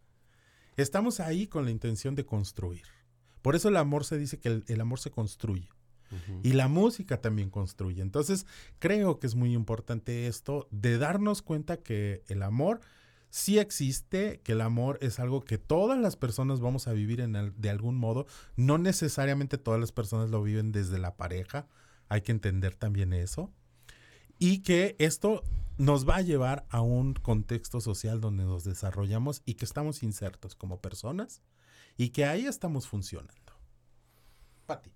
estamos 0.79 1.21
ahí 1.21 1.47
con 1.47 1.67
la 1.67 1.71
intención 1.71 2.15
de 2.15 2.25
construir. 2.25 2.85
Por 3.43 3.55
eso 3.55 3.69
el 3.69 3.77
amor 3.77 4.07
se 4.07 4.17
dice 4.17 4.39
que 4.41 4.63
el, 4.67 4.81
amor 4.81 4.99
se 4.99 5.11
construye. 5.11 5.69
Y 6.43 6.55
la 6.55 6.67
música 6.67 7.21
también 7.21 7.51
construye. 7.51 8.01
Entonces, 8.01 8.47
creo 8.79 9.21
que 9.21 9.27
es 9.27 9.35
muy 9.35 9.53
importante 9.53 10.27
esto 10.27 10.67
de 10.71 10.97
darnos 10.97 11.43
cuenta 11.43 11.77
que 11.77 12.25
el 12.29 12.43
amor 12.43 12.81
sí 13.29 13.59
existe, 13.59 14.41
que 14.43 14.53
el 14.53 14.63
amor 14.63 14.99
es 15.03 15.21
algo 15.21 15.45
que 15.45 15.59
todas 15.59 16.01
las 16.01 16.17
personas 16.17 16.61
vamos 16.61 16.89
a 16.89 16.95
vivir 16.95 17.21
en 17.21 17.53
de 17.55 17.71
algún 17.71 17.97
modo. 17.97 18.27
No 18.57 18.79
necesariamente 18.79 19.59
todas 19.59 19.79
las 19.79 19.93
personas 19.93 20.31
lo 20.31 20.43
viven 20.43 20.73
desde 20.73 20.99
la 20.99 21.19
pareja. 21.19 21.69
Hay 22.09 22.23
que 22.23 22.33
entender 22.33 22.75
también 22.75 23.13
eso 23.13 23.53
y 24.41 24.63
que 24.63 24.97
esto 24.99 25.45
nos 25.79 26.09
va 26.09 26.17
a 26.17 26.23
llevar 26.23 26.67
a 26.71 26.81
un 26.81 27.15
contexto 27.15 27.81
social 27.81 28.21
donde 28.21 28.45
nos 28.45 28.65
desarrollamos 28.65 29.43
y 29.45 29.55
que 29.55 29.65
estamos 29.65 30.03
insertos 30.03 30.57
como 30.57 30.81
personas 30.81 31.43
y 31.97 32.09
que 32.09 32.25
ahí 32.25 32.47
estamos 32.47 32.89
funcionando. 32.89 33.53
Pati. 34.67 34.91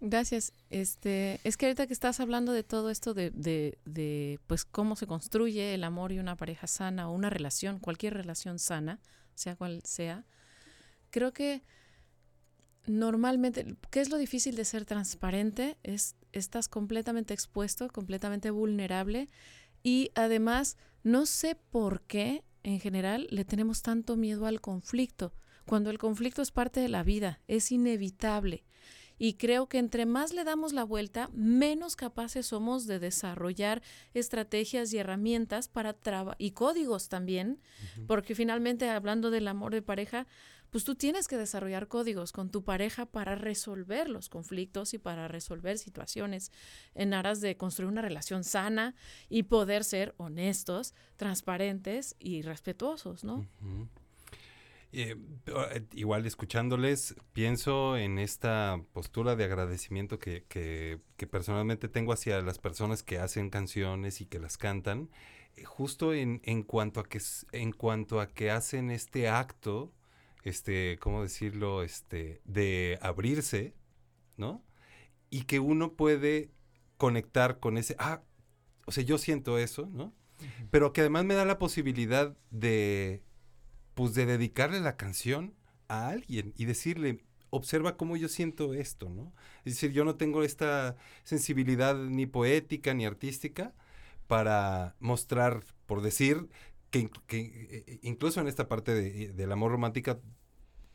Gracias. 0.00 0.52
Este, 0.70 1.40
es 1.44 1.56
que 1.56 1.66
ahorita 1.66 1.86
que 1.86 1.92
estás 1.92 2.20
hablando 2.20 2.52
de 2.52 2.62
todo 2.62 2.90
esto 2.90 3.12
de, 3.12 3.30
de, 3.30 3.78
de, 3.84 4.38
pues 4.46 4.64
cómo 4.64 4.96
se 4.96 5.06
construye 5.06 5.74
el 5.74 5.82
amor 5.82 6.12
y 6.12 6.18
una 6.18 6.36
pareja 6.36 6.66
sana 6.66 7.08
o 7.08 7.12
una 7.12 7.30
relación, 7.30 7.80
cualquier 7.80 8.14
relación 8.14 8.58
sana, 8.58 9.00
sea 9.34 9.56
cual 9.56 9.82
sea, 9.84 10.24
creo 11.10 11.32
que 11.32 11.62
normalmente, 12.86 13.76
¿qué 13.90 14.00
es 14.00 14.10
lo 14.10 14.18
difícil 14.18 14.56
de 14.56 14.64
ser 14.64 14.84
transparente? 14.84 15.76
Es 15.82 16.16
estás 16.32 16.68
completamente 16.68 17.32
expuesto, 17.32 17.88
completamente 17.88 18.50
vulnerable 18.50 19.28
y 19.82 20.10
además 20.14 20.76
no 21.02 21.26
sé 21.26 21.56
por 21.70 22.02
qué 22.02 22.42
en 22.62 22.80
general 22.80 23.28
le 23.30 23.44
tenemos 23.44 23.82
tanto 23.82 24.16
miedo 24.16 24.46
al 24.46 24.60
conflicto, 24.60 25.34
cuando 25.66 25.90
el 25.90 25.98
conflicto 25.98 26.42
es 26.42 26.50
parte 26.50 26.80
de 26.80 26.88
la 26.88 27.02
vida, 27.02 27.40
es 27.46 27.70
inevitable. 27.70 28.64
Y 29.16 29.34
creo 29.34 29.68
que 29.68 29.78
entre 29.78 30.06
más 30.06 30.32
le 30.32 30.42
damos 30.42 30.72
la 30.72 30.82
vuelta, 30.82 31.30
menos 31.32 31.94
capaces 31.94 32.46
somos 32.46 32.86
de 32.86 32.98
desarrollar 32.98 33.80
estrategias 34.12 34.92
y 34.92 34.98
herramientas 34.98 35.68
para 35.68 35.94
y 36.38 36.50
códigos 36.50 37.08
también, 37.08 37.60
porque 38.08 38.34
finalmente 38.34 38.90
hablando 38.90 39.30
del 39.30 39.46
amor 39.46 39.72
de 39.72 39.82
pareja, 39.82 40.26
pues 40.74 40.82
tú 40.82 40.96
tienes 40.96 41.28
que 41.28 41.36
desarrollar 41.36 41.86
códigos 41.86 42.32
con 42.32 42.50
tu 42.50 42.64
pareja 42.64 43.06
para 43.06 43.36
resolver 43.36 44.08
los 44.08 44.28
conflictos 44.28 44.92
y 44.92 44.98
para 44.98 45.28
resolver 45.28 45.78
situaciones 45.78 46.50
en 46.96 47.14
aras 47.14 47.40
de 47.40 47.56
construir 47.56 47.92
una 47.92 48.02
relación 48.02 48.42
sana 48.42 48.96
y 49.28 49.44
poder 49.44 49.84
ser 49.84 50.16
honestos, 50.16 50.92
transparentes 51.14 52.16
y 52.18 52.42
respetuosos, 52.42 53.22
¿no? 53.22 53.46
Eh, 54.90 55.14
eh, 55.46 55.86
igual 55.92 56.26
escuchándoles, 56.26 57.14
pienso 57.32 57.96
en 57.96 58.18
esta 58.18 58.82
postura 58.92 59.36
de 59.36 59.44
agradecimiento 59.44 60.18
que, 60.18 60.44
que, 60.48 61.26
personalmente 61.28 61.88
tengo 61.88 62.12
hacia 62.12 62.42
las 62.42 62.58
personas 62.58 63.04
que 63.04 63.20
hacen 63.20 63.48
canciones 63.48 64.20
y 64.20 64.26
que 64.26 64.40
las 64.40 64.58
cantan, 64.58 65.08
eh, 65.54 65.62
justo 65.62 66.12
en, 66.12 66.40
en, 66.42 66.64
cuanto 66.64 66.98
a 66.98 67.04
que, 67.04 67.20
en 67.52 67.70
cuanto 67.70 68.20
a 68.20 68.26
que 68.26 68.50
hacen 68.50 68.90
este 68.90 69.28
acto 69.28 69.92
este, 70.44 70.98
¿cómo 70.98 71.22
decirlo? 71.22 71.82
Este, 71.82 72.40
de 72.44 72.98
abrirse, 73.02 73.74
¿no? 74.36 74.64
Y 75.30 75.44
que 75.44 75.58
uno 75.58 75.94
puede 75.94 76.52
conectar 76.96 77.58
con 77.58 77.78
ese, 77.78 77.96
ah, 77.98 78.22
o 78.86 78.92
sea, 78.92 79.02
yo 79.02 79.18
siento 79.18 79.58
eso, 79.58 79.88
¿no? 79.92 80.14
Pero 80.70 80.92
que 80.92 81.00
además 81.00 81.24
me 81.24 81.34
da 81.34 81.44
la 81.44 81.58
posibilidad 81.58 82.36
de, 82.50 83.22
pues, 83.94 84.14
de 84.14 84.26
dedicarle 84.26 84.80
la 84.80 84.96
canción 84.96 85.54
a 85.88 86.08
alguien 86.08 86.52
y 86.56 86.66
decirle, 86.66 87.24
observa 87.50 87.96
cómo 87.96 88.16
yo 88.16 88.28
siento 88.28 88.74
esto, 88.74 89.08
¿no? 89.08 89.32
Es 89.64 89.74
decir, 89.74 89.92
yo 89.92 90.04
no 90.04 90.16
tengo 90.16 90.42
esta 90.42 90.96
sensibilidad 91.22 91.96
ni 91.96 92.26
poética 92.26 92.92
ni 92.94 93.06
artística 93.06 93.72
para 94.26 94.96
mostrar, 95.00 95.64
por 95.86 96.02
decir, 96.02 96.48
que, 96.94 97.10
eh, 97.30 97.98
incluso 98.02 98.40
en 98.40 98.48
esta 98.48 98.68
parte 98.68 98.94
de, 98.94 99.32
del 99.32 99.52
amor 99.52 99.72
romántica 99.72 100.20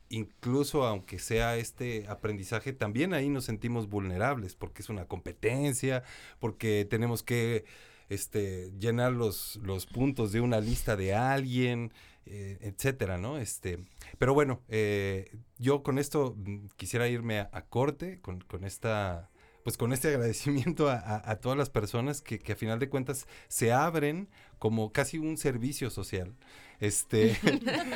incluso 0.09 0.85
aunque 0.85 1.19
sea 1.19 1.57
este 1.57 2.07
aprendizaje, 2.07 2.73
también 2.73 3.13
ahí 3.13 3.29
nos 3.29 3.45
sentimos 3.45 3.89
vulnerables 3.89 4.55
porque 4.55 4.81
es 4.81 4.89
una 4.89 5.05
competencia, 5.05 6.03
porque 6.39 6.87
tenemos 6.89 7.23
que 7.23 7.65
este, 8.09 8.71
llenar 8.79 9.13
los, 9.13 9.57
los 9.57 9.85
puntos 9.85 10.31
de 10.31 10.41
una 10.41 10.59
lista 10.59 10.95
de 10.95 11.13
alguien, 11.13 11.93
eh, 12.25 12.57
etcétera, 12.61 13.17
¿no? 13.17 13.37
Este, 13.37 13.79
pero 14.17 14.33
bueno, 14.33 14.61
eh, 14.67 15.31
yo 15.57 15.83
con 15.83 15.99
esto 15.99 16.35
mm, 16.37 16.67
quisiera 16.75 17.07
irme 17.07 17.39
a, 17.39 17.65
corte, 17.69 18.19
con, 18.21 18.41
con, 18.41 18.63
esta, 18.65 19.29
pues 19.69 19.77
con 19.77 19.93
este 19.93 20.07
agradecimiento 20.07 20.89
a, 20.89 21.21
a, 21.23 21.35
todas 21.35 21.55
las 21.55 21.69
personas 21.69 22.23
que, 22.23 22.39
que, 22.39 22.53
a 22.53 22.55
final 22.55 22.79
de 22.79 22.89
cuentas 22.89 23.27
se 23.49 23.71
abren 23.71 24.27
como 24.57 24.91
casi 24.91 25.19
un 25.19 25.37
servicio 25.37 25.91
social 25.91 26.33
este, 26.79 27.37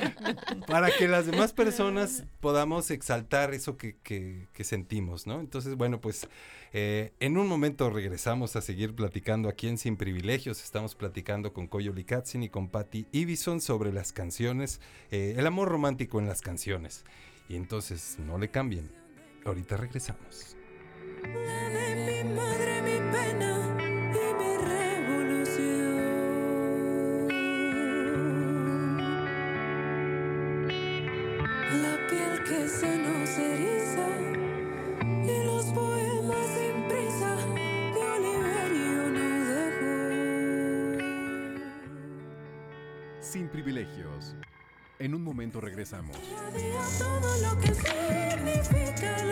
para 0.67 0.95
que 0.95 1.07
las 1.07 1.25
demás 1.25 1.51
personas 1.51 2.25
podamos 2.41 2.91
exaltar 2.91 3.55
eso 3.55 3.75
que, 3.75 3.95
que, 4.03 4.63
sentimos, 4.63 5.25
¿no? 5.25 5.39
Entonces, 5.39 5.73
bueno, 5.73 5.99
pues 5.99 6.27
eh, 6.73 7.11
en 7.19 7.39
un 7.39 7.47
momento 7.47 7.89
regresamos 7.89 8.55
a 8.55 8.61
seguir 8.61 8.93
platicando 8.93 9.49
aquí 9.49 9.67
en 9.67 9.79
Sin 9.79 9.97
Privilegios. 9.97 10.63
Estamos 10.63 10.93
platicando 10.93 11.53
con 11.53 11.65
Koyo 11.65 11.91
Likatzin 11.91 12.43
y 12.43 12.49
con 12.49 12.67
Patty 12.67 13.07
Ibison 13.11 13.61
sobre 13.61 13.91
las 13.91 14.13
canciones, 14.13 14.79
eh, 15.09 15.33
el 15.39 15.47
amor 15.47 15.69
romántico 15.69 16.19
en 16.19 16.27
las 16.27 16.41
canciones. 16.41 17.03
Y 17.49 17.55
entonces, 17.55 18.17
no 18.19 18.37
le 18.37 18.51
cambien. 18.51 18.91
Ahorita 19.43 19.75
regresamos. 19.75 20.55
Sin 43.33 43.47
privilegios. 43.47 44.35
En 44.99 45.15
un 45.15 45.23
momento 45.23 45.59
regresamos. 45.59 46.15
todo 46.99 47.37
lo 47.37 47.59
que 47.59 47.73
significa 47.73 49.23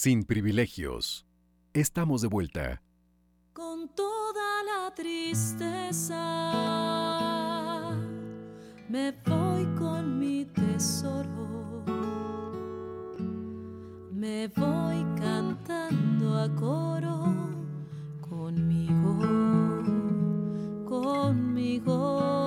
Sin 0.00 0.22
privilegios. 0.22 1.26
Estamos 1.72 2.22
de 2.22 2.28
vuelta. 2.28 2.80
Con 3.52 3.88
toda 3.96 4.62
la 4.62 4.94
tristeza 4.94 6.14
me 8.88 9.10
voy 9.26 9.64
con 9.76 10.20
mi 10.20 10.44
tesoro. 10.44 11.82
Me 14.12 14.46
voy 14.46 15.04
cantando 15.20 16.38
a 16.38 16.48
coro 16.54 17.34
conmigo, 18.20 19.18
conmigo. 20.88 22.37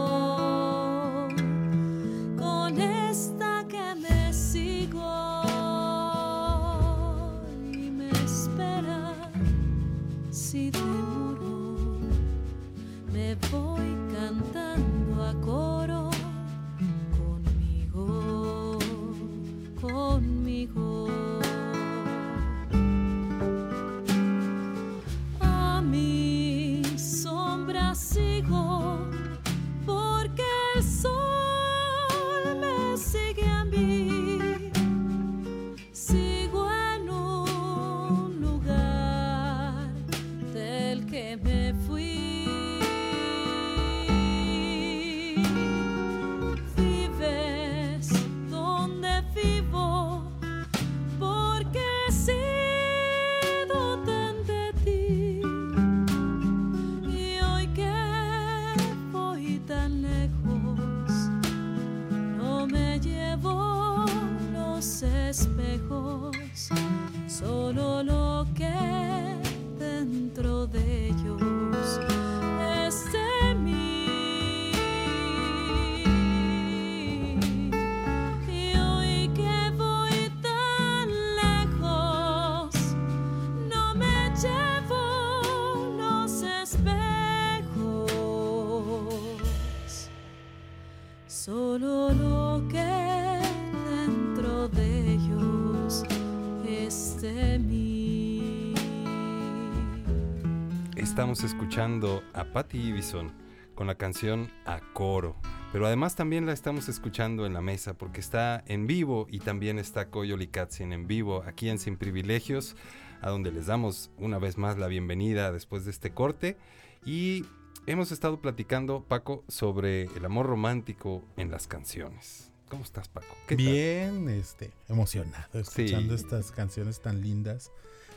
Escuchando 101.71 102.21
a 102.33 102.43
Patty 102.43 102.89
Ibison 102.89 103.31
con 103.75 103.87
la 103.87 103.95
canción 103.95 104.51
A 104.65 104.81
Coro. 104.91 105.37
Pero 105.71 105.87
además 105.87 106.17
también 106.17 106.45
la 106.45 106.51
estamos 106.51 106.89
escuchando 106.89 107.45
en 107.45 107.53
la 107.53 107.61
mesa 107.61 107.93
porque 107.97 108.19
está 108.19 108.61
en 108.67 108.87
vivo 108.87 109.25
y 109.29 109.39
también 109.39 109.79
está 109.79 110.09
Koyo 110.09 110.35
Likatzin 110.35 110.91
en 110.91 111.07
vivo 111.07 111.43
aquí 111.47 111.69
en 111.69 111.79
Sin 111.79 111.95
Privilegios, 111.95 112.75
a 113.21 113.29
donde 113.29 113.53
les 113.53 113.67
damos 113.67 114.11
una 114.17 114.37
vez 114.37 114.57
más 114.57 114.77
la 114.77 114.87
bienvenida 114.87 115.53
después 115.53 115.85
de 115.85 115.91
este 115.91 116.11
corte. 116.13 116.57
Y 117.05 117.45
hemos 117.85 118.11
estado 118.11 118.41
platicando, 118.41 119.05
Paco, 119.05 119.45
sobre 119.47 120.03
el 120.17 120.25
amor 120.25 120.47
romántico 120.47 121.23
en 121.37 121.51
las 121.51 121.67
canciones. 121.67 122.51
¿Cómo 122.67 122.83
estás, 122.83 123.07
Paco? 123.07 123.33
¿Qué 123.47 123.55
tal? 123.55 123.65
Bien, 123.65 124.27
este, 124.27 124.73
emocionado 124.89 125.57
escuchando 125.57 126.17
Sí. 126.17 126.21
estas 126.25 126.51
canciones 126.51 126.99
tan 127.01 127.21
lindas. 127.21 127.71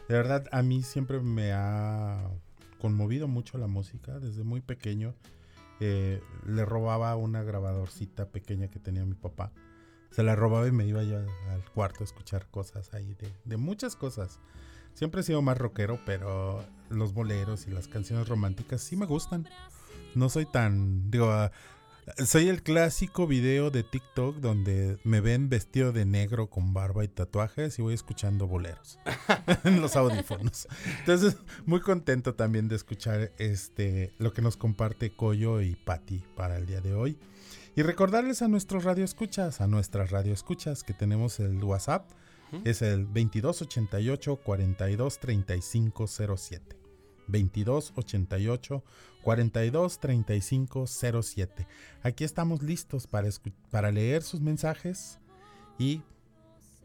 De 0.09 0.17
verdad, 0.17 0.45
a 0.51 0.61
mí 0.63 0.83
siempre 0.83 1.21
me 1.21 1.53
ha 1.53 2.29
conmovido 2.85 3.29
mucho 3.29 3.57
la 3.57 3.67
música 3.67 4.21
desde 4.21 4.45
muy 4.45 4.61
pequeño. 4.61 5.15
eh, 5.81 6.21
le 6.47 6.65
robaba 6.67 7.17
una 7.17 7.43
grabadorcita 7.43 8.29
pequeña 8.29 8.69
que 8.69 8.79
tenía 8.79 9.07
mi 9.07 9.15
papá. 9.15 9.53
Se 10.11 10.23
la 10.23 10.37
robaba 10.37 10.69
y 10.69 10.71
me 10.71 10.87
iba 10.87 11.03
yo 11.03 11.17
al 11.17 11.65
cuarto 11.73 12.01
a 12.03 12.05
escuchar 12.05 12.47
cosas 12.51 12.93
ahí 12.93 13.15
de, 13.15 13.33
de 13.47 13.57
muchas 13.57 13.97
cosas. 13.97 14.39
Siempre 14.93 15.23
he 15.23 15.25
sido 15.25 15.41
más 15.41 15.57
rockero, 15.57 15.99
pero 16.05 16.63
los 16.91 17.15
boleros 17.15 17.67
y 17.67 17.71
las 17.71 17.89
canciones 17.89 18.29
románticas 18.29 18.83
sí 18.83 18.97
me 18.97 19.07
gustan. 19.07 19.49
No 20.15 20.29
soy 20.29 20.45
tan, 20.45 21.11
digo, 21.11 21.33
soy 22.25 22.49
el 22.49 22.63
clásico 22.63 23.27
video 23.27 23.71
de 23.71 23.83
TikTok 23.83 24.37
donde 24.37 24.99
me 25.05 25.21
ven 25.21 25.49
vestido 25.49 25.93
de 25.93 26.05
negro 26.05 26.49
con 26.49 26.75
barba 26.75 27.05
y 27.05 27.09
tatuajes 27.09 27.79
y 27.79 27.83
voy 27.83 27.95
escuchando 27.95 28.47
boleros 28.47 28.99
en 29.65 29.81
los 29.81 29.97
audífonos. 29.97 30.69
Entonces, 31.01 31.37
muy 31.67 31.81
contento 31.81 32.35
también 32.35 32.69
de 32.69 32.77
escuchar 32.77 33.33
este 33.39 34.13
lo 34.19 34.33
que 34.33 34.43
nos 34.43 34.57
comparte 34.57 35.11
Coyo 35.11 35.61
y 35.61 35.75
Patty 35.77 36.23
para 36.37 36.57
el 36.57 36.67
día 36.67 36.81
de 36.81 36.95
hoy. 36.95 37.19
Y 37.77 37.83
recordarles 37.83 38.43
a 38.43 38.49
nuestros 38.49 38.85
radioescuchas, 38.85 39.61
a 39.61 39.67
nuestras 39.67 40.11
radioescuchas 40.11 40.85
que 40.85 40.95
tenemos 40.95 41.41
el 41.41 41.63
WhatsApp, 41.63 42.09
es 42.65 42.83
el 42.83 43.07
2288 43.07 44.37
42 44.37 45.19
35 45.19 46.07
07. 46.07 46.84
2288 47.29 48.85
42 49.23 49.99
35 50.01 50.87
07. 50.87 51.67
Aquí 52.03 52.25
estamos 52.25 52.63
listos 52.63 53.07
para, 53.07 53.29
para 53.71 53.91
leer 53.91 54.23
sus 54.23 54.41
mensajes 54.41 55.19
y 55.79 56.03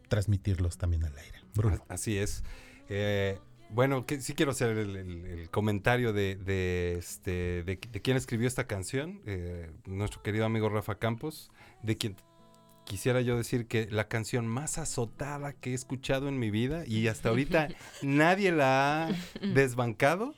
transmitirlos 0.08 0.78
también 0.78 1.04
al 1.04 1.16
aire. 1.16 1.38
Bruno. 1.54 1.84
Así 1.88 2.16
es. 2.18 2.42
Eh, 2.88 3.38
bueno, 3.70 4.04
que, 4.04 4.20
sí 4.20 4.34
quiero 4.34 4.50
hacer 4.52 4.76
el, 4.76 5.48
comentario 5.50 6.12
de, 6.12 6.34
de, 6.36 6.96
este, 6.98 7.62
de, 7.62 7.78
de 7.92 8.02
quién 8.02 8.16
escribió 8.16 8.48
esta 8.48 8.66
canción, 8.66 9.20
eh, 9.26 9.70
nuestro 9.86 10.22
querido 10.22 10.44
amigo 10.44 10.68
Rafa 10.68 10.96
Campos, 10.96 11.50
de 11.82 11.96
quien 11.96 12.16
quisiera 12.90 13.20
yo 13.20 13.36
decir 13.36 13.68
que 13.68 13.86
la 13.88 14.08
canción 14.08 14.48
más 14.48 14.76
azotada 14.76 15.52
que 15.52 15.70
he 15.70 15.74
escuchado 15.74 16.26
en 16.28 16.40
mi 16.40 16.50
vida 16.50 16.82
y 16.88 17.06
hasta 17.06 17.28
ahorita 17.28 17.68
nadie 18.02 18.50
la 18.50 19.06
ha 19.06 19.12
desbancado 19.54 20.34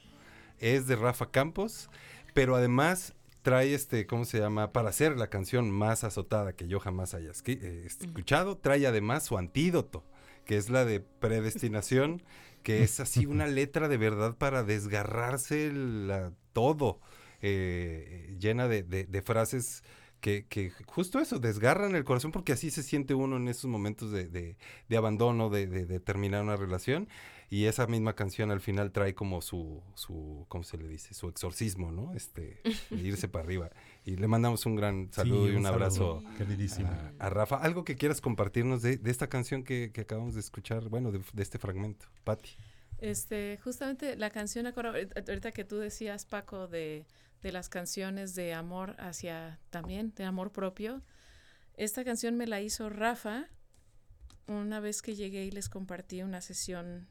es 0.61 0.87
de 0.87 0.97
Rafa 0.97 1.31
Campos, 1.31 1.89
pero 2.35 2.55
además 2.55 3.15
trae 3.41 3.73
este, 3.73 4.07
¿cómo 4.07 4.27
se 4.27 4.39
llama? 4.39 4.71
Para 4.71 4.91
hacer 4.91 5.17
la 5.17 5.29
canción 5.29 5.71
más 5.71 6.05
azotada 6.05 6.53
que 6.53 6.69
yo 6.69 6.79
jamás 6.79 7.15
haya 7.15 7.31
eh, 7.47 7.85
escuchado, 7.87 8.59
trae 8.59 8.87
además 8.87 9.25
su 9.25 9.39
antídoto, 9.39 10.05
que 10.45 10.59
es 10.59 10.69
la 10.69 10.85
de 10.85 11.01
predestinación, 11.01 12.23
que 12.63 12.83
es 12.83 13.01
así 13.01 13.25
una 13.25 13.47
letra 13.61 13.89
de 13.89 13.97
verdad 13.97 14.37
para 14.37 14.63
desgarrarse 14.63 15.73
la- 15.73 16.33
todo, 16.53 17.01
eh, 17.41 18.37
llena 18.39 18.69
de, 18.69 18.83
de- 18.83 19.05
de 19.05 19.23
frases 19.23 19.83
que, 20.23 20.47
que 20.49 20.71
justo 20.87 21.19
eso, 21.21 21.39
desgarran 21.39 21.95
el 21.95 22.05
corazón 22.05 22.33
porque 22.33 22.53
así 22.53 22.71
se 22.71 22.83
siente 22.83 23.13
uno 23.13 23.37
en 23.37 23.49
esos 23.49 23.67
momentos 23.71 24.11
de, 24.11 24.29
de- 24.29 24.57
de 24.89 24.97
abandono, 24.97 25.51
de, 25.51 25.67
de- 25.67 25.85
de 25.85 26.01
terminar 26.01 26.43
una 26.43 26.57
relación. 26.57 27.09
Y 27.51 27.67
esa 27.67 27.87
misma 27.87 28.15
canción 28.15 28.51
al 28.51 28.61
final 28.63 28.93
trae 28.93 29.15
como 29.15 29.43
su, 29.43 29.83
su 29.95 30.47
¿cómo 30.49 30.65
se 30.65 30.79
le 30.79 30.89
dice? 30.89 31.13
Su 31.13 31.29
exorcismo, 31.29 31.93
¿no? 31.93 32.15
Este, 32.15 32.63
de 32.89 32.97
irse 33.07 33.29
para 33.29 33.45
arriba. 33.45 33.71
Y 34.07 34.17
le 34.17 34.27
mandamos 34.27 34.65
un 34.65 34.75
gran 34.75 35.13
saludo 35.13 35.45
Sí, 35.49 35.53
y 35.53 35.57
un 35.57 35.59
un 35.59 35.67
abrazo 35.67 36.23
a, 37.19 37.27
a 37.27 37.29
Rafa. 37.29 37.57
Algo 37.57 37.85
que 37.85 37.97
quieras 37.97 38.23
compartirnos 38.23 38.81
de, 38.81 38.97
de 38.97 39.11
esta 39.11 39.27
canción 39.27 39.65
que, 39.65 39.91
que 39.93 40.01
acabamos 40.01 40.33
de 40.33 40.41
escuchar, 40.41 40.89
bueno, 40.89 41.13
de, 41.13 41.21
de 41.35 41.43
este 41.43 41.59
fragmento. 41.59 42.07
Patti. 42.25 42.57
Este, 42.99 43.59
justamente 43.63 44.17
la 44.17 44.31
canción, 44.31 44.67
ahorita 44.67 45.53
que 45.53 45.65
tú 45.65 45.77
decías, 45.77 46.25
Paco, 46.25 46.69
de, 46.69 47.05
de 47.43 47.53
las 47.53 47.69
canciones 47.69 48.35
de 48.35 48.55
amor 48.55 48.95
hacia 48.99 49.59
también, 49.71 50.13
de 50.15 50.25
amor 50.25 50.53
propio, 50.53 51.03
esta 51.75 52.05
canción 52.05 52.37
me 52.37 52.47
la 52.47 52.61
hizo 52.61 52.89
Rafa 52.89 53.49
una 54.47 54.81
vez 54.81 55.03
que 55.03 55.15
llegué 55.15 55.45
y 55.45 55.51
les 55.51 55.69
compartí 55.69 56.23
una 56.23 56.41
sesión, 56.41 57.09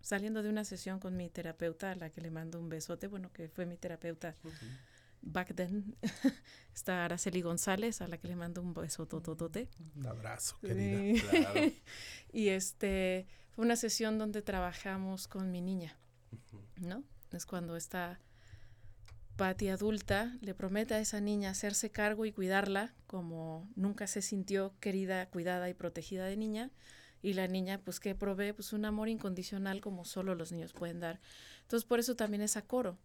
saliendo 0.00 0.42
de 0.42 0.50
una 0.50 0.64
sesión 0.64 0.98
con 1.00 1.16
mi 1.16 1.28
terapeuta, 1.30 1.90
a 1.90 1.94
la 1.94 2.10
que 2.10 2.20
le 2.20 2.30
mando 2.30 2.58
un 2.60 2.68
besote, 2.68 3.06
bueno, 3.08 3.32
que 3.32 3.48
fue 3.48 3.66
mi 3.66 3.76
terapeuta 3.76 4.34
back 5.22 5.54
then, 5.56 5.96
está 6.74 7.04
Araceli 7.04 7.42
González, 7.42 8.00
a 8.00 8.06
la 8.06 8.16
que 8.18 8.28
le 8.28 8.36
mando 8.36 8.62
un 8.62 8.72
beso 8.74 9.06
tototote. 9.06 9.68
Un 9.96 10.06
abrazo, 10.06 10.56
Sí. 10.60 10.68
querida. 10.68 11.22
Claro. 11.30 11.72
y 12.32 12.48
este 12.48 13.26
fue 13.50 13.64
una 13.64 13.74
sesión 13.76 14.18
donde 14.18 14.42
trabajamos 14.42 15.26
con 15.26 15.50
mi 15.50 15.60
niña, 15.60 15.96
¿no? 16.76 17.02
Es 17.32 17.44
cuando 17.46 17.74
está 17.76 18.20
Patty 19.36 19.68
adulta, 19.68 20.36
le 20.40 20.54
promete 20.54 20.94
a 20.94 20.98
esa 20.98 21.20
niña 21.20 21.50
hacerse 21.50 21.90
cargo 21.90 22.24
y 22.24 22.32
cuidarla 22.32 22.94
como 23.06 23.68
nunca 23.76 24.06
se 24.06 24.22
sintió 24.22 24.74
querida, 24.80 25.26
cuidada 25.28 25.68
y 25.68 25.74
protegida 25.74 26.24
de 26.24 26.36
niña. 26.36 26.70
Y 27.22 27.34
la 27.34 27.48
niña, 27.48 27.80
pues, 27.82 27.98
que 27.98 28.14
provee 28.14 28.52
pues, 28.52 28.72
un 28.72 28.84
amor 28.84 29.08
incondicional 29.08 29.80
como 29.80 30.04
solo 30.04 30.34
los 30.34 30.52
niños 30.52 30.72
pueden 30.72 31.00
dar. 31.00 31.20
Entonces, 31.62 31.86
por 31.86 31.98
eso 31.98 32.14
también 32.14 32.42
es 32.42 32.56
acoro. 32.56 32.98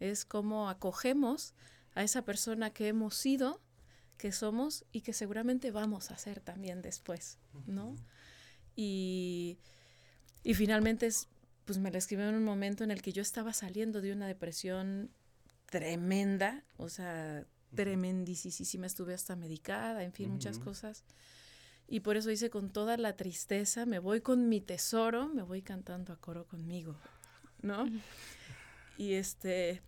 Es 0.00 0.24
como 0.24 0.68
acogemos 0.68 1.54
a 1.94 2.02
esa 2.02 2.22
persona 2.22 2.70
que 2.70 2.88
hemos 2.88 3.14
sido, 3.14 3.60
que 4.16 4.32
somos 4.32 4.84
y 4.92 5.02
que 5.02 5.12
seguramente 5.12 5.70
vamos 5.70 6.10
a 6.10 6.18
ser 6.18 6.40
también 6.40 6.82
después, 6.82 7.38
¿no? 7.66 7.94
Y, 8.74 9.58
y 10.42 10.54
finalmente 10.54 11.06
es, 11.06 11.28
pues 11.64 11.78
me 11.78 11.90
la 11.90 11.98
escribió 11.98 12.28
en 12.28 12.34
un 12.34 12.44
momento 12.44 12.84
en 12.84 12.90
el 12.90 13.00
que 13.00 13.12
yo 13.12 13.22
estaba 13.22 13.52
saliendo 13.52 14.00
de 14.00 14.12
una 14.12 14.26
depresión 14.26 15.10
tremenda, 15.70 16.64
o 16.76 16.88
sea, 16.88 17.44
tremendísima, 17.74 18.86
estuve 18.86 19.14
hasta 19.14 19.36
medicada, 19.36 20.02
en 20.02 20.12
fin, 20.12 20.30
muchas 20.30 20.58
cosas. 20.58 21.04
Y 21.86 22.00
por 22.00 22.16
eso 22.16 22.30
hice 22.30 22.50
con 22.50 22.70
toda 22.70 22.96
la 22.96 23.16
tristeza, 23.16 23.86
me 23.86 23.98
voy 23.98 24.20
con 24.20 24.48
mi 24.48 24.60
tesoro, 24.60 25.28
me 25.28 25.42
voy 25.42 25.62
cantando 25.62 26.12
a 26.12 26.16
coro 26.16 26.46
conmigo, 26.46 26.96
¿no? 27.62 27.88
Y 28.98 29.14
este, 29.14 29.80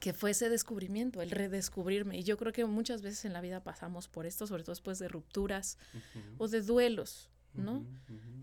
que 0.00 0.12
fue 0.12 0.30
ese 0.30 0.48
descubrimiento, 0.48 1.20
el 1.20 1.30
redescubrirme. 1.30 2.18
Y 2.18 2.22
yo 2.22 2.36
creo 2.38 2.52
que 2.52 2.64
muchas 2.64 3.02
veces 3.02 3.24
en 3.24 3.32
la 3.32 3.40
vida 3.40 3.62
pasamos 3.62 4.08
por 4.08 4.26
esto, 4.26 4.46
sobre 4.46 4.62
todo 4.62 4.72
después 4.72 4.98
de 4.98 5.08
rupturas 5.08 5.78
o 6.38 6.48
de 6.48 6.62
duelos, 6.62 7.30
¿no? 7.54 7.84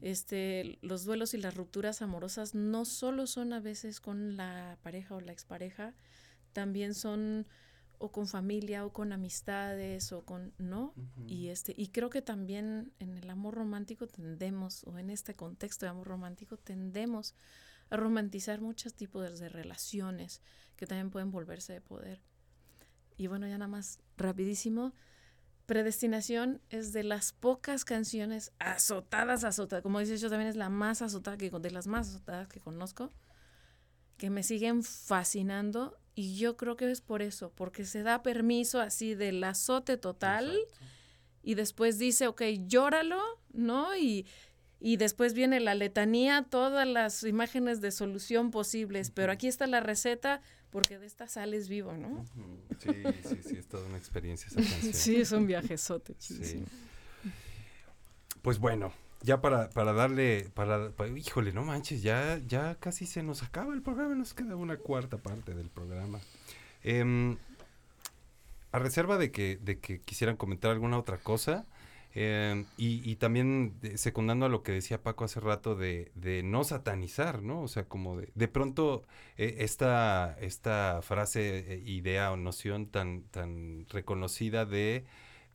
Este, 0.02 0.78
los 0.82 1.06
duelos 1.06 1.34
y 1.34 1.38
las 1.38 1.56
rupturas 1.56 2.02
amorosas 2.02 2.54
no 2.56 2.86
solo 2.86 3.26
son 3.26 3.54
a 3.54 3.60
veces 3.60 4.00
con 4.00 4.38
la 4.38 4.78
pareja 4.84 5.16
o 5.16 5.22
la 5.22 5.32
expareja, 5.32 5.95
también 6.54 6.93
son 6.93 7.47
o 8.00 8.12
con 8.12 8.28
familia 8.28 8.86
o 8.86 8.93
con 8.93 9.12
amistades 9.12 10.12
o 10.14 10.24
con, 10.24 10.54
¿no? 10.58 10.93
Y 11.28 11.50
este, 11.50 11.74
y 11.78 11.89
creo 11.89 12.10
que 12.10 12.22
también 12.22 12.93
en 13.00 13.18
el 13.18 13.30
amor 13.30 13.56
romántico 13.56 14.08
tendemos, 14.08 14.84
o 14.86 14.97
en 14.97 15.10
este 15.10 15.36
contexto 15.36 15.86
de 15.86 15.91
amor 15.91 16.08
romántico, 16.08 16.58
tendemos 16.58 17.36
a 17.89 17.97
romantizar 17.97 18.62
muchos 18.62 18.93
tipos 18.93 19.39
de 19.39 19.50
relaciones 19.50 20.41
que 20.78 20.88
también 20.88 21.10
pueden 21.10 21.30
volverse 21.30 21.74
de 21.74 21.82
poder. 21.82 22.22
Y 23.18 23.28
bueno, 23.28 23.47
ya 23.47 23.58
nada 23.58 23.68
más 23.68 24.00
rapidísimo. 24.16 24.93
Predestinación 25.66 26.62
es 26.70 26.93
de 26.93 27.04
las 27.04 27.34
pocas 27.34 27.84
canciones 27.84 28.54
azotadas, 28.60 29.43
azotadas, 29.43 29.84
como 29.84 30.00
dices 30.00 30.22
yo 30.22 30.30
también 30.30 30.50
es 30.50 30.56
la 30.56 30.70
más 30.70 31.02
azotada 31.02 31.38
que 31.38 31.50
de 31.50 31.72
las 31.72 31.86
más 31.86 32.10
azotadas 32.10 32.47
que 32.47 32.62
conozco, 32.62 33.12
que 34.18 34.30
me 34.30 34.41
siguen 34.41 34.84
fascinando 34.84 35.99
y 36.20 36.36
yo 36.36 36.57
creo 36.57 36.76
que 36.76 36.91
es 36.91 36.99
por 36.99 37.22
eso, 37.22 37.53
porque 37.55 37.86
se 37.86 38.03
da 38.03 38.22
permiso 38.24 38.82
así 38.82 39.15
del 39.15 39.41
azote 39.41 39.95
total 39.95 40.53
y 41.43 41.55
después 41.55 41.97
dice, 41.97 42.28
ok, 42.28 42.41
llóralo, 42.67 43.22
¿no? 43.53 43.95
Y, 43.95 44.26
y 44.82 44.97
después 44.97 45.34
viene 45.34 45.61
la 45.61 45.76
letanía, 45.76 46.45
todas 46.49 46.86
las 46.86 47.24
imágenes 47.24 47.80
de 47.80 47.91
solución 47.91 48.51
posibles, 48.51 49.11
pero 49.11 49.32
aquí 49.32 49.47
está 49.47 49.65
la 49.65 49.80
receta 49.80 50.41
porque 50.72 50.99
de 50.99 51.05
esta 51.05 51.26
sales 51.30 51.70
vivo, 51.70 51.93
¿no? 51.93 52.26
Sí, 52.80 52.91
sí, 53.24 53.39
sí, 53.41 53.55
es 53.55 53.70
toda 53.70 53.86
una 53.88 53.97
experiencia 53.97 54.47
esa 54.47 54.57
canción. 54.57 54.93
Sí, 54.93 55.15
es 55.15 55.32
un 55.32 55.47
viajezote. 55.47 56.15
Sí. 56.20 56.34
chidísimo. 56.34 56.65
Pues 58.41 58.59
bueno, 58.59 58.91
ya 59.22 59.41
para, 59.41 59.70
para 59.70 59.93
darle, 59.93 60.49
para, 60.53 60.91
pa- 60.91 61.07
híjole, 61.07 61.51
no 61.53 61.63
manches, 61.63 62.01
ya, 62.01 62.39
ya 62.47 62.76
casi 62.76 63.05
se 63.05 63.24
nos 63.24 63.43
acaba 63.43 63.74
el 63.74 63.82
programa, 63.82 64.15
nos 64.15 64.34
queda 64.34 64.55
una 64.55 64.78
cuarta 64.78 65.17
parte 65.17 65.53
del 65.53 65.70
programa. 65.70 66.20
Em, 66.84 67.38
a 68.72 68.80
reserva 68.80 69.17
de 69.17 69.32
que, 69.32 69.57
de 69.57 69.80
que 69.80 70.01
quisieran 70.01 70.38
comentar 70.38 70.72
alguna 70.72 70.97
otra 70.99 71.17
cosa, 71.17 71.65
em, 72.13 72.65
y, 72.78 73.07
y 73.09 73.15
también 73.17 73.74
de- 73.82 73.97
secundando 73.97 74.45
a 74.45 74.49
lo 74.49 74.63
que 74.63 74.72
decía 74.74 75.01
Paco 75.01 75.26
hace 75.26 75.39
rato 75.39 75.76
de, 75.76 76.11
de 76.15 76.43
no 76.43 76.63
satanizar, 76.63 77.41
¿no? 77.41 77.61
O 77.61 77.67
sea, 77.67 77.86
como 77.86 78.17
de, 78.17 78.30
de 78.36 78.47
pronto 78.47 79.03
eh, 79.38 79.57
esta, 79.59 80.36
esta 80.39 81.01
frase, 81.03 81.74
eh, 81.76 81.84
idea 81.86 82.32
o 82.32 82.38
noción 82.38 82.88
tan, 82.88 83.24
tan 83.32 83.86
reconocida 83.89 84.65
de 84.65 85.03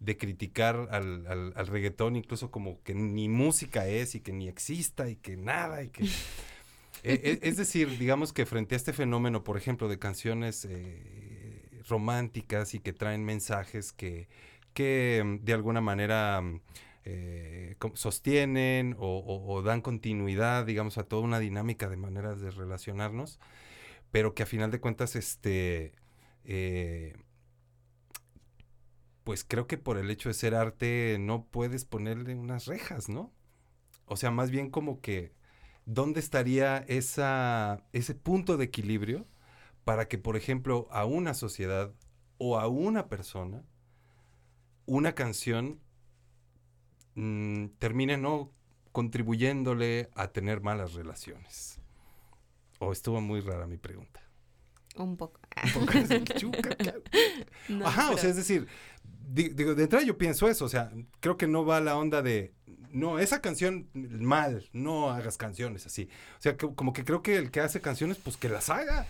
de 0.05 0.17
criticar 0.17 0.89
al, 0.91 1.27
al, 1.27 1.53
al 1.57 1.67
reggaetón 1.67 2.17
incluso 2.17 2.51
como 2.51 2.83
que 2.83 2.95
ni 2.95 3.29
música 3.29 3.87
es 3.89 4.15
y 4.15 4.21
que 4.21 4.33
ni 4.33 4.49
exista 4.49 5.09
y 5.09 5.17
que 5.17 5.37
nada 5.37 5.83
y 5.83 5.89
que... 5.91 6.05
Eh, 6.05 6.09
eh, 7.05 7.39
es 7.43 7.57
decir, 7.57 7.99
digamos 7.99 8.33
que 8.33 8.47
frente 8.47 8.75
a 8.75 8.79
este 8.79 8.93
fenómeno, 8.93 9.45
por 9.45 9.57
ejemplo, 9.57 9.89
de 9.89 9.99
canciones 9.99 10.67
eh, 10.71 11.83
románticas 11.89 12.75
y 12.75 12.81
que 12.81 12.93
traen 12.93 13.25
mensajes 13.25 13.93
que, 13.93 14.29
que 14.75 15.39
de 15.43 15.53
alguna 15.53 15.81
manera 15.81 16.43
eh, 17.05 17.77
sostienen 17.95 18.97
o, 18.99 19.19
o- 19.19 19.53
o 19.55 19.63
dan 19.63 19.81
continuidad, 19.83 20.65
digamos, 20.67 20.99
a 20.99 21.05
toda 21.05 21.23
una 21.23 21.39
dinámica 21.39 21.89
de 21.89 21.97
maneras 21.97 22.41
de 22.41 22.51
relacionarnos, 22.51 23.39
pero 24.11 24.35
que 24.35 24.43
a 24.45 24.47
final 24.47 24.71
de 24.71 24.81
cuentas, 24.81 25.17
este... 25.17 25.93
pues 29.25 29.45
creo 29.45 29.67
que 29.67 29.79
por 29.79 29.97
el 29.97 30.11
hecho 30.11 30.29
de 30.29 30.35
ser 30.35 30.55
arte 30.55 31.17
no 31.19 31.47
puedes 31.47 31.85
ponerle 31.85 32.35
unas 32.35 32.67
rejas, 32.67 33.09
¿no? 33.09 33.33
O 34.07 34.17
sea, 34.17 34.31
más 34.31 34.51
bien 34.51 34.71
como 34.71 35.01
que, 35.01 35.33
¿dónde 35.87 36.21
estaría 36.21 36.79
esa, 36.89 37.83
ese 37.93 38.15
punto 38.15 38.59
de 38.59 38.67
equilibrio 38.67 39.27
para 39.85 40.09
que, 40.09 40.19
por 40.19 40.37
ejemplo, 40.37 40.89
a 40.91 41.07
una 41.07 41.33
sociedad 41.33 41.93
o 42.37 42.59
a 42.59 42.69
una 42.69 43.09
persona, 43.09 43.65
una 44.85 45.15
canción 45.15 45.81
mm, 47.15 47.69
termine 47.79 48.19
no 48.19 48.53
contribuyéndole 48.93 50.11
a 50.15 50.29
tener 50.29 50.61
malas 50.61 50.93
relaciones? 50.93 51.81
O 52.79 52.93
estuvo 52.93 53.23
muy 53.23 53.41
rara 53.41 53.67
mi 53.67 53.79
pregunta. 53.79 54.21
Un 54.97 55.17
poco. 55.17 55.41
Un 55.77 55.87
poco 55.87 56.39
chuca. 56.39 56.77
No, 57.69 57.87
Ajá, 57.87 58.11
o 58.11 58.19
sea, 58.19 58.29
es 58.29 58.37
decir, 58.37 58.69
digo, 59.33 59.75
de 59.75 59.83
entrada 59.85 60.05
yo 60.05 60.17
pienso 60.19 60.49
eso, 60.49 60.65
o 60.65 60.69
sea, 60.69 60.91
creo 61.21 61.37
que 61.37 61.47
no 61.47 61.65
va 61.65 61.81
la 61.81 61.97
onda 61.97 62.23
de 62.23 62.53
no, 62.93 63.19
esa 63.19 63.41
canción 63.41 63.89
mal, 63.95 64.69
no 64.73 65.11
hagas 65.11 65.37
canciones 65.37 65.85
así. 65.87 66.09
O 66.39 66.43
sea, 66.43 66.57
que- 66.57 66.73
como 66.75 66.93
que 66.93 67.05
creo 67.05 67.23
que 67.23 67.37
el 67.37 67.51
que 67.51 67.61
hace 67.61 67.81
canciones, 67.81 68.19
pues 68.19 68.37
que 68.37 68.49
las 68.49 68.71
haga. 68.71 69.07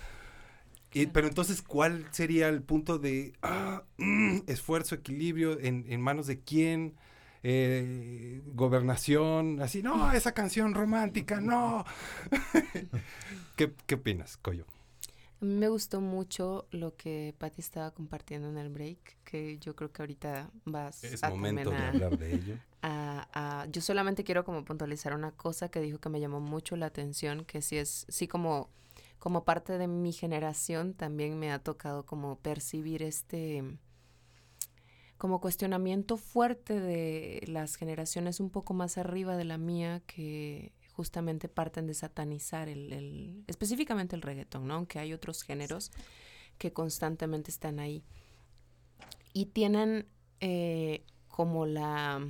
Y- 0.95 1.07
pero 1.09 1.26
entonces, 1.28 1.61
¿cuál 1.61 2.07
sería 2.12 2.49
el 2.49 2.62
punto 2.62 2.99
de 2.99 3.34
ah, 3.42 3.82
mm, 3.99 4.38
esfuerzo, 4.47 4.95
equilibrio, 4.95 5.59
en, 5.61 5.84
en 5.88 6.01
manos 6.01 6.26
de 6.26 6.40
quién? 6.40 6.95
Eh, 7.47 8.40
gobernación, 8.55 9.61
así, 9.61 9.82
no, 9.82 10.11
esa 10.12 10.32
canción 10.32 10.72
romántica, 10.72 11.42
no. 11.42 11.84
¿Qué, 13.57 13.72
¿Qué 13.86 13.95
opinas, 13.97 14.38
Coyo? 14.38 14.64
A 15.45 15.47
mí 15.47 15.53
me 15.57 15.68
gustó 15.68 16.01
mucho 16.01 16.66
lo 16.70 16.97
que 16.97 17.34
Patti 17.36 17.61
estaba 17.61 17.90
compartiendo 17.90 18.49
en 18.49 18.57
el 18.57 18.70
break, 18.70 19.18
que 19.24 19.59
yo 19.59 19.76
creo 19.76 19.92
que 19.92 20.01
ahorita 20.01 20.51
vas 20.64 21.05
Es 21.05 21.22
a 21.22 21.28
momento 21.28 21.68
de 21.70 21.76
hablar 21.76 22.16
de 22.16 22.34
ello. 22.34 22.55
a- 22.82 23.28
a- 23.62 23.66
yo 23.66 23.82
solamente 23.82 24.24
quiero 24.24 24.45
como 24.45 24.64
puntualizar 24.64 25.12
una 25.14 25.32
cosa 25.32 25.68
que 25.68 25.80
dijo 25.80 25.99
que 25.99 26.09
me 26.09 26.18
llamó 26.20 26.40
mucho 26.40 26.76
la 26.76 26.86
atención, 26.86 27.45
que 27.45 27.61
sí 27.61 27.76
es, 27.76 28.07
sí 28.09 28.26
como, 28.26 28.70
como 29.18 29.45
parte 29.45 29.76
de 29.76 29.86
mi 29.86 30.12
generación 30.14 30.95
también 30.95 31.38
me 31.38 31.53
ha 31.53 31.59
tocado 31.59 32.07
como 32.07 32.38
percibir 32.38 33.03
este 33.03 33.62
como 35.18 35.40
cuestionamiento 35.40 36.16
fuerte 36.16 36.80
de 36.80 37.42
las 37.47 37.76
generaciones 37.76 38.40
un 38.40 38.51
poco 38.51 38.74
más 38.74 38.99
arriba 38.99 39.36
de 39.36 39.45
la 39.45 39.59
mía 39.59 40.03
que 40.07 40.72
justamente 40.97 41.49
parten 41.49 41.86
de 41.86 41.95
satanizar 41.95 42.68
el, 42.68 42.92
el- 42.92 43.45
específicamente 43.49 44.16
el 44.16 44.22
reggaetón, 44.22 44.68
¿no? 44.68 44.74
Aunque 44.74 44.99
hay 45.01 45.12
otros 45.12 45.42
géneros 45.42 45.92
que 46.59 46.72
constantemente 46.72 47.51
están 47.51 47.80
ahí. 47.80 48.05
Y 49.32 49.47
tienen 49.47 50.07
eh, 50.40 51.05
como 51.28 51.66
la, 51.66 52.20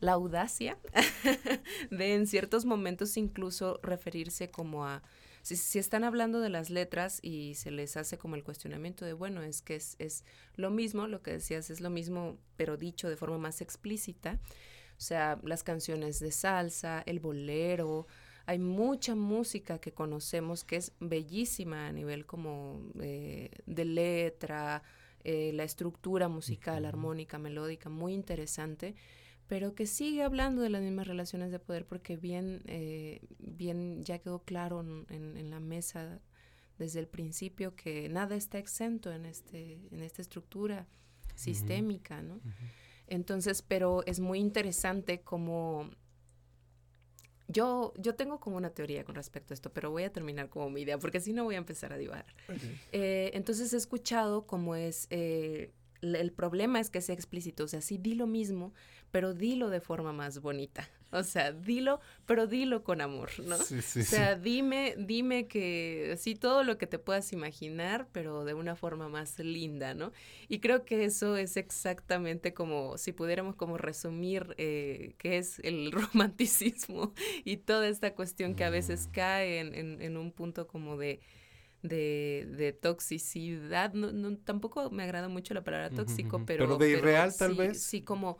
la 0.00 0.12
audacia 0.12 0.78
de 1.90 2.14
en 2.14 2.26
ciertos 2.26 2.64
momentos 2.64 3.16
incluso 3.16 3.80
referirse 3.82 4.50
como 4.50 4.84
a, 4.86 5.02
si, 5.42 5.56
si 5.56 5.78
están 5.78 6.04
hablando 6.04 6.40
de 6.40 6.50
las 6.50 6.68
letras 6.70 7.18
y 7.22 7.54
se 7.54 7.70
les 7.70 7.96
hace 7.96 8.18
como 8.18 8.34
el 8.36 8.44
cuestionamiento 8.44 9.04
de, 9.04 9.14
bueno, 9.14 9.42
es 9.42 9.62
que 9.62 9.76
es, 9.76 9.96
es 9.98 10.24
lo 10.54 10.70
mismo, 10.70 11.06
lo 11.06 11.22
que 11.22 11.32
decías 11.32 11.70
es 11.70 11.80
lo 11.80 11.88
mismo, 11.90 12.36
pero 12.56 12.76
dicho 12.76 13.08
de 13.08 13.16
forma 13.16 13.38
más 13.38 13.60
explícita. 13.60 14.38
O 14.96 15.00
sea, 15.00 15.38
las 15.42 15.62
canciones 15.62 16.20
de 16.20 16.30
salsa, 16.32 17.02
el 17.06 17.20
bolero, 17.20 18.06
hay 18.46 18.58
mucha 18.58 19.14
música 19.14 19.78
que 19.80 19.92
conocemos 19.92 20.64
que 20.64 20.76
es 20.76 20.92
bellísima 21.00 21.88
a 21.88 21.92
nivel 21.92 22.24
como 22.26 22.80
eh, 23.00 23.50
de 23.66 23.84
letra, 23.84 24.82
eh, 25.24 25.50
la 25.52 25.64
estructura 25.64 26.28
musical, 26.28 26.84
armónica, 26.84 27.38
melódica, 27.38 27.88
muy 27.88 28.14
interesante, 28.14 28.94
pero 29.48 29.74
que 29.74 29.86
sigue 29.86 30.22
hablando 30.22 30.62
de 30.62 30.70
las 30.70 30.82
mismas 30.82 31.06
relaciones 31.06 31.50
de 31.50 31.58
poder 31.58 31.84
porque 31.86 32.16
bien, 32.16 32.62
eh, 32.66 33.20
bien 33.38 34.04
ya 34.04 34.18
quedó 34.18 34.38
claro 34.44 34.80
en, 34.80 35.06
en- 35.08 35.36
en 35.36 35.50
la 35.50 35.60
mesa 35.60 36.20
desde 36.78 37.00
el 37.00 37.08
principio 37.08 37.74
que 37.74 38.08
nada 38.08 38.36
está 38.36 38.58
exento 38.58 39.12
en, 39.12 39.24
este, 39.26 39.80
en 39.90 40.02
esta 40.02 40.22
estructura 40.22 40.86
sistémica, 41.34 42.22
¿no? 42.22 42.40
Entonces, 43.06 43.62
pero 43.62 44.04
es 44.06 44.20
muy 44.20 44.38
interesante 44.38 45.20
como 45.20 45.90
yo, 47.48 47.92
yo 47.96 48.14
tengo 48.14 48.40
como 48.40 48.56
una 48.56 48.70
teoría 48.70 49.04
con 49.04 49.14
respecto 49.14 49.52
a 49.52 49.54
esto, 49.54 49.72
pero 49.72 49.90
voy 49.90 50.02
a 50.02 50.12
terminar 50.12 50.48
como 50.48 50.68
mi 50.70 50.82
idea, 50.82 50.98
porque 50.98 51.20
si 51.20 51.32
no 51.32 51.44
voy 51.44 51.54
a 51.54 51.58
empezar 51.58 51.92
a 51.92 51.98
divagar. 51.98 52.26
Eh, 52.92 53.30
entonces 53.34 53.72
he 53.72 53.76
escuchado 53.76 54.46
cómo 54.46 54.74
es, 54.74 55.06
eh, 55.10 55.72
el 56.02 56.32
problema 56.32 56.80
es 56.80 56.90
que 56.90 57.00
sea 57.00 57.14
explícito, 57.14 57.64
o 57.64 57.68
sea, 57.68 57.80
sí 57.80 57.98
di 57.98 58.14
lo 58.14 58.26
mismo, 58.26 58.72
pero 59.10 59.32
dilo 59.32 59.70
de 59.70 59.80
forma 59.80 60.12
más 60.12 60.40
bonita. 60.40 60.88
O 61.12 61.22
sea, 61.22 61.52
dilo, 61.52 62.00
pero 62.26 62.46
dilo 62.46 62.82
con 62.82 63.00
amor, 63.00 63.30
¿no? 63.38 63.56
Sí, 63.56 63.80
sí, 63.82 64.00
o 64.00 64.04
sea, 64.04 64.34
sí. 64.34 64.40
dime, 64.40 64.94
dime 64.98 65.46
que 65.48 66.16
sí 66.18 66.34
todo 66.34 66.64
lo 66.64 66.78
que 66.78 66.86
te 66.86 66.98
puedas 66.98 67.32
imaginar, 67.32 68.08
pero 68.12 68.44
de 68.44 68.54
una 68.54 68.76
forma 68.76 69.08
más 69.08 69.38
linda, 69.38 69.94
¿no? 69.94 70.12
Y 70.48 70.58
creo 70.60 70.84
que 70.84 71.04
eso 71.04 71.36
es 71.36 71.56
exactamente 71.56 72.52
como, 72.54 72.98
si 72.98 73.12
pudiéramos 73.12 73.54
como 73.56 73.78
resumir 73.78 74.54
eh, 74.58 75.14
qué 75.18 75.38
es 75.38 75.60
el 75.60 75.92
romanticismo 75.92 77.14
y 77.44 77.58
toda 77.58 77.88
esta 77.88 78.14
cuestión 78.14 78.54
que 78.54 78.64
a 78.64 78.70
veces 78.70 79.08
cae 79.12 79.60
en, 79.60 79.74
en- 79.74 80.02
en 80.02 80.16
un 80.16 80.32
punto 80.32 80.66
como 80.66 80.96
de, 80.96 81.20
de, 81.82 82.46
de 82.56 82.72
toxicidad. 82.72 83.92
No, 83.94 84.12
no, 84.12 84.36
tampoco 84.38 84.90
me 84.90 85.02
agrada 85.04 85.28
mucho 85.28 85.54
la 85.54 85.62
palabra 85.64 85.90
tóxico, 85.90 86.42
pero... 86.46 86.64
Pero 86.66 86.76
de 86.78 86.90
irreal, 86.90 87.36
tal 87.36 87.50
sí- 87.50 87.56
vez. 87.58 87.82
Sí, 87.82 88.02
como 88.02 88.38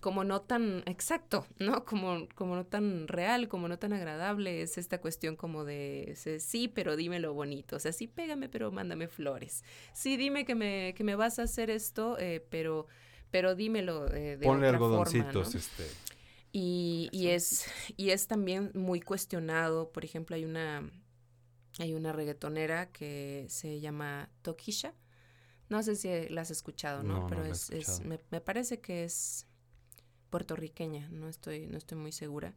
como 0.00 0.24
no 0.24 0.40
tan 0.42 0.82
exacto, 0.86 1.46
¿no? 1.58 1.84
Como, 1.84 2.28
como 2.34 2.54
no 2.56 2.66
tan 2.66 3.08
real, 3.08 3.48
como 3.48 3.68
no 3.68 3.78
tan 3.78 3.92
agradable, 3.92 4.62
es 4.62 4.78
esta 4.78 5.00
cuestión 5.00 5.36
como 5.36 5.64
de 5.64 6.14
sí, 6.40 6.68
pero 6.68 6.96
dime 6.96 7.20
lo 7.20 7.34
bonito, 7.34 7.76
o 7.76 7.78
sea, 7.80 7.92
sí, 7.92 8.06
pégame, 8.06 8.48
pero 8.48 8.70
mándame 8.72 9.08
flores. 9.08 9.64
Sí, 9.92 10.16
dime 10.16 10.44
que 10.44 10.54
me, 10.54 10.94
que 10.96 11.04
me 11.04 11.16
vas 11.16 11.38
a 11.38 11.42
hacer 11.42 11.70
esto, 11.70 12.18
eh, 12.18 12.44
pero, 12.50 12.86
pero 13.30 13.54
dímelo 13.54 14.06
eh, 14.14 14.36
de 14.36 14.46
Ponle 14.46 14.66
otra 14.66 14.78
forma, 14.78 15.32
algodoncitos, 15.32 15.54
¿no? 15.54 15.54
este. 15.56 15.84
Y, 16.52 17.08
y 17.12 17.28
es, 17.28 17.66
y 17.96 18.10
es 18.10 18.26
también 18.26 18.72
muy 18.74 19.00
cuestionado, 19.00 19.92
por 19.92 20.04
ejemplo, 20.04 20.34
hay 20.36 20.44
una, 20.44 20.90
hay 21.78 21.94
una 21.94 22.12
reggaetonera 22.12 22.90
que 22.92 23.46
se 23.48 23.80
llama 23.80 24.30
Tokisha, 24.42 24.94
no 25.68 25.82
sé 25.82 25.96
si 25.96 26.28
la 26.30 26.42
has 26.42 26.50
escuchado, 26.50 27.04
¿no? 27.04 27.14
No, 27.14 27.28
no 27.28 27.28
Pero 27.28 27.44
he 27.44 27.50
es, 27.50 27.70
es- 27.70 28.00
escuchado. 28.00 28.04
me, 28.04 28.20
me 28.30 28.40
parece 28.40 28.80
que 28.80 29.04
es 29.04 29.46
puertorriqueña, 30.30 31.08
no 31.10 31.28
estoy, 31.28 31.66
no 31.66 31.76
estoy 31.76 31.98
muy 31.98 32.12
segura. 32.12 32.54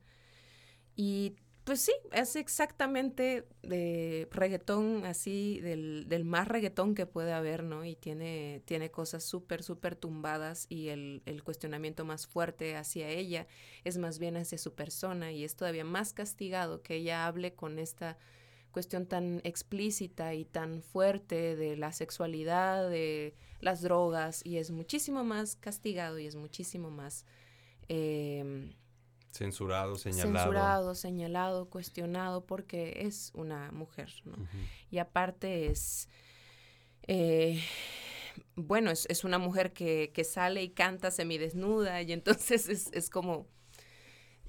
Y 0.96 1.36
pues 1.64 1.80
sí, 1.80 1.94
es 2.12 2.36
exactamente 2.36 3.48
de 3.62 4.28
reggaetón 4.32 5.06
así, 5.06 5.62
del, 5.62 6.08
del 6.10 6.26
más 6.26 6.48
reggaetón 6.48 6.94
que 6.94 7.06
puede 7.06 7.32
haber, 7.32 7.64
¿no? 7.64 7.86
Y 7.86 7.96
tiene, 7.96 8.62
tiene 8.66 8.92
cosas 8.92 9.24
súper, 9.24 9.64
súper 9.64 9.96
tumbadas 9.96 10.66
y 10.70 10.90
el, 10.90 11.22
el 11.26 11.44
cuestionamiento 11.44 12.04
más 12.04 12.28
fuerte 12.28 12.76
hacia 12.76 13.08
ella 13.08 13.48
es 13.86 13.98
más 13.98 14.20
bien 14.20 14.36
hacia 14.36 14.58
su 14.58 14.74
persona 14.74 15.32
y 15.32 15.46
es 15.46 15.56
todavía 15.56 15.86
más 15.86 16.12
castigado 16.12 16.82
que 16.82 16.96
ella 16.96 17.26
hable 17.28 17.54
con 17.54 17.80
esta 17.80 18.18
cuestión 18.74 19.06
tan 19.06 19.40
explícita 19.46 20.34
y 20.34 20.44
tan 20.44 20.82
fuerte 20.82 21.56
de 21.56 21.78
la 21.78 21.94
sexualidad, 21.94 22.90
de 22.90 23.36
las 23.62 23.82
drogas, 23.82 24.46
y 24.46 24.58
es 24.58 24.72
muchísimo 24.72 25.24
más 25.24 25.56
castigado 25.56 26.20
y 26.20 26.26
es 26.26 26.36
muchísimo 26.36 26.90
más 26.90 27.26
eh, 27.96 28.74
Censurado, 29.32 29.96
señalado. 29.96 30.38
censurado, 30.38 30.96
señalado, 30.96 31.70
cuestionado, 31.70 32.46
porque 32.46 33.02
es 33.02 33.32
una 33.34 33.72
mujer, 33.72 34.12
¿no? 34.26 34.36
Y 34.92 35.00
aparte 35.00 35.68
es, 35.68 36.08
eh, 37.08 37.60
bueno, 38.56 38.92
es, 38.92 39.08
es 39.10 39.24
una 39.24 39.40
mujer 39.40 39.74
que, 39.74 40.12
que 40.14 40.24
sale 40.24 40.62
y 40.62 40.70
canta 40.70 41.10
semidesnuda, 41.10 42.04
y 42.04 42.14
entonces 42.14 42.68
es, 42.70 42.92
es 42.94 43.10
como, 43.10 43.48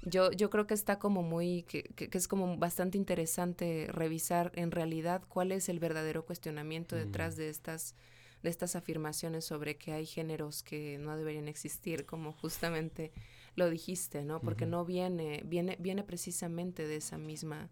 yo, 0.03 0.31
yo 0.31 0.51
creo 0.51 0.67
que 0.67 0.75
está 0.75 0.99
como 0.99 1.23
muy, 1.23 1.63
que, 1.63 1.89
es 2.11 2.27
como 2.27 2.55
bastante 2.57 2.99
interesante 2.99 3.87
revisar 3.89 4.51
en 4.53 4.69
realidad 4.69 5.23
cuál 5.27 5.51
es 5.51 5.67
el 5.67 5.79
verdadero 5.79 6.25
cuestionamiento 6.25 6.95
detrás 6.95 7.35
de 7.35 7.49
estas 7.49 7.95
de 8.43 8.51
estas 8.51 8.75
afirmaciones 8.75 9.43
sobre 9.43 9.75
que 9.75 9.91
hay 9.91 10.05
géneros 10.05 10.61
que 10.61 10.99
no 10.99 11.17
deberían 11.17 11.47
existir, 11.47 12.05
como 12.05 12.31
justamente 12.31 13.11
lo 13.55 13.69
dijiste, 13.69 14.23
¿no? 14.23 14.41
Porque 14.41 14.65
no 14.65 14.85
viene, 14.85 15.41
viene, 15.45 15.77
viene 15.79 16.03
precisamente 16.03 16.87
de 16.87 16.97
esa 16.97 17.17
misma, 17.17 17.69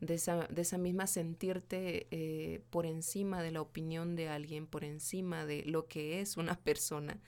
de 0.00 0.14
esa, 0.14 0.46
de 0.48 0.62
esa 0.62 0.78
misma 0.78 1.06
sentirte 1.06 2.08
eh, 2.10 2.60
por 2.70 2.86
encima 2.86 3.42
de 3.42 3.52
la 3.52 3.60
opinión 3.60 4.16
de 4.16 4.28
alguien, 4.28 4.66
por 4.66 4.84
encima 4.84 5.46
de 5.46 5.64
lo 5.64 5.86
que 5.86 6.20
es 6.20 6.36
una 6.36 6.58
persona. 6.64 7.18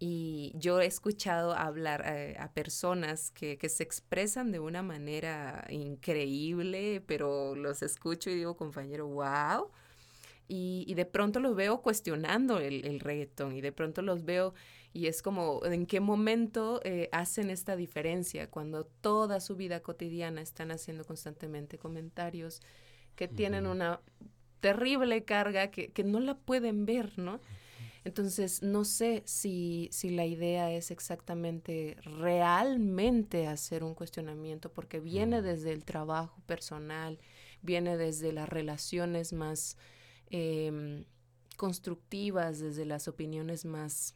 Y 0.00 0.52
yo 0.54 0.80
he 0.80 0.86
escuchado 0.86 1.54
hablar 1.54 2.04
eh, 2.06 2.36
a 2.38 2.52
personas 2.52 3.32
que, 3.32 3.58
que 3.58 3.68
se 3.68 3.82
expresan 3.82 4.52
de 4.52 4.60
una 4.60 4.82
manera 4.82 5.66
increíble, 5.70 7.02
pero 7.06 7.56
los 7.56 7.82
escucho 7.82 8.30
y 8.30 8.36
digo, 8.36 8.56
compañero, 8.56 9.08
wow. 9.08 9.70
Y, 10.46 10.84
y 10.86 10.94
de 10.94 11.04
pronto 11.04 11.40
los 11.40 11.56
veo 11.56 11.82
cuestionando 11.82 12.58
el, 12.58 12.86
el 12.86 13.00
reggaetón 13.00 13.56
y 13.56 13.60
de 13.60 13.72
pronto 13.72 14.00
los 14.00 14.24
veo 14.24 14.54
y 14.92 15.06
es 15.06 15.22
como 15.22 15.64
en 15.64 15.86
qué 15.86 16.00
momento 16.00 16.80
eh, 16.84 17.08
hacen 17.12 17.50
esta 17.50 17.76
diferencia 17.76 18.50
cuando 18.50 18.84
toda 18.84 19.40
su 19.40 19.56
vida 19.56 19.80
cotidiana 19.80 20.40
están 20.40 20.70
haciendo 20.70 21.04
constantemente 21.04 21.78
comentarios 21.78 22.60
que 23.14 23.28
tienen 23.28 23.66
una 23.66 24.00
terrible 24.60 25.24
carga 25.24 25.70
que, 25.70 25.92
que 25.92 26.04
no 26.04 26.20
la 26.20 26.36
pueden 26.36 26.86
ver, 26.86 27.18
¿no? 27.18 27.40
Entonces, 28.04 28.62
no 28.62 28.84
sé 28.84 29.22
si, 29.26 29.88
si 29.92 30.10
la 30.10 30.24
idea 30.24 30.72
es 30.72 30.90
exactamente 30.90 31.96
realmente 32.02 33.46
hacer 33.46 33.84
un 33.84 33.94
cuestionamiento, 33.94 34.72
porque 34.72 35.00
viene 35.00 35.42
desde 35.42 35.72
el 35.72 35.84
trabajo 35.84 36.40
personal, 36.46 37.18
viene 37.60 37.96
desde 37.96 38.32
las 38.32 38.48
relaciones 38.48 39.32
más 39.32 39.76
em, 40.30 41.04
constructivas, 41.56 42.60
desde 42.60 42.86
las 42.86 43.08
opiniones 43.08 43.64
más 43.64 44.14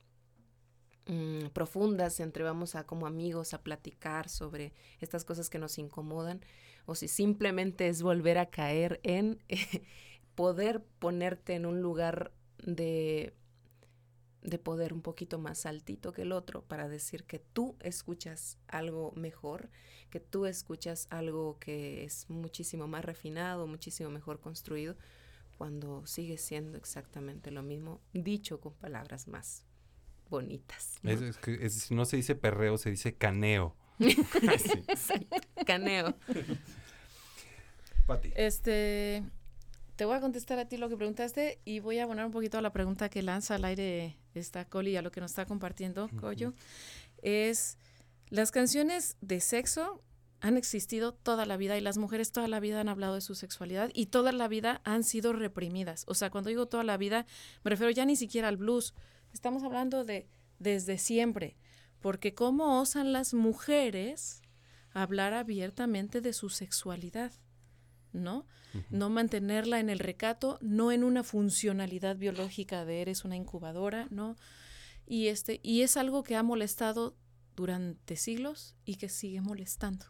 mm, 1.07 1.49
profundas 1.53 2.21
entre 2.21 2.45
vamos 2.45 2.75
a 2.75 2.85
como 2.85 3.07
amigos 3.07 3.55
a 3.55 3.63
platicar 3.63 4.29
sobre 4.29 4.73
estas 5.01 5.25
cosas 5.25 5.51
que 5.51 5.59
nos 5.59 5.79
incomodan 5.79 6.41
o 6.87 6.95
si 6.95 7.09
simplemente 7.09 7.89
es 7.89 8.03
volver 8.03 8.39
a 8.39 8.47
caer 8.47 9.01
en 9.03 9.39
poder 10.35 10.83
ponerte 10.99 11.55
en 11.55 11.67
un 11.67 11.81
lugar 11.83 12.33
de 12.59 13.35
de 14.43 14.59
poder 14.59 14.93
un 14.93 15.03
poquito 15.03 15.39
más 15.39 15.67
altito 15.67 16.13
que 16.13 16.23
el 16.23 16.33
otro 16.33 16.63
para 16.63 16.89
decir 16.89 17.25
que 17.25 17.39
tú 17.39 17.77
escuchas 17.81 18.59
algo 18.67 19.13
mejor, 19.15 19.71
que 20.11 20.21
tú 20.21 20.47
escuchas 20.47 21.07
algo 21.11 21.59
que 21.59 22.05
es 22.05 22.29
muchísimo 22.29 22.89
más 22.89 23.05
refinado, 23.05 23.67
muchísimo 23.67 24.11
mejor 24.11 24.41
construido, 24.41 24.97
cuando 25.59 26.05
sigue 26.07 26.39
siendo 26.39 26.77
exactamente 26.77 27.53
lo 27.53 27.63
mismo, 27.63 28.01
dicho 28.13 28.61
con 28.61 28.75
palabras 28.75 29.29
más 29.29 29.65
bonitas. 30.33 30.99
¿no? 31.03 31.13
Es, 31.13 31.37
que 31.37 31.71
no 31.91 32.05
se 32.05 32.17
dice 32.17 32.35
perreo, 32.35 32.77
se 32.79 32.91
dice 32.91 33.15
caneo. 33.15 33.77
caneo. 35.67 36.17
Pati. 38.07 38.33
Este, 38.35 39.23
te 39.95 40.05
voy 40.05 40.17
a 40.17 40.21
contestar 40.21 40.59
a 40.59 40.67
ti 40.67 40.77
lo 40.77 40.89
que 40.89 40.97
preguntaste 40.97 41.61
y 41.65 41.79
voy 41.79 42.01
a 42.01 42.05
abonar 42.05 42.27
un 42.27 42.33
poquito 42.33 42.59
a 42.59 42.63
la 42.63 42.73
pregunta 42.73 43.09
que 43.09 43.23
lanza 43.23 43.55
al 43.55 43.65
aire 43.65 44.17
esta 44.35 44.65
Coli 44.65 44.97
a 44.97 45.03
lo 45.03 45.13
que 45.13 45.21
nos 45.21 45.31
está 45.31 45.47
compartiendo 45.47 46.11
Coyo. 46.19 46.55
Es 47.19 47.79
las 48.29 48.51
canciones 48.51 49.17
de 49.21 49.41
sexo 49.41 50.03
han 50.41 50.57
existido 50.57 51.13
toda 51.13 51.47
la 51.47 51.57
vida 51.57 51.79
y 51.79 51.81
las 51.81 51.99
mujeres 51.99 52.33
toda 52.33 52.49
la 52.49 52.59
vida 52.59 52.81
han 52.81 52.89
hablado 52.89 53.15
de 53.15 53.21
su 53.21 53.37
sexualidad 53.37 53.91
y 53.95 54.07
toda 54.07 54.33
la 54.33 54.49
vida 54.49 54.81
han 54.85 55.05
sido 55.05 55.33
reprimidas. 55.33 56.05
O 56.09 56.15
sea, 56.15 56.31
cuando 56.31 56.49
digo 56.49 56.67
toda 56.67 56.83
la 56.83 56.97
vida, 56.97 57.27
me 57.63 57.71
refiero 57.71 57.93
ya 57.93 58.05
ni 58.05 58.17
siquiera 58.17 58.49
al 58.49 58.57
blues. 58.57 58.93
Estamos 59.33 59.63
hablando 59.63 60.05
de 60.05 60.27
desde 60.59 60.99
siempre. 60.99 61.57
Porque 62.01 62.35
cómo 62.35 62.81
osan 62.81 63.13
las 63.13 63.35
mujeres 63.35 64.43
hablar 64.93 65.35
abiertamente 65.35 66.21
de 66.21 66.33
su 66.33 66.51
sexualidad, 66.51 67.33
¿no? 68.13 68.47
No 68.91 69.11
mantenerla 69.11 69.81
en 69.81 69.91
el 69.91 69.99
recato, 69.99 70.59
no 70.63 70.93
en 70.93 71.05
una 71.05 71.23
funcionalidad 71.23 72.17
biológica 72.17 72.85
de 72.85 73.03
eres 73.03 73.25
una 73.25 73.37
incubadora, 73.37 74.09
¿no? 74.11 74.37
Y 75.07 75.29
este 75.29 75.61
y 75.63 75.83
es 75.83 75.97
algo 75.97 76.23
que 76.23 76.37
ha 76.37 76.43
molestado 76.43 77.15
durante 77.55 78.17
siglos 78.17 78.75
y 78.85 78.97
que 78.97 79.09
sigue 79.09 79.41
molestando. 79.41 80.07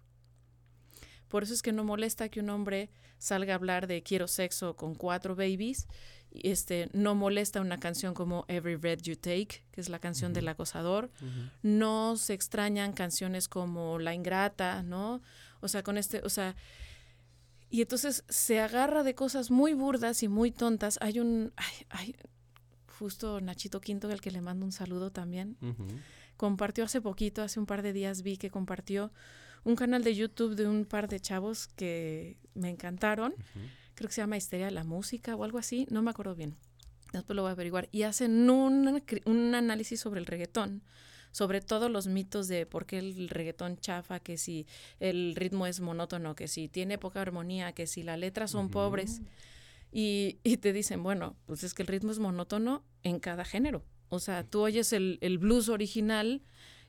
Por 1.32 1.44
eso 1.44 1.54
es 1.54 1.62
que 1.62 1.72
no 1.72 1.82
molesta 1.82 2.28
que 2.28 2.40
un 2.40 2.50
hombre 2.50 2.90
salga 3.16 3.54
a 3.54 3.56
hablar 3.56 3.86
de 3.86 4.02
quiero 4.02 4.28
sexo 4.28 4.76
con 4.76 4.94
cuatro 4.94 5.34
babies. 5.34 5.88
Este, 6.30 6.90
no 6.92 7.14
molesta 7.14 7.62
una 7.62 7.80
canción 7.80 8.12
como 8.12 8.44
Every 8.48 8.76
Red 8.76 9.00
You 9.00 9.16
Take, 9.16 9.64
que 9.70 9.80
es 9.80 9.88
la 9.88 9.98
canción 9.98 10.34
del 10.34 10.46
acosador. 10.46 11.10
No 11.62 12.18
se 12.18 12.34
extrañan 12.34 12.92
canciones 12.92 13.48
como 13.48 13.98
La 13.98 14.12
Ingrata, 14.12 14.82
¿no? 14.82 15.22
O 15.62 15.68
sea, 15.68 15.82
con 15.82 15.96
este, 15.96 16.20
o 16.22 16.28
sea, 16.28 16.54
y 17.70 17.80
entonces 17.80 18.24
se 18.28 18.60
agarra 18.60 19.02
de 19.02 19.14
cosas 19.14 19.50
muy 19.50 19.72
burdas 19.72 20.22
y 20.22 20.28
muy 20.28 20.50
tontas. 20.50 20.98
Hay 21.00 21.18
un, 21.18 21.54
ay, 21.88 22.14
justo 22.98 23.40
Nachito 23.40 23.80
Quinto, 23.80 24.10
el 24.10 24.20
que 24.20 24.32
le 24.32 24.42
mando 24.42 24.66
un 24.66 24.72
saludo 24.72 25.10
también, 25.10 25.56
compartió 26.36 26.84
hace 26.84 27.00
poquito, 27.00 27.40
hace 27.40 27.58
un 27.58 27.64
par 27.64 27.80
de 27.80 27.94
días 27.94 28.20
vi 28.20 28.36
que 28.36 28.50
compartió 28.50 29.10
un 29.64 29.76
canal 29.76 30.02
de 30.04 30.14
YouTube 30.14 30.54
de 30.54 30.66
un 30.66 30.84
par 30.84 31.08
de 31.08 31.20
chavos 31.20 31.68
que 31.68 32.36
me 32.54 32.68
encantaron. 32.68 33.34
Creo 33.94 34.08
que 34.08 34.14
se 34.14 34.20
llama 34.20 34.36
Histeria 34.36 34.66
de 34.66 34.72
la 34.72 34.84
Música 34.84 35.36
o 35.36 35.44
algo 35.44 35.58
así, 35.58 35.86
no 35.90 36.02
me 36.02 36.10
acuerdo 36.10 36.34
bien. 36.34 36.56
Después 37.12 37.36
lo 37.36 37.42
voy 37.42 37.50
a 37.50 37.52
averiguar. 37.52 37.88
Y 37.92 38.02
hacen 38.02 38.48
un, 38.48 39.02
un 39.26 39.54
análisis 39.54 40.00
sobre 40.00 40.20
el 40.20 40.26
reggaetón 40.26 40.82
sobre 41.32 41.62
todos 41.62 41.90
los 41.90 42.06
mitos 42.06 42.46
de 42.46 42.66
por 42.66 42.86
qué 42.86 42.98
el 42.98 43.28
reggaetón 43.28 43.78
chafa, 43.78 44.20
que 44.20 44.36
si 44.36 44.66
el 45.00 45.34
ritmo 45.34 45.66
es 45.66 45.80
monótono, 45.80 46.36
que 46.36 46.46
si 46.46 46.68
tiene 46.68 46.98
poca 46.98 47.22
armonía, 47.22 47.72
que 47.72 47.86
si 47.86 48.02
las 48.02 48.18
letras 48.18 48.50
son 48.50 48.68
pobres. 48.68 49.22
Y, 49.90 50.38
y, 50.42 50.58
te 50.58 50.72
dicen, 50.72 51.02
bueno, 51.02 51.36
pues 51.46 51.64
es 51.64 51.74
que 51.74 51.82
el 51.82 51.88
ritmo 51.88 52.12
es 52.12 52.18
monótono 52.18 52.84
en 53.02 53.18
cada 53.18 53.44
género. 53.44 53.82
O 54.08 54.20
sea, 54.20 54.44
tú 54.44 54.60
oyes 54.60 54.92
el, 54.92 55.18
el 55.22 55.38
blues 55.38 55.68
original 55.68 56.42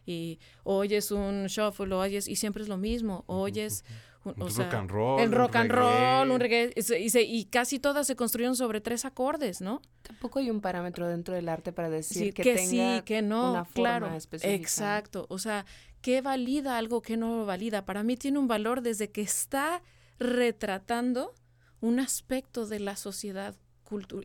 y 0.05 0.39
oyes 0.63 1.11
un 1.11 1.47
shuffle, 1.47 1.93
oyes, 1.93 2.27
y 2.27 2.35
siempre 2.35 2.63
es 2.63 2.69
lo 2.69 2.77
mismo, 2.77 3.23
oyes... 3.27 3.83
o 4.23 4.49
sea, 4.49 4.65
rock 4.65 4.73
and 4.73 4.91
roll, 4.91 5.19
el 5.19 5.31
rock 5.31 5.55
and 5.57 5.71
roll, 5.71 6.31
un 6.31 6.39
reggae, 6.39 6.73
y, 6.75 7.19
y, 7.19 7.45
casi 7.45 7.79
todas 7.79 8.07
se 8.07 8.15
construyeron 8.15 8.55
sobre 8.55 8.79
tres 8.79 9.03
acordes, 9.03 9.59
¿no? 9.59 9.81
Tampoco 10.01 10.39
hay 10.39 10.49
un 10.49 10.61
parámetro 10.61 11.07
dentro 11.07 11.33
del 11.35 11.49
arte 11.49 11.73
para 11.73 11.89
decir 11.89 12.33
que, 12.33 12.43
tenga 12.43 12.97
sí, 12.97 13.01
que 13.03 13.21
no, 13.21 13.51
una 13.51 13.65
forma 13.65 13.73
claro, 13.73 14.15
específica. 14.15 14.55
Exacto, 14.55 15.25
o 15.29 15.39
sea, 15.39 15.65
¿qué 16.01 16.21
valida 16.21 16.77
algo 16.77 17.01
que 17.01 17.17
no 17.17 17.45
valida? 17.45 17.85
Para 17.85 18.03
mí 18.03 18.15
tiene 18.15 18.39
un 18.39 18.47
valor 18.47 18.81
desde 18.81 19.11
que 19.11 19.21
está 19.21 19.81
retratando 20.19 21.33
un 21.81 21.99
aspecto 21.99 22.65
de 22.65 22.79
la 22.79 22.95
sociedad 22.95 23.55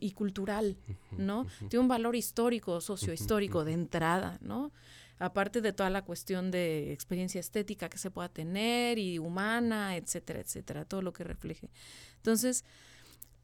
y 0.01 0.13
cultural, 0.13 0.79
¿no? 1.17 1.47
Tiene 1.69 1.81
un 1.81 1.89
valor 1.89 2.17
histórico, 2.17 2.81
sociohistórico 2.81 3.65
de 3.65 3.73
entrada, 3.73 4.39
¿no? 4.41 4.73
Aparte 5.19 5.61
de 5.61 5.73
toda 5.73 5.91
la 5.91 6.03
cuestión 6.03 6.51
de 6.51 6.93
experiencia 6.93 7.41
estética 7.41 7.89
que 7.89 7.99
se 7.99 8.11
pueda 8.11 8.29
tener 8.29 8.99
y 8.99 9.19
humana, 9.19 9.97
etcétera, 9.97 10.41
etcétera, 10.41 10.85
todo 10.85 11.03
lo 11.03 11.13
que 11.13 11.25
refleje. 11.25 11.71
Entonces, 12.17 12.65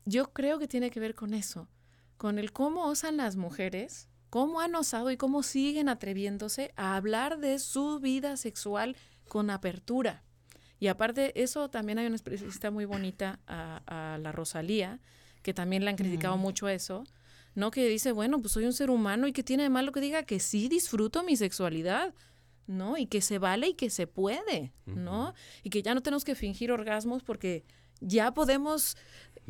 yo 0.04 0.32
creo 0.32 0.58
que 0.58 0.68
tiene 0.68 0.90
que 0.90 1.00
ver 1.00 1.14
con 1.14 1.34
eso, 1.34 1.68
con 2.16 2.38
el 2.38 2.52
cómo 2.52 2.86
osan 2.86 3.16
las 3.16 3.36
mujeres, 3.36 4.08
cómo 4.30 4.60
han 4.60 4.74
osado 4.74 5.10
y 5.10 5.16
cómo 5.16 5.42
siguen 5.42 5.88
atreviéndose 5.88 6.72
a 6.76 6.96
hablar 6.96 7.38
de 7.38 7.58
su 7.58 8.00
vida 8.00 8.36
sexual 8.36 8.96
con 9.28 9.50
apertura. 9.50 10.22
Y 10.78 10.88
aparte, 10.88 11.40
eso 11.40 11.70
también 11.70 11.98
hay 11.98 12.06
una 12.06 12.16
especialista 12.16 12.70
muy 12.70 12.84
bonita 12.84 13.40
a, 13.46 14.18
la 14.20 14.32
Rosalía, 14.32 15.00
que 15.42 15.54
también 15.54 15.84
le 15.84 15.90
han 15.90 15.96
criticado 15.96 16.36
mucho 16.36 16.68
eso, 16.68 17.04
¿no? 17.54 17.70
Que 17.70 17.88
dice, 17.88 18.12
bueno, 18.12 18.40
pues 18.40 18.52
soy 18.52 18.64
un 18.64 18.72
ser 18.72 18.90
humano 18.90 19.26
y 19.26 19.32
que 19.32 19.42
tiene 19.42 19.64
de 19.64 19.70
malo 19.70 19.92
que 19.92 20.00
diga 20.00 20.24
que 20.24 20.40
sí 20.40 20.68
disfruto 20.68 21.22
mi 21.22 21.36
sexualidad, 21.36 22.14
¿no? 22.66 22.96
Y 22.96 23.06
que 23.06 23.20
se 23.20 23.38
vale 23.38 23.68
y 23.68 23.74
que 23.74 23.90
se 23.90 24.06
puede, 24.06 24.72
¿no? 24.86 25.34
Y 25.62 25.70
que 25.70 25.82
ya 25.82 25.94
no 25.94 26.02
tenemos 26.02 26.24
que 26.24 26.34
fingir 26.34 26.72
orgasmos 26.72 27.22
porque 27.22 27.64
ya 28.00 28.34
podemos 28.34 28.96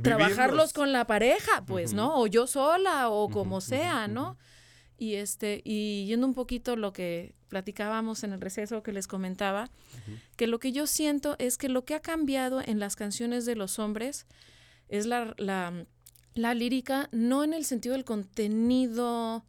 trabajarlos 0.02 0.72
con 0.72 0.92
la 0.92 1.06
pareja, 1.06 1.64
pues, 1.66 1.92
¿no? 1.92 2.18
O 2.20 2.26
yo 2.26 2.46
sola 2.46 3.08
o 3.08 3.28
como 3.28 3.60
sea, 3.60 4.08
¿no? 4.08 4.36
Y 4.96 5.14
este, 5.14 5.60
y 5.64 6.06
yendo 6.06 6.26
un 6.26 6.34
poquito 6.34 6.76
lo 6.76 6.92
que 6.92 7.34
platicábamos 7.48 8.24
en 8.24 8.32
el 8.32 8.40
receso 8.40 8.82
que 8.82 8.92
les 8.92 9.06
comentaba, 9.06 9.70
que 10.36 10.46
lo 10.46 10.58
que 10.58 10.72
yo 10.72 10.86
siento 10.86 11.36
es 11.38 11.58
que 11.58 11.68
lo 11.68 11.84
que 11.84 11.94
ha 11.94 12.00
cambiado 12.00 12.60
en 12.64 12.78
las 12.78 12.96
canciones 12.96 13.44
de 13.44 13.56
los 13.56 13.78
hombres 13.78 14.26
es 14.88 15.06
la, 15.06 15.34
la 15.38 15.86
la 16.34 16.54
lírica 16.54 17.08
no 17.12 17.44
en 17.44 17.54
el 17.54 17.64
sentido 17.64 17.94
del 17.94 18.04
contenido 18.04 19.44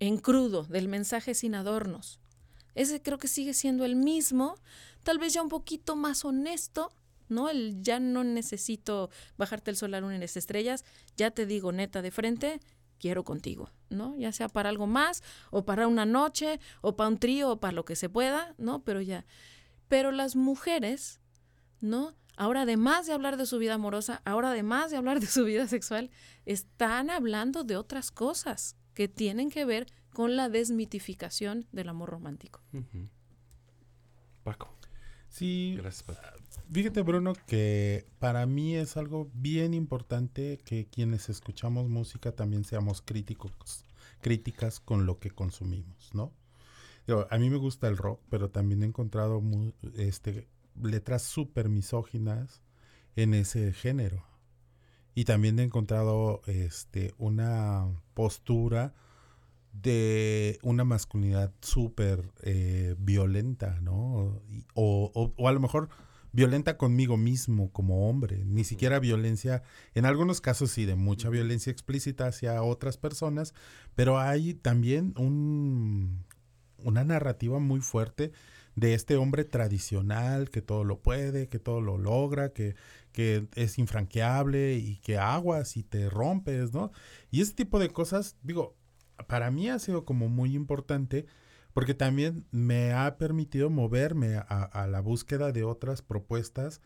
en 0.00 0.18
crudo, 0.18 0.64
del 0.64 0.88
mensaje 0.88 1.34
sin 1.34 1.54
adornos. 1.54 2.18
Ese 2.74 3.00
creo 3.00 3.18
que 3.18 3.28
sigue 3.28 3.54
siendo 3.54 3.84
el 3.84 3.96
mismo, 3.96 4.56
tal 5.02 5.18
vez 5.18 5.32
ya 5.32 5.42
un 5.42 5.48
poquito 5.48 5.96
más 5.96 6.24
honesto, 6.24 6.92
¿no? 7.28 7.48
El 7.48 7.82
ya 7.82 8.00
no 8.00 8.24
necesito 8.24 9.10
bajarte 9.36 9.70
el 9.70 9.76
sol, 9.76 9.92
la 9.92 10.00
luna 10.00 10.16
y 10.16 10.20
las 10.20 10.36
estrellas, 10.36 10.84
ya 11.16 11.30
te 11.30 11.46
digo 11.46 11.72
neta 11.72 12.02
de 12.02 12.10
frente, 12.10 12.60
quiero 12.98 13.24
contigo, 13.24 13.70
¿no? 13.90 14.16
Ya 14.16 14.32
sea 14.32 14.48
para 14.48 14.70
algo 14.70 14.86
más, 14.86 15.22
o 15.50 15.64
para 15.64 15.86
una 15.86 16.06
noche, 16.06 16.58
o 16.80 16.96
para 16.96 17.08
un 17.08 17.18
trío, 17.18 17.50
o 17.50 17.60
para 17.60 17.72
lo 17.72 17.84
que 17.84 17.96
se 17.96 18.08
pueda, 18.08 18.54
¿no? 18.58 18.82
Pero 18.82 19.00
ya. 19.00 19.24
Pero 19.88 20.10
las 20.10 20.36
mujeres, 20.36 21.20
¿no? 21.80 22.14
Ahora, 22.36 22.62
además 22.62 23.06
de 23.06 23.12
hablar 23.12 23.36
de 23.36 23.46
su 23.46 23.58
vida 23.58 23.74
amorosa, 23.74 24.22
ahora 24.24 24.50
además 24.50 24.90
de 24.90 24.96
hablar 24.96 25.20
de 25.20 25.26
su 25.26 25.44
vida 25.44 25.68
sexual, 25.68 26.10
están 26.46 27.10
hablando 27.10 27.64
de 27.64 27.76
otras 27.76 28.10
cosas 28.10 28.76
que 28.94 29.08
tienen 29.08 29.50
que 29.50 29.64
ver 29.64 29.86
con 30.12 30.36
la 30.36 30.48
desmitificación 30.48 31.66
del 31.72 31.88
amor 31.88 32.10
romántico. 32.10 32.62
Paco. 34.42 34.74
Sí. 35.28 35.74
Gracias, 35.76 36.04
Fíjate, 36.72 37.02
Bruno, 37.02 37.32
que 37.46 38.06
para 38.20 38.46
mí 38.46 38.76
es 38.76 38.96
algo 38.96 39.30
bien 39.34 39.74
importante 39.74 40.58
que 40.64 40.86
quienes 40.86 41.28
escuchamos 41.28 41.88
música 41.88 42.32
también 42.32 42.64
seamos 42.64 43.02
críticos, 43.02 43.84
críticas 44.20 44.80
con 44.80 45.06
lo 45.06 45.18
que 45.18 45.30
consumimos, 45.30 46.14
¿no? 46.14 46.32
a 47.28 47.36
mí 47.36 47.50
me 47.50 47.58
gusta 47.58 47.86
el 47.88 47.98
rock, 47.98 48.20
pero 48.30 48.48
también 48.48 48.82
he 48.82 48.86
encontrado 48.86 49.42
este, 49.96 50.48
letras 50.80 51.22
súper 51.22 51.68
misóginas 51.68 52.62
en 53.16 53.34
ese 53.34 53.72
género. 53.72 54.24
Y 55.14 55.24
también 55.24 55.58
he 55.58 55.62
encontrado 55.62 56.42
este, 56.46 57.14
una 57.18 57.86
postura 58.14 58.94
de 59.72 60.58
una 60.62 60.84
masculinidad 60.84 61.52
súper 61.60 62.32
eh, 62.42 62.94
violenta, 62.98 63.80
¿no? 63.80 64.40
O, 64.74 65.32
o, 65.36 65.48
a 65.48 65.52
lo 65.52 65.60
mejor 65.60 65.88
violenta 66.32 66.76
conmigo 66.76 67.16
mismo 67.16 67.70
como 67.70 68.08
hombre, 68.08 68.44
ni 68.44 68.64
siquiera 68.64 68.98
violencia, 68.98 69.62
en 69.94 70.04
algunos 70.04 70.40
casos 70.40 70.70
sí, 70.72 70.84
de 70.84 70.96
mucha 70.96 71.28
violencia 71.28 71.70
explícita 71.70 72.26
hacia 72.26 72.62
otras 72.62 72.98
personas, 72.98 73.54
pero 73.94 74.18
hay 74.18 74.54
también 74.54 75.14
un 75.16 76.24
una 76.84 77.04
narrativa 77.04 77.58
muy 77.58 77.80
fuerte 77.80 78.32
de 78.76 78.94
este 78.94 79.16
hombre 79.16 79.44
tradicional 79.44 80.50
que 80.50 80.62
todo 80.62 80.84
lo 80.84 81.00
puede, 81.00 81.48
que 81.48 81.58
todo 81.58 81.80
lo 81.80 81.98
logra, 81.98 82.52
que, 82.52 82.74
que 83.12 83.46
es 83.54 83.78
infranqueable 83.78 84.74
y 84.74 84.96
que 84.98 85.18
aguas 85.18 85.76
y 85.76 85.82
te 85.82 86.10
rompes, 86.10 86.72
¿no? 86.72 86.90
Y 87.30 87.40
ese 87.40 87.54
tipo 87.54 87.78
de 87.78 87.90
cosas, 87.90 88.36
digo, 88.42 88.74
para 89.28 89.50
mí 89.50 89.68
ha 89.68 89.78
sido 89.78 90.04
como 90.04 90.28
muy 90.28 90.54
importante 90.54 91.26
porque 91.74 91.94
también 91.94 92.46
me 92.52 92.92
ha 92.92 93.18
permitido 93.18 93.68
moverme 93.68 94.36
a, 94.36 94.86
la 94.88 95.00
búsqueda 95.00 95.50
de 95.50 95.64
otras 95.64 96.02
propuestas 96.02 96.80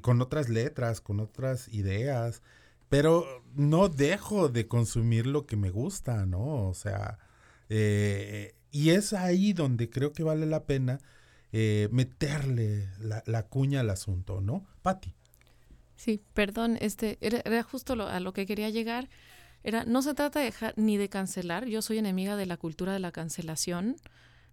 con 0.00 0.22
otras 0.22 0.48
letras, 0.48 1.00
con 1.00 1.18
otras 1.18 1.68
ideas, 1.68 2.40
pero 2.88 3.26
no 3.56 3.88
dejo 3.88 4.48
de 4.48 4.68
consumir 4.68 5.26
lo 5.26 5.44
que 5.44 5.56
me 5.56 5.70
gusta, 5.70 6.24
¿no? 6.24 6.68
O 6.68 6.74
sea, 6.74 7.18
eh, 7.68 8.54
y 8.72 8.90
es 8.90 9.12
ahí 9.12 9.52
donde 9.52 9.88
creo 9.88 10.12
que 10.12 10.24
vale 10.24 10.46
la 10.46 10.64
pena 10.64 10.98
eh, 11.52 11.88
meterle 11.92 12.88
la, 12.98 13.22
la, 13.26 13.46
cuña 13.46 13.80
al 13.80 13.90
asunto, 13.90 14.40
¿no? 14.40 14.64
Patti. 14.80 15.14
Sí, 15.96 16.22
perdón, 16.32 16.78
este 16.80 17.18
era, 17.20 17.42
era 17.44 17.62
justo 17.62 17.94
lo, 17.94 18.08
a 18.08 18.18
lo 18.18 18.32
que 18.32 18.46
quería 18.46 18.70
llegar. 18.70 19.08
Era, 19.62 19.84
no 19.84 20.02
se 20.02 20.14
trata 20.14 20.40
de 20.40 20.52
ni 20.76 20.96
de 20.96 21.08
cancelar. 21.08 21.66
Yo 21.66 21.82
soy 21.82 21.98
enemiga 21.98 22.34
de 22.36 22.46
la 22.46 22.56
cultura 22.56 22.92
de 22.92 22.98
la 22.98 23.12
cancelación. 23.12 23.96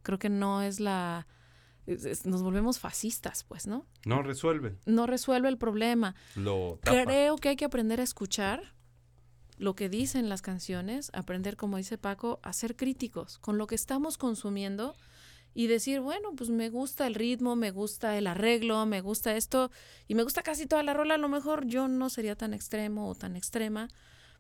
Creo 0.04 0.20
que 0.20 0.30
no 0.30 0.62
es 0.62 0.80
la, 0.80 1.26
nos 2.26 2.44
volvemos 2.44 2.80
fascistas, 2.80 3.44
pues, 3.46 3.66
¿no? 3.66 3.86
No 4.06 4.22
resuelve. 4.22 4.76
No 4.86 5.08
resuelve 5.08 5.50
el 5.50 5.58
problema. 5.58 6.16
Lo 6.36 6.80
tapa. 6.84 7.06
Creo 7.06 7.38
que 7.38 7.50
hay 7.50 7.56
que 7.56 7.66
aprender 7.66 8.00
a 8.00 8.04
escuchar 8.04 8.74
lo 9.60 9.76
que 9.76 9.90
dicen 9.90 10.30
las 10.30 10.42
canciones, 10.42 11.12
aprender, 11.14 11.58
como 11.58 11.78
dice 11.78 11.98
Paco, 11.98 12.40
a 12.44 12.54
ser 12.54 12.76
críticos 12.76 13.38
con 13.40 13.58
lo 13.58 13.68
que 13.68 13.76
estamos 13.76 14.18
consumiendo 14.18 14.96
y 15.54 15.68
decir, 15.68 16.00
bueno, 16.00 16.30
pues 16.36 16.50
me 16.50 16.70
gusta 16.70 17.06
el 17.06 17.14
ritmo, 17.14 17.58
me 17.58 17.72
gusta 17.72 18.18
el 18.18 18.28
arreglo, 18.28 18.86
me 18.86 19.02
gusta 19.02 19.36
esto 19.36 19.70
y 20.08 20.16
me 20.16 20.24
gusta 20.24 20.44
casi 20.44 20.66
toda 20.66 20.82
la 20.82 20.94
rola. 20.94 21.16
A 21.16 21.18
lo 21.18 21.28
mejor 21.28 21.66
yo 21.66 21.90
no 21.90 22.10
sería 22.10 22.38
tan 22.38 22.54
extremo 22.54 23.10
o 23.10 23.16
tan 23.16 23.36
extrema, 23.36 23.90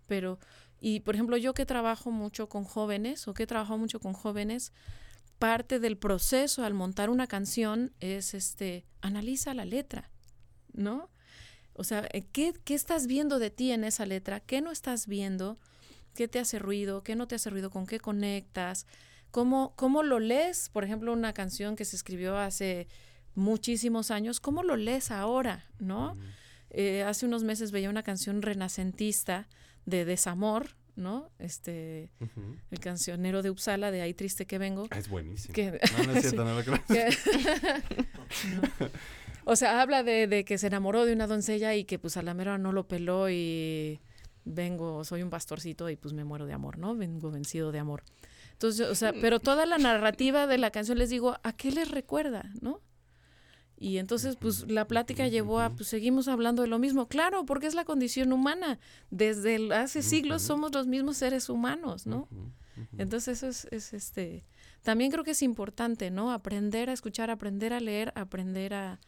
pero, 0.07 0.39
y 0.79 1.01
por 1.01 1.15
ejemplo, 1.15 1.35
yo 1.35 1.53
que 1.53 1.65
trabajo 1.65 2.11
mucho 2.11 2.47
con 2.47 2.63
jóvenes 2.63 3.27
o 3.27 3.33
que 3.33 3.43
he 3.43 3.47
trabajado 3.47 3.77
mucho 3.77 3.99
con 3.99 4.13
jóvenes, 4.13 4.71
parte 5.37 5.79
del 5.79 5.97
proceso 5.97 6.63
al 6.63 6.73
montar 6.73 7.09
una 7.09 7.27
canción 7.27 7.91
es 7.99 8.33
este, 8.33 8.85
analiza 9.01 9.53
la 9.53 9.65
letra, 9.65 10.09
¿no? 10.71 11.09
O 11.79 11.85
sea, 11.85 12.09
eh, 12.11 12.25
¿qué, 12.33 12.53
¿qué, 12.65 12.73
estás 12.73 13.07
viendo 13.07 13.39
de 13.39 13.51
ti 13.51 13.71
en 13.71 13.85
esa 13.85 14.05
letra? 14.05 14.41
¿Qué 14.41 14.59
no 14.59 14.69
estás 14.69 15.07
viendo? 15.07 15.57
¿Qué 16.13 16.27
te 16.27 16.37
hace 16.37 16.59
ruido? 16.59 17.03
¿Qué 17.03 17.15
no 17.15 17.25
te 17.25 17.35
hace 17.35 17.49
ruido? 17.49 17.69
¿Con 17.69 17.87
qué 17.87 18.01
conectas? 18.01 18.85
¿Cómo, 19.31 19.71
cómo 19.77 20.03
lo 20.03 20.19
lees? 20.19 20.67
Por 20.67 20.83
ejemplo, 20.83 21.13
una 21.13 21.31
canción 21.31 21.77
que 21.77 21.85
se 21.85 21.95
escribió 21.95 22.37
hace 22.37 22.89
muchísimos 23.33 24.11
años, 24.11 24.41
¿cómo 24.41 24.61
lo 24.61 24.75
lees 24.75 25.09
ahora? 25.09 25.69
¿No? 25.79 26.17
Eh, 26.69 27.03
hace 27.03 27.25
unos 27.25 27.45
meses 27.45 27.71
veía 27.71 27.89
una 27.89 28.03
canción 28.03 28.41
renacentista 28.41 29.47
de 29.85 30.03
desamor, 30.03 30.75
¿no? 30.97 31.31
Este, 31.39 32.11
uh 32.19 32.25
-huh. 32.25 32.59
el 32.71 32.79
cancionero 32.81 33.41
de 33.41 33.51
Uppsala, 33.51 33.89
de 33.89 34.01
Ahí 34.01 34.13
triste 34.13 34.45
que 34.45 34.57
vengo. 34.57 34.87
Ah, 34.91 34.99
es 34.99 35.07
buenísimo. 35.07 35.53
Que, 35.53 35.79
no, 35.97 36.03
no 36.03 36.11
es 36.11 36.21
cierto, 36.23 36.43
no 36.43 36.55
lo 36.55 36.63
creo. 36.63 36.83
Que, 36.87 37.09
no. 38.53 38.61
O 39.49 39.55
sea, 39.55 39.81
habla 39.81 40.03
de, 40.03 40.27
de, 40.27 40.45
que 40.45 40.57
se 40.57 40.67
enamoró 40.67 41.05
de 41.05 41.13
una 41.13 41.27
doncella 41.27 41.75
y 41.75 41.83
que 41.85 41.99
pues 41.99 42.17
a 42.17 42.21
la 42.21 42.33
mera 42.33 42.57
no 42.57 42.71
lo 42.71 42.87
peló 42.87 43.29
y 43.29 43.99
vengo, 44.45 45.03
soy 45.03 45.23
un 45.23 45.29
pastorcito 45.29 45.89
y 45.89 45.95
pues 45.95 46.13
me 46.13 46.23
muero 46.23 46.45
de 46.45 46.53
amor, 46.53 46.77
¿no? 46.77 46.95
Vengo 46.95 47.31
vencido 47.31 47.71
de 47.71 47.79
amor. 47.79 48.03
Entonces, 48.53 48.87
o 48.87 48.95
sea, 48.95 49.13
pero 49.13 49.39
toda 49.39 49.65
la 49.65 49.77
narrativa 49.77 50.47
de 50.47 50.57
la 50.57 50.71
canción 50.71 50.97
les 50.97 51.09
digo, 51.09 51.37
¿a 51.43 51.53
qué 51.53 51.71
les 51.71 51.89
recuerda, 51.89 52.51
no? 52.61 52.81
Y 53.77 53.97
entonces, 53.97 54.35
pues 54.35 54.69
la 54.69 54.85
plática 54.85 55.27
llevó 55.29 55.61
a, 55.61 55.69
pues 55.69 55.87
seguimos 55.87 56.27
hablando 56.27 56.61
de 56.61 56.67
lo 56.67 56.79
mismo. 56.79 57.07
Claro, 57.07 57.45
porque 57.45 57.67
es 57.67 57.73
la 57.73 57.85
condición 57.85 58.33
humana. 58.33 58.77
Desde 59.09 59.55
el, 59.55 59.71
hace 59.71 60.01
siglos 60.01 60.41
somos 60.41 60.73
los 60.73 60.85
mismos 60.85 61.15
seres 61.15 61.47
humanos, 61.47 62.05
¿no? 62.05 62.27
Entonces, 62.97 63.41
eso 63.41 63.47
es, 63.47 63.67
es, 63.71 63.93
este. 63.93 64.45
También 64.81 65.11
creo 65.11 65.23
que 65.23 65.31
es 65.31 65.41
importante, 65.41 66.11
¿no? 66.11 66.33
Aprender 66.33 66.89
a 66.89 66.93
escuchar, 66.93 67.29
aprender 67.29 67.71
a 67.71 67.79
leer, 67.79 68.11
aprender 68.15 68.73
a. 68.73 68.99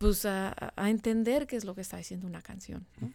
Pues 0.00 0.24
a, 0.24 0.72
a 0.76 0.88
entender 0.90 1.46
qué 1.46 1.56
es 1.56 1.64
lo 1.64 1.74
que 1.74 1.82
está 1.82 1.98
diciendo 1.98 2.26
una 2.26 2.40
canción. 2.40 2.86
¿no? 3.00 3.12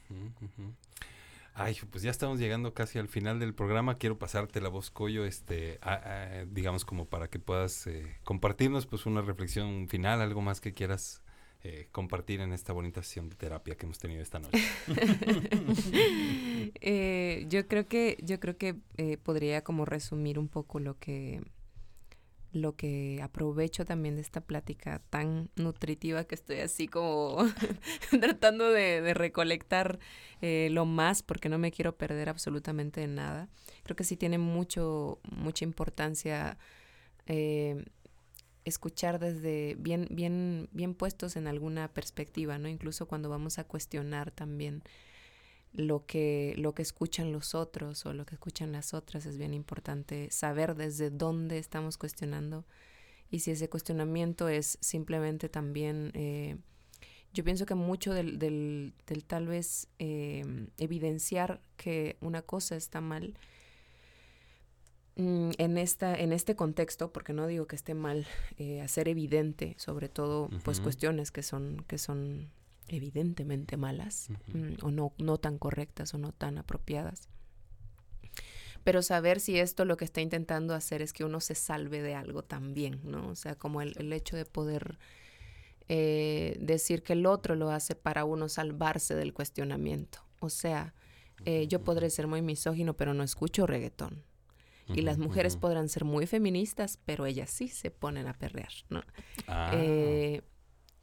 Ay, 1.55 1.75
pues 1.89 2.03
ya 2.03 2.11
estamos 2.11 2.39
llegando 2.39 2.75
casi 2.75 2.99
al 2.99 3.07
final 3.07 3.39
del 3.39 3.55
programa. 3.55 3.97
Quiero 3.97 4.19
pasarte 4.19 4.61
la 4.61 4.69
voz, 4.69 4.91
Coyo, 4.91 5.25
este, 5.25 5.79
a, 5.81 5.93
a, 5.93 6.45
digamos 6.45 6.85
como 6.85 7.07
para 7.07 7.27
que 7.27 7.39
puedas 7.39 7.87
eh, 7.87 8.17
compartirnos 8.23 8.85
pues 8.85 9.07
una 9.07 9.21
reflexión 9.21 9.87
final, 9.89 10.21
algo 10.21 10.41
más 10.41 10.61
que 10.61 10.75
quieras 10.75 11.23
eh, 11.63 11.87
compartir 11.91 12.41
en 12.41 12.53
esta 12.53 12.73
bonita 12.73 13.01
sesión 13.01 13.27
de 13.27 13.35
terapia 13.35 13.73
que 13.73 13.87
hemos 13.87 13.97
tenido 13.97 14.21
esta 14.21 14.37
noche. 14.37 14.63
eh, 16.81 17.47
yo 17.49 17.67
creo 17.67 17.87
que, 17.87 18.17
yo 18.21 18.39
creo 18.39 18.55
que 18.55 18.75
eh, 18.97 19.17
podría 19.17 19.63
como 19.63 19.83
resumir 19.85 20.37
un 20.37 20.47
poco 20.47 20.79
lo 20.79 20.99
que 20.99 21.41
lo 22.55 22.77
que 22.77 23.19
aprovecho 23.21 23.83
también 23.83 24.15
de 24.15 24.21
esta 24.21 24.39
plática 24.39 25.01
tan 25.09 25.49
nutritiva 25.57 26.23
que 26.23 26.35
estoy 26.35 26.61
así 26.61 26.87
como 26.87 27.37
tratando 28.21 28.69
de, 28.69 29.13
recolectar 29.13 29.99
eh, 30.41 30.69
lo 30.71 30.85
más 30.85 31.21
porque 31.21 31.49
no 31.49 31.57
me 31.57 31.71
quiero 31.71 31.97
perder 31.97 32.29
absolutamente 32.29 33.01
de 33.01 33.07
nada. 33.07 33.49
Creo 33.83 33.97
que 33.97 34.05
sí 34.05 34.15
tiene 34.15 34.37
mucho, 34.37 35.19
mucha 35.29 35.65
importancia 35.65 36.57
eh, 37.25 37.83
escuchar 38.63 39.19
desde 39.19 39.75
bien, 39.77 40.07
bien, 40.09 40.69
bien 40.71 40.95
puestos 40.95 41.35
en 41.35 41.47
alguna 41.47 41.89
perspectiva, 41.89 42.57
¿no? 42.57 42.69
Incluso 42.69 43.05
cuando 43.05 43.27
vamos 43.27 43.59
a 43.59 43.65
cuestionar 43.65 44.31
también 44.31 44.81
lo 45.75 46.05
que, 46.05 46.53
lo 46.57 46.73
que 46.73 46.81
escuchan 46.81 47.31
los 47.31 47.53
otros 47.53 48.05
o 48.05 48.13
lo 48.13 48.25
que 48.25 48.35
escuchan 48.35 48.71
las 48.71 48.93
otras, 48.93 49.25
es 49.25 49.37
bien 49.37 49.53
importante 49.53 50.29
saber 50.31 50.75
desde 50.75 51.09
dónde 51.09 51.57
estamos 51.57 51.97
cuestionando 51.97 52.65
y 53.29 53.39
si 53.39 53.51
ese 53.51 53.69
cuestionamiento 53.69 54.47
es 54.47 54.77
simplemente 54.81 55.49
también, 55.49 56.11
eh, 56.13 56.57
yo 57.33 57.43
pienso 57.43 57.65
que 57.65 57.75
mucho 57.75 58.13
del, 58.13 58.39
del, 58.39 58.93
del 59.07 59.25
tal 59.25 59.47
vez 59.47 59.89
eh, 59.99 60.67
evidenciar 60.77 61.61
que 61.75 62.17
una 62.21 62.41
cosa 62.41 62.75
está 62.77 63.01
mal 63.01 63.37
mm, 65.17 65.51
en, 65.57 65.77
esta, 65.77 66.15
en 66.15 66.31
este 66.31 66.55
contexto, 66.55 67.11
porque 67.11 67.33
no 67.33 67.47
digo 67.47 67.67
que 67.67 67.75
esté 67.75 67.93
mal, 67.93 68.25
eh, 68.57 68.81
hacer 68.81 69.09
evidente 69.09 69.75
sobre 69.77 70.07
todo 70.07 70.43
uh 70.43 70.49
-huh. 70.49 70.61
pues 70.63 70.79
cuestiones 70.79 71.31
que 71.31 71.43
son, 71.43 71.83
que 71.87 71.97
son 71.97 72.49
evidentemente 72.87 73.77
malas 73.77 74.29
uh 74.29 74.33
-huh. 74.53 74.83
o 74.83 74.91
no, 74.91 75.13
no 75.17 75.37
tan 75.37 75.57
correctas 75.57 76.13
o 76.13 76.17
no 76.17 76.31
tan 76.31 76.57
apropiadas. 76.57 77.29
Pero 78.83 79.01
saber 79.01 79.39
si 79.39 79.57
esto 79.57 79.83
lo 79.83 79.97
que 79.97 80.05
está 80.05 80.21
intentando 80.21 80.75
hacer 80.75 81.01
es 81.01 81.11
que 81.11 81.23
uno 81.23 81.39
se 81.41 81.55
salve 81.55 82.03
de 82.03 82.13
algo 82.13 82.43
también, 82.43 82.99
¿no? 83.03 83.29
O 83.29 83.35
sea, 83.35 83.55
como 83.55 83.81
el, 83.81 83.95
el 83.97 84.13
hecho 84.13 84.37
de 84.37 84.45
poder 84.45 84.99
eh, 85.87 86.57
decir 86.59 87.03
que 87.03 87.13
el 87.13 87.27
otro 87.27 87.55
lo 87.55 87.69
hace 87.69 87.95
para 87.95 88.25
uno 88.25 88.49
salvarse 88.49 89.13
del 89.13 89.33
cuestionamiento. 89.33 90.19
O 90.39 90.49
sea, 90.49 90.95
eh, 91.45 91.67
yo 91.67 91.83
podré 91.83 92.09
ser 92.09 92.27
muy 92.27 92.41
misógino, 92.41 92.95
pero 92.95 93.13
no 93.13 93.23
escucho 93.23 93.67
reggaetón. 93.67 94.23
Y 94.87 95.01
las 95.01 95.17
mujeres 95.17 95.57
podrán 95.57 95.89
ser 95.89 96.05
muy 96.05 96.27
feministas, 96.27 96.99
pero 97.05 97.25
ellas 97.25 97.49
sí 97.49 97.69
se 97.69 97.89
ponen 97.89 98.27
a 98.27 98.33
perrear, 98.33 98.71
¿no? 98.89 99.01
Ah. 99.47 99.71
Eh, 99.73 100.43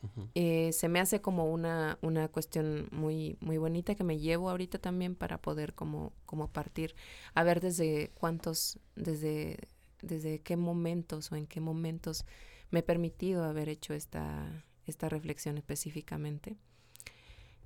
Uh 0.02 0.06
-huh. 0.06 0.28
eh, 0.34 0.72
se 0.72 0.88
me 0.88 0.98
hace 1.00 1.20
como 1.20 1.46
una, 1.52 1.98
una 2.02 2.28
cuestión 2.28 2.88
muy, 2.90 3.36
muy 3.40 3.56
bonita 3.56 3.94
que 3.94 4.04
me 4.04 4.18
llevo 4.18 4.50
ahorita 4.50 4.78
también 4.78 5.14
para 5.14 5.38
poder 5.38 5.74
como, 5.74 6.12
como 6.26 6.48
partir 6.48 6.94
a 7.34 7.44
ver 7.44 7.60
desde 7.60 8.10
cuántos, 8.14 8.78
desde, 8.96 9.68
desde 10.00 10.40
qué 10.40 10.56
momentos 10.56 11.30
o 11.30 11.36
en 11.36 11.46
qué 11.46 11.60
momentos 11.60 12.24
me 12.70 12.80
he 12.80 12.82
permitido 12.82 13.44
haber 13.44 13.68
hecho 13.68 13.94
esta, 13.94 14.64
esta 14.86 15.08
reflexión 15.08 15.56
específicamente. 15.56 16.56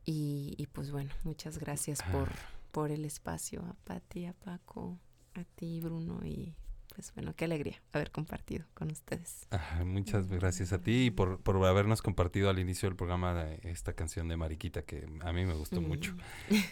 Y, 0.04 0.54
y 0.58 0.66
pues 0.66 0.90
bueno, 0.90 1.10
muchas 1.24 1.58
gracias 1.58 2.00
por, 2.12 2.28
por 2.70 2.90
el 2.90 3.04
espacio, 3.04 3.62
a 3.62 3.74
Patti, 3.84 4.26
a 4.26 4.34
Paco, 4.34 4.98
a 5.34 5.44
ti, 5.44 5.80
Bruno, 5.80 6.24
y 6.24 6.54
pues 6.96 7.12
bueno, 7.14 7.34
qué 7.36 7.44
alegría 7.44 7.82
haber 7.92 8.10
compartido 8.10 8.64
con 8.72 8.90
ustedes. 8.90 9.46
Ah, 9.50 9.82
muchas 9.84 10.28
gracias 10.28 10.72
a 10.72 10.80
ti 10.80 11.04
y 11.04 11.10
por, 11.10 11.42
por, 11.42 11.62
habernos 11.66 12.00
compartido 12.00 12.48
al 12.48 12.58
inicio 12.58 12.88
del 12.88 12.96
programa 12.96 13.52
esta 13.64 13.92
canción 13.92 14.28
de 14.28 14.38
Mariquita 14.38 14.80
que 14.80 15.06
a 15.20 15.32
mí 15.34 15.44
me 15.44 15.52
gustó 15.52 15.82
mm. 15.82 15.86
mucho. 15.86 16.16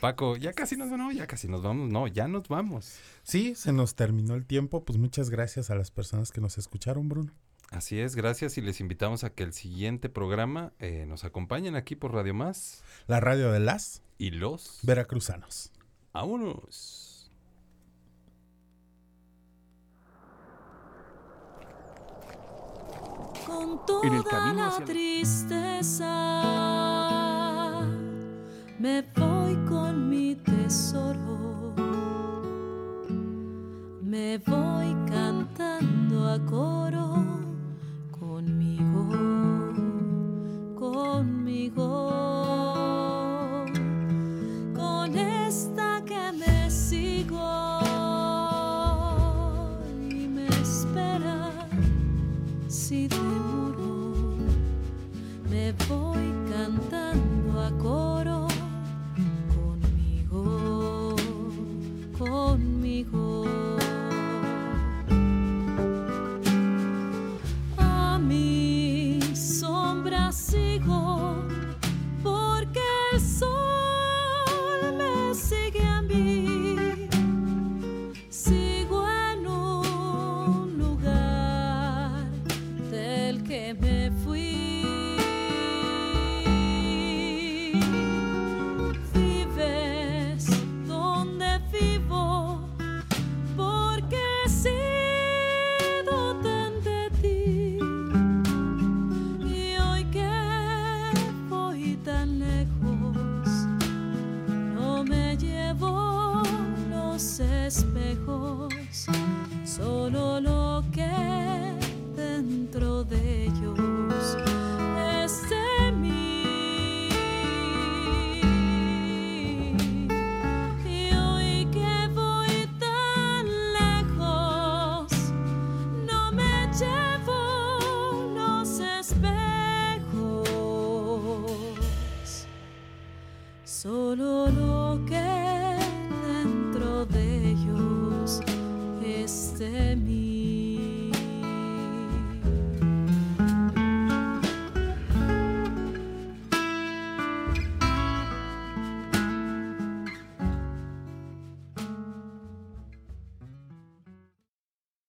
Paco, 0.01 0.39
ya 0.39 0.55
casi 0.55 0.79
nos 0.79 0.89
no, 0.89 1.13
ya 1.13 1.27
casi 1.27 1.47
nos 1.47 1.63
vamos, 1.63 1.91
no, 1.91 2.07
ya 2.07 2.27
nos 2.27 2.49
vamos. 2.49 2.99
Sí, 3.23 3.55
se 3.55 3.75
nos 3.75 3.97
terminó 3.97 4.35
el 4.35 4.47
tiempo, 4.47 4.83
pues 4.83 4.99
muchas 4.99 5.29
gracias 5.29 5.69
a 5.69 5.75
las 5.75 5.91
personas 5.91 6.33
que 6.33 6.41
nos 6.41 6.57
escucharon, 6.57 7.07
Bruno. 7.11 7.31
Así 7.71 8.01
es, 8.01 8.17
gracias 8.17 8.57
y 8.57 8.63
les 8.63 8.81
invitamos 8.81 9.25
a 9.25 9.31
que 9.31 9.43
el 9.43 9.53
siguiente 9.53 10.09
programa 10.09 10.73
eh, 10.79 11.05
nos 11.07 11.25
acompañen 11.25 11.77
aquí 11.77 11.97
por 11.97 12.15
Radio 12.15 12.33
Más. 12.33 12.83
La 13.09 13.21
radio 13.21 13.53
de 13.53 13.61
las 13.61 14.03
y 14.17 14.31
los 14.31 14.79
veracruzanos. 14.85 15.71
Vámonos. 16.15 17.14
Con 23.55 23.87
toda 23.87 24.53
la 24.53 24.85
tristeza 24.85 26.05
me 28.81 29.03
voy 29.15 29.55
con 29.69 30.09
mi 30.09 30.35
tesoro. 30.35 31.73
Me 34.03 34.39
voy 34.39 34.97
cantando 35.07 36.29
a 36.29 36.39
coro 36.45 37.25
conmigo, 38.19 39.09
conmigo. 40.75 42.24